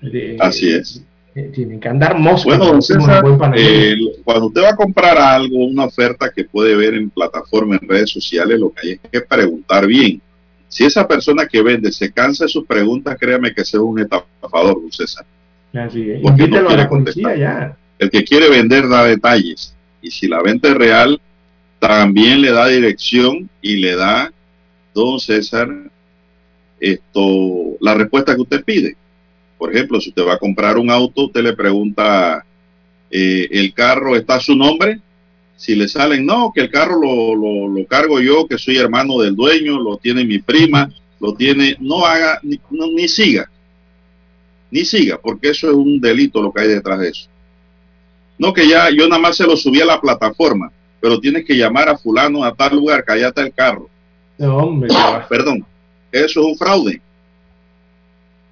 [0.00, 1.04] De- Así es.
[1.34, 2.58] Eh, tienen que andar moscas.
[2.58, 3.24] Bueno, César,
[3.54, 7.88] eh, cuando usted va a comprar algo, una oferta que puede ver en plataforma, en
[7.88, 10.20] redes sociales, lo que hay es que preguntar bien.
[10.68, 14.80] Si esa persona que vende se cansa de sus preguntas, créame que es un estafador,
[14.80, 15.24] don César.
[15.72, 16.20] Así es.
[16.20, 17.76] porque no a la policía ya.
[17.98, 19.74] El que quiere vender da detalles.
[20.02, 21.20] Y si la venta es real,
[21.78, 24.32] también le da dirección y le da,
[24.94, 25.68] don César,
[26.80, 28.96] esto, la respuesta que usted pide.
[29.60, 32.46] Por ejemplo, si usted va a comprar un auto, usted le pregunta,
[33.10, 35.00] eh, ¿el carro está a su nombre?
[35.56, 39.18] Si le salen, no, que el carro lo, lo, lo cargo yo, que soy hermano
[39.20, 43.50] del dueño, lo tiene mi prima, lo tiene, no haga, ni, no- ni siga,
[44.70, 47.28] ni siga, porque eso es un delito lo que hay detrás de eso.
[48.38, 51.54] No que ya yo nada más se lo subí a la plataforma, pero tienes que
[51.54, 53.90] llamar a fulano a tal lugar, que allá está el carro.
[54.38, 54.88] No, hombre.
[55.28, 55.66] Perdón,
[56.10, 57.02] eso es un fraude.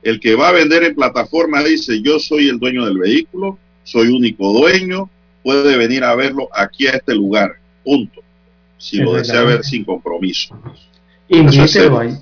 [0.08, 4.08] El que va a vender en plataforma dice, yo soy el dueño del vehículo, soy
[4.08, 5.10] único dueño,
[5.42, 8.22] puede venir a verlo aquí a este lugar, punto.
[8.78, 10.58] Si lo desea ver sin compromiso.
[12.00, 12.16] Ahí.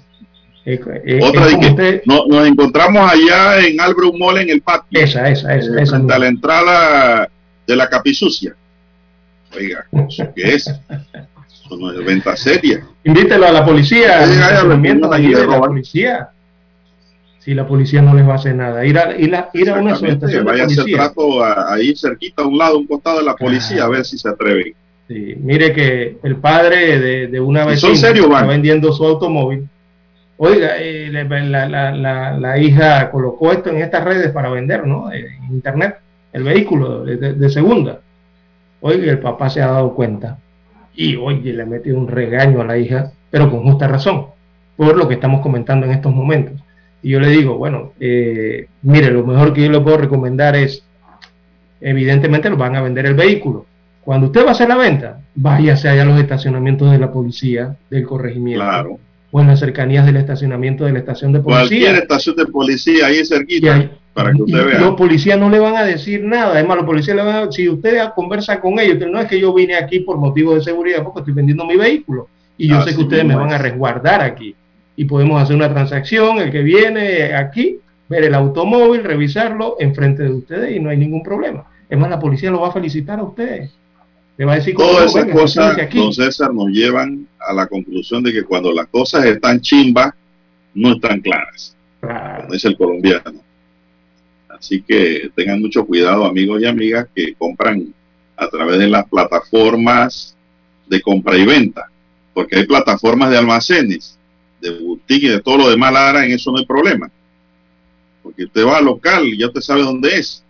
[0.64, 5.00] Eh, eh, Otra de que usted- nos encontramos allá en Albrecht Mall en el patio.
[5.00, 7.28] Esa, esa, esa, eh, esa frente a la entrada
[7.68, 8.56] de la capisucia.
[9.56, 10.66] Oiga, ¿eso qué es?
[10.66, 12.84] Eso no es venta seria.
[13.04, 16.30] Invítelo a la policía, y de la policía.
[17.46, 18.84] Si la policía no les va a hacer nada.
[18.84, 19.94] Ir a, ir a, ir a una
[20.42, 23.84] Vaya a hacer trato ahí cerquita, a un lado, a un costado de la policía,
[23.84, 24.74] a ver si se atreven.
[25.06, 27.92] Sí, mire que el padre de, de una vecina
[28.24, 29.68] está vendiendo su automóvil.
[30.38, 34.84] Oiga, eh, la, la- la- la- la hija colocó esto en estas redes para vender,
[34.84, 35.12] ¿no?
[35.12, 35.98] En internet,
[36.32, 38.00] el vehículo de segunda.
[38.80, 40.38] Oiga, el papá se ha dado cuenta.
[40.96, 44.26] Y oye, le ha metido un regaño a la hija, pero con justa razón,
[44.76, 46.60] por lo que estamos comentando en estos momentos.
[47.06, 50.82] Y yo le digo, bueno, eh, mire, lo mejor que yo le puedo recomendar es,
[51.80, 53.64] evidentemente, lo van a vender el vehículo.
[54.02, 57.76] Cuando usted va a hacer la venta, váyase allá a los estacionamientos de la policía,
[57.90, 58.98] del corregimiento, Claro.
[59.30, 61.98] o en las cercanías del estacionamiento de la estación de Cualquier policía.
[62.02, 64.80] estación de policía ahí cerquita, para que usted vea.
[64.80, 66.54] los policías no le van a decir nada.
[66.54, 69.52] Además, los policías le van a, si usted conversa con ellos, no es que yo
[69.54, 72.28] vine aquí por motivo de seguridad, porque estoy vendiendo mi vehículo.
[72.58, 73.62] Y yo sé que ustedes me van a es.
[73.62, 74.54] resguardar aquí.
[74.96, 77.78] Y podemos hacer una transacción, el que viene aquí,
[78.08, 81.66] ver el automóvil, revisarlo enfrente de ustedes y no hay ningún problema.
[81.88, 83.70] Es más, la policía lo va a felicitar a ustedes.
[84.36, 85.98] Le va a decir "Coño, Todas esas cosas, siéntese aquí".
[85.98, 90.12] don César, nos llevan a la conclusión de que cuando las cosas están chimbas,
[90.74, 91.76] no están claras.
[92.00, 93.40] Como dice el colombiano.
[94.48, 97.92] Así que tengan mucho cuidado, amigos y amigas, que compran
[98.36, 100.36] a través de las plataformas
[100.86, 101.90] de compra y venta.
[102.32, 104.15] Porque hay plataformas de almacenes,
[104.70, 107.10] de boutique y de todo lo demás, Lara, en eso no hay problema.
[108.22, 110.42] Porque usted va al local y ya usted sabe dónde es.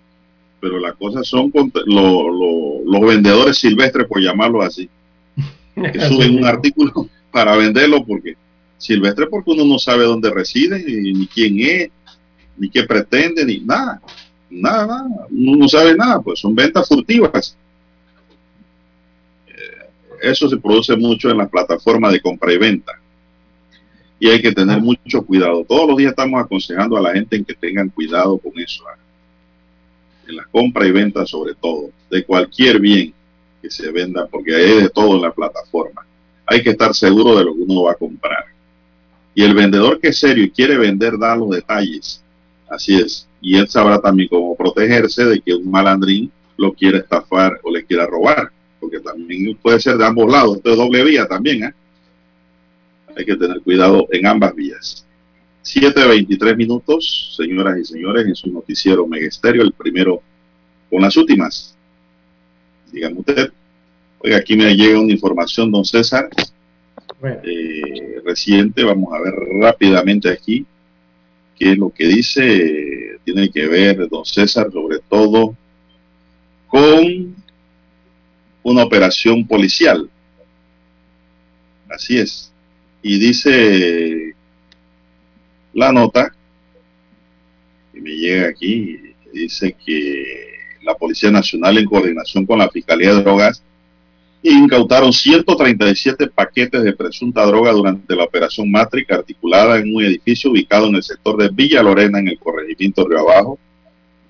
[0.61, 1.53] Pero las cosas son
[1.87, 4.89] lo- los vendedores silvestres, por llamarlo así,
[5.93, 8.35] que suben un artículo para venderlo porque
[8.79, 11.91] silvestre porque uno no sabe dónde reside, ni, ni quién es,
[12.57, 14.01] ni qué pretende, ni nada.
[14.49, 15.27] Nada, nada.
[15.31, 17.57] Uno no sabe nada, pues son ventas furtivas.
[19.49, 22.93] Eh, Eso se produce mucho en las plataformas de compra y venta.
[24.19, 25.65] Y hay que tener mucho cuidado.
[25.65, 28.85] Todos los días estamos aconsejando a la gente en que tengan cuidado con eso.
[28.89, 28.99] ¿ah?
[30.27, 31.91] En la compra y venta sobre todo.
[32.11, 33.13] De cualquier bien
[33.61, 36.07] que se venda, porque hay de todo en la plataforma.
[36.47, 38.45] hay que estar seguro de lo que uno va a comprar.
[39.35, 42.23] Y el vendedor que es serio y quiere vender da los detalles.
[42.69, 43.29] Así es.
[43.41, 47.85] Y él sabrá también cómo protegerse de que un malandrín lo quiera estafar o le
[47.85, 48.51] quiera robar.
[48.81, 50.57] Porque también puede ser de ambos lados.
[50.57, 51.65] Esto es doble vía también.
[51.65, 51.75] ¿eh?
[53.17, 55.07] Hay que tener cuidado en ambas vías.
[55.65, 60.23] 7.23 minutos, señoras y señores, en su noticiero Megesterio, el primero
[60.91, 61.77] con las últimas.
[62.93, 63.51] Dígame usted.
[64.19, 66.29] Oiga, aquí me llega una información, don César,
[67.43, 68.85] eh, reciente.
[68.85, 70.65] Vamos a ver rápidamente aquí
[71.59, 73.19] qué es lo que dice.
[73.25, 75.57] Tiene que ver, don César, sobre todo
[76.69, 77.35] con
[78.63, 80.09] una operación policial.
[81.89, 82.53] Así es.
[83.09, 84.35] Y dice
[85.75, 86.35] la nota
[87.93, 88.99] que me llega aquí,
[89.33, 90.25] dice que
[90.83, 93.63] la Policía Nacional en coordinación con la Fiscalía de Drogas
[94.43, 100.89] incautaron 137 paquetes de presunta droga durante la operación Matrix articulada en un edificio ubicado
[100.89, 103.57] en el sector de Villa Lorena en el corregimiento Río Abajo.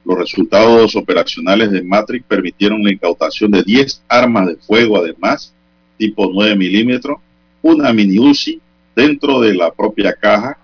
[0.04, 5.54] Los resultados operacionales de Matrix permitieron la incautación de 10 armas de fuego, además,
[5.96, 7.16] tipo 9 milímetros,
[7.62, 8.60] una mini UCI
[8.96, 10.58] dentro de la propia caja,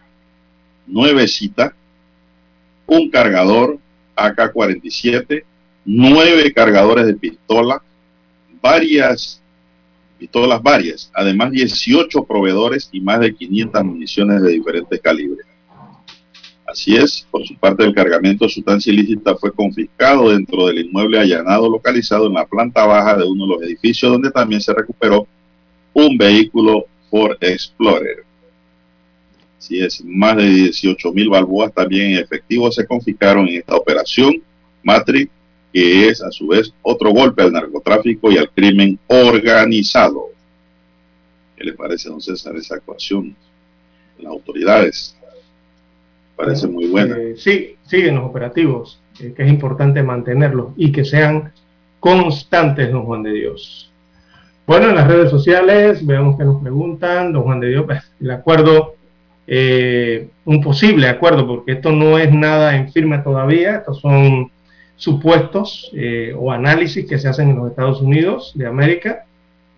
[0.87, 1.75] nuevecita,
[2.87, 3.79] un cargador
[4.17, 5.45] AK-47,
[5.85, 7.81] nueve cargadores de pistola,
[8.61, 9.43] varias
[10.23, 15.45] pistolas varias, además 18 proveedores y más de 500 municiones de diferentes calibres.
[16.65, 21.19] Así es, por su parte el cargamento de sustancia ilícita fue confiscado dentro del inmueble
[21.19, 25.27] allanado localizado en la planta baja de uno de los edificios donde también se recuperó
[25.93, 28.25] un vehículo Ford Explorer.
[29.59, 34.43] Así es, más de 18 mil balboas también en efectivo se confiscaron en esta operación
[34.83, 35.31] Matrix,
[35.75, 40.31] que es a su vez otro golpe al narcotráfico y al crimen organizado.
[41.55, 43.37] ¿Qué le parece, don César, esa actuación
[44.19, 45.15] las autoridades?
[46.35, 47.15] Parece muy buena.
[47.19, 51.53] Eh, sí, siguen los operativos, eh, que es importante mantenerlos y que sean
[52.01, 53.92] constantes, don Juan de Dios.
[54.67, 58.31] Bueno, en las redes sociales, veamos que nos preguntan, don Juan de Dios, pues, el
[58.31, 58.95] acuerdo
[59.47, 64.53] eh, un posible acuerdo, porque esto no es nada en firme todavía, estos son
[64.95, 69.25] supuestos eh, o análisis que se hacen en los Estados Unidos de América,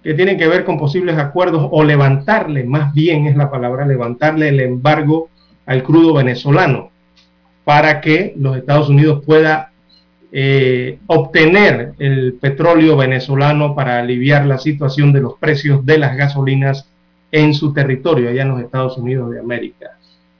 [0.02, 4.50] que tienen que ver con posibles acuerdos o levantarle, más bien es la palabra, levantarle
[4.50, 5.30] el embargo
[5.64, 6.90] al crudo venezolano
[7.64, 9.72] para que los Estados Unidos pueda
[10.36, 16.88] eh, obtener el petróleo venezolano para aliviar la situación de los precios de las gasolinas
[17.30, 19.92] en su territorio, allá en los Estados Unidos de América.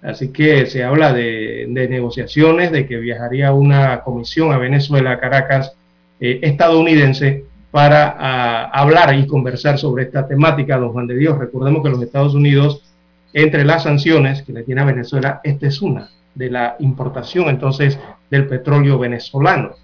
[0.03, 5.77] Así que se habla de, negociaciones, de que viajaría una comisión a Venezuela, a Caracas,
[6.19, 11.39] eh, estadounidense, para hablar y conversar sobre esta temática, don Juan de Dios.
[11.39, 12.83] Recordemos que los Estados Unidos,
[13.33, 17.97] entre las sanciones que le tiene a Venezuela, esta es una de la importación entonces
[18.29, 19.84] del petróleo venezolano.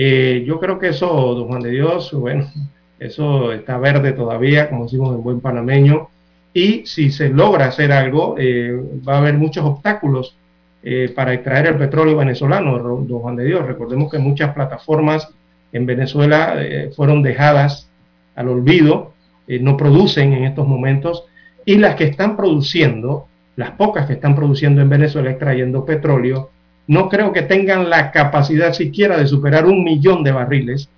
[0.00, 2.46] Eh, yo creo que eso, don Juan de Dios, bueno,
[3.00, 6.08] eso está verde todavía, como decimos en buen panameño,
[6.54, 10.36] y si se logra hacer algo, eh, va a haber muchos obstáculos
[10.84, 13.66] eh, para extraer el petróleo venezolano, don Juan de Dios.
[13.66, 15.30] Recordemos que muchas plataformas
[15.72, 16.54] en Venezuela
[16.94, 17.90] fueron dejadas
[18.36, 19.14] al olvido,
[19.48, 21.24] no producen en estos momentos,
[21.64, 23.26] y las que están produciendo,
[23.56, 26.50] las pocas que están produciendo en Venezuela extrayendo petróleo,
[26.88, 30.88] no creo que tengan la capacidad siquiera de superar un millón de barriles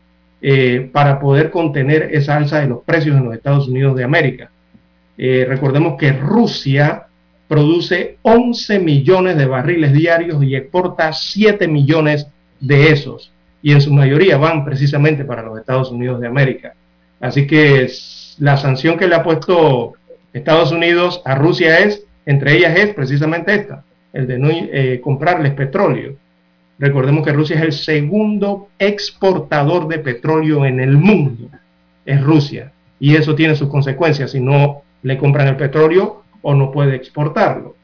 [0.92, 4.50] para poder contener esa alza de los precios en los Estados Unidos de América.
[5.22, 7.02] Eh, recordemos que Rusia
[7.46, 12.26] produce 11 millones de barriles diarios y exporta 7 millones
[12.58, 13.30] de esos.
[13.60, 16.72] Y en su mayoría van precisamente para los Estados Unidos de América.
[17.20, 17.86] Así que
[18.38, 19.92] la sanción que le ha puesto
[20.32, 25.52] Estados Unidos a Rusia es, entre ellas es precisamente esta, el de no eh, comprarles
[25.52, 26.16] petróleo.
[26.78, 31.50] Recordemos que Rusia es el segundo exportador de petróleo en el mundo.
[32.04, 32.72] Es Rusia.
[32.98, 37.76] Y eso tiene sus consecuencias si no le compran el petróleo o no puede exportarlo.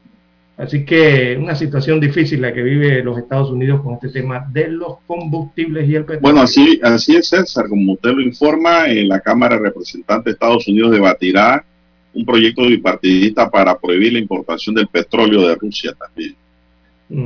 [0.57, 4.67] Así que una situación difícil la que vive los Estados Unidos con este tema de
[4.69, 6.21] los combustibles y el petróleo.
[6.21, 7.67] Bueno, así, es, César.
[7.69, 11.63] Como usted lo informa, en la Cámara de Representantes de Estados Unidos debatirá
[12.17, 16.35] un proyecto bipartidista para prohibir la importación del petróleo de Rusia también.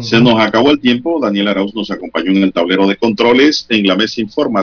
[0.02, 1.20] Se nos acabó el tiempo.
[1.20, 4.60] Daniel Arauz nos acompañó en el tablero de controles en la mesa informa.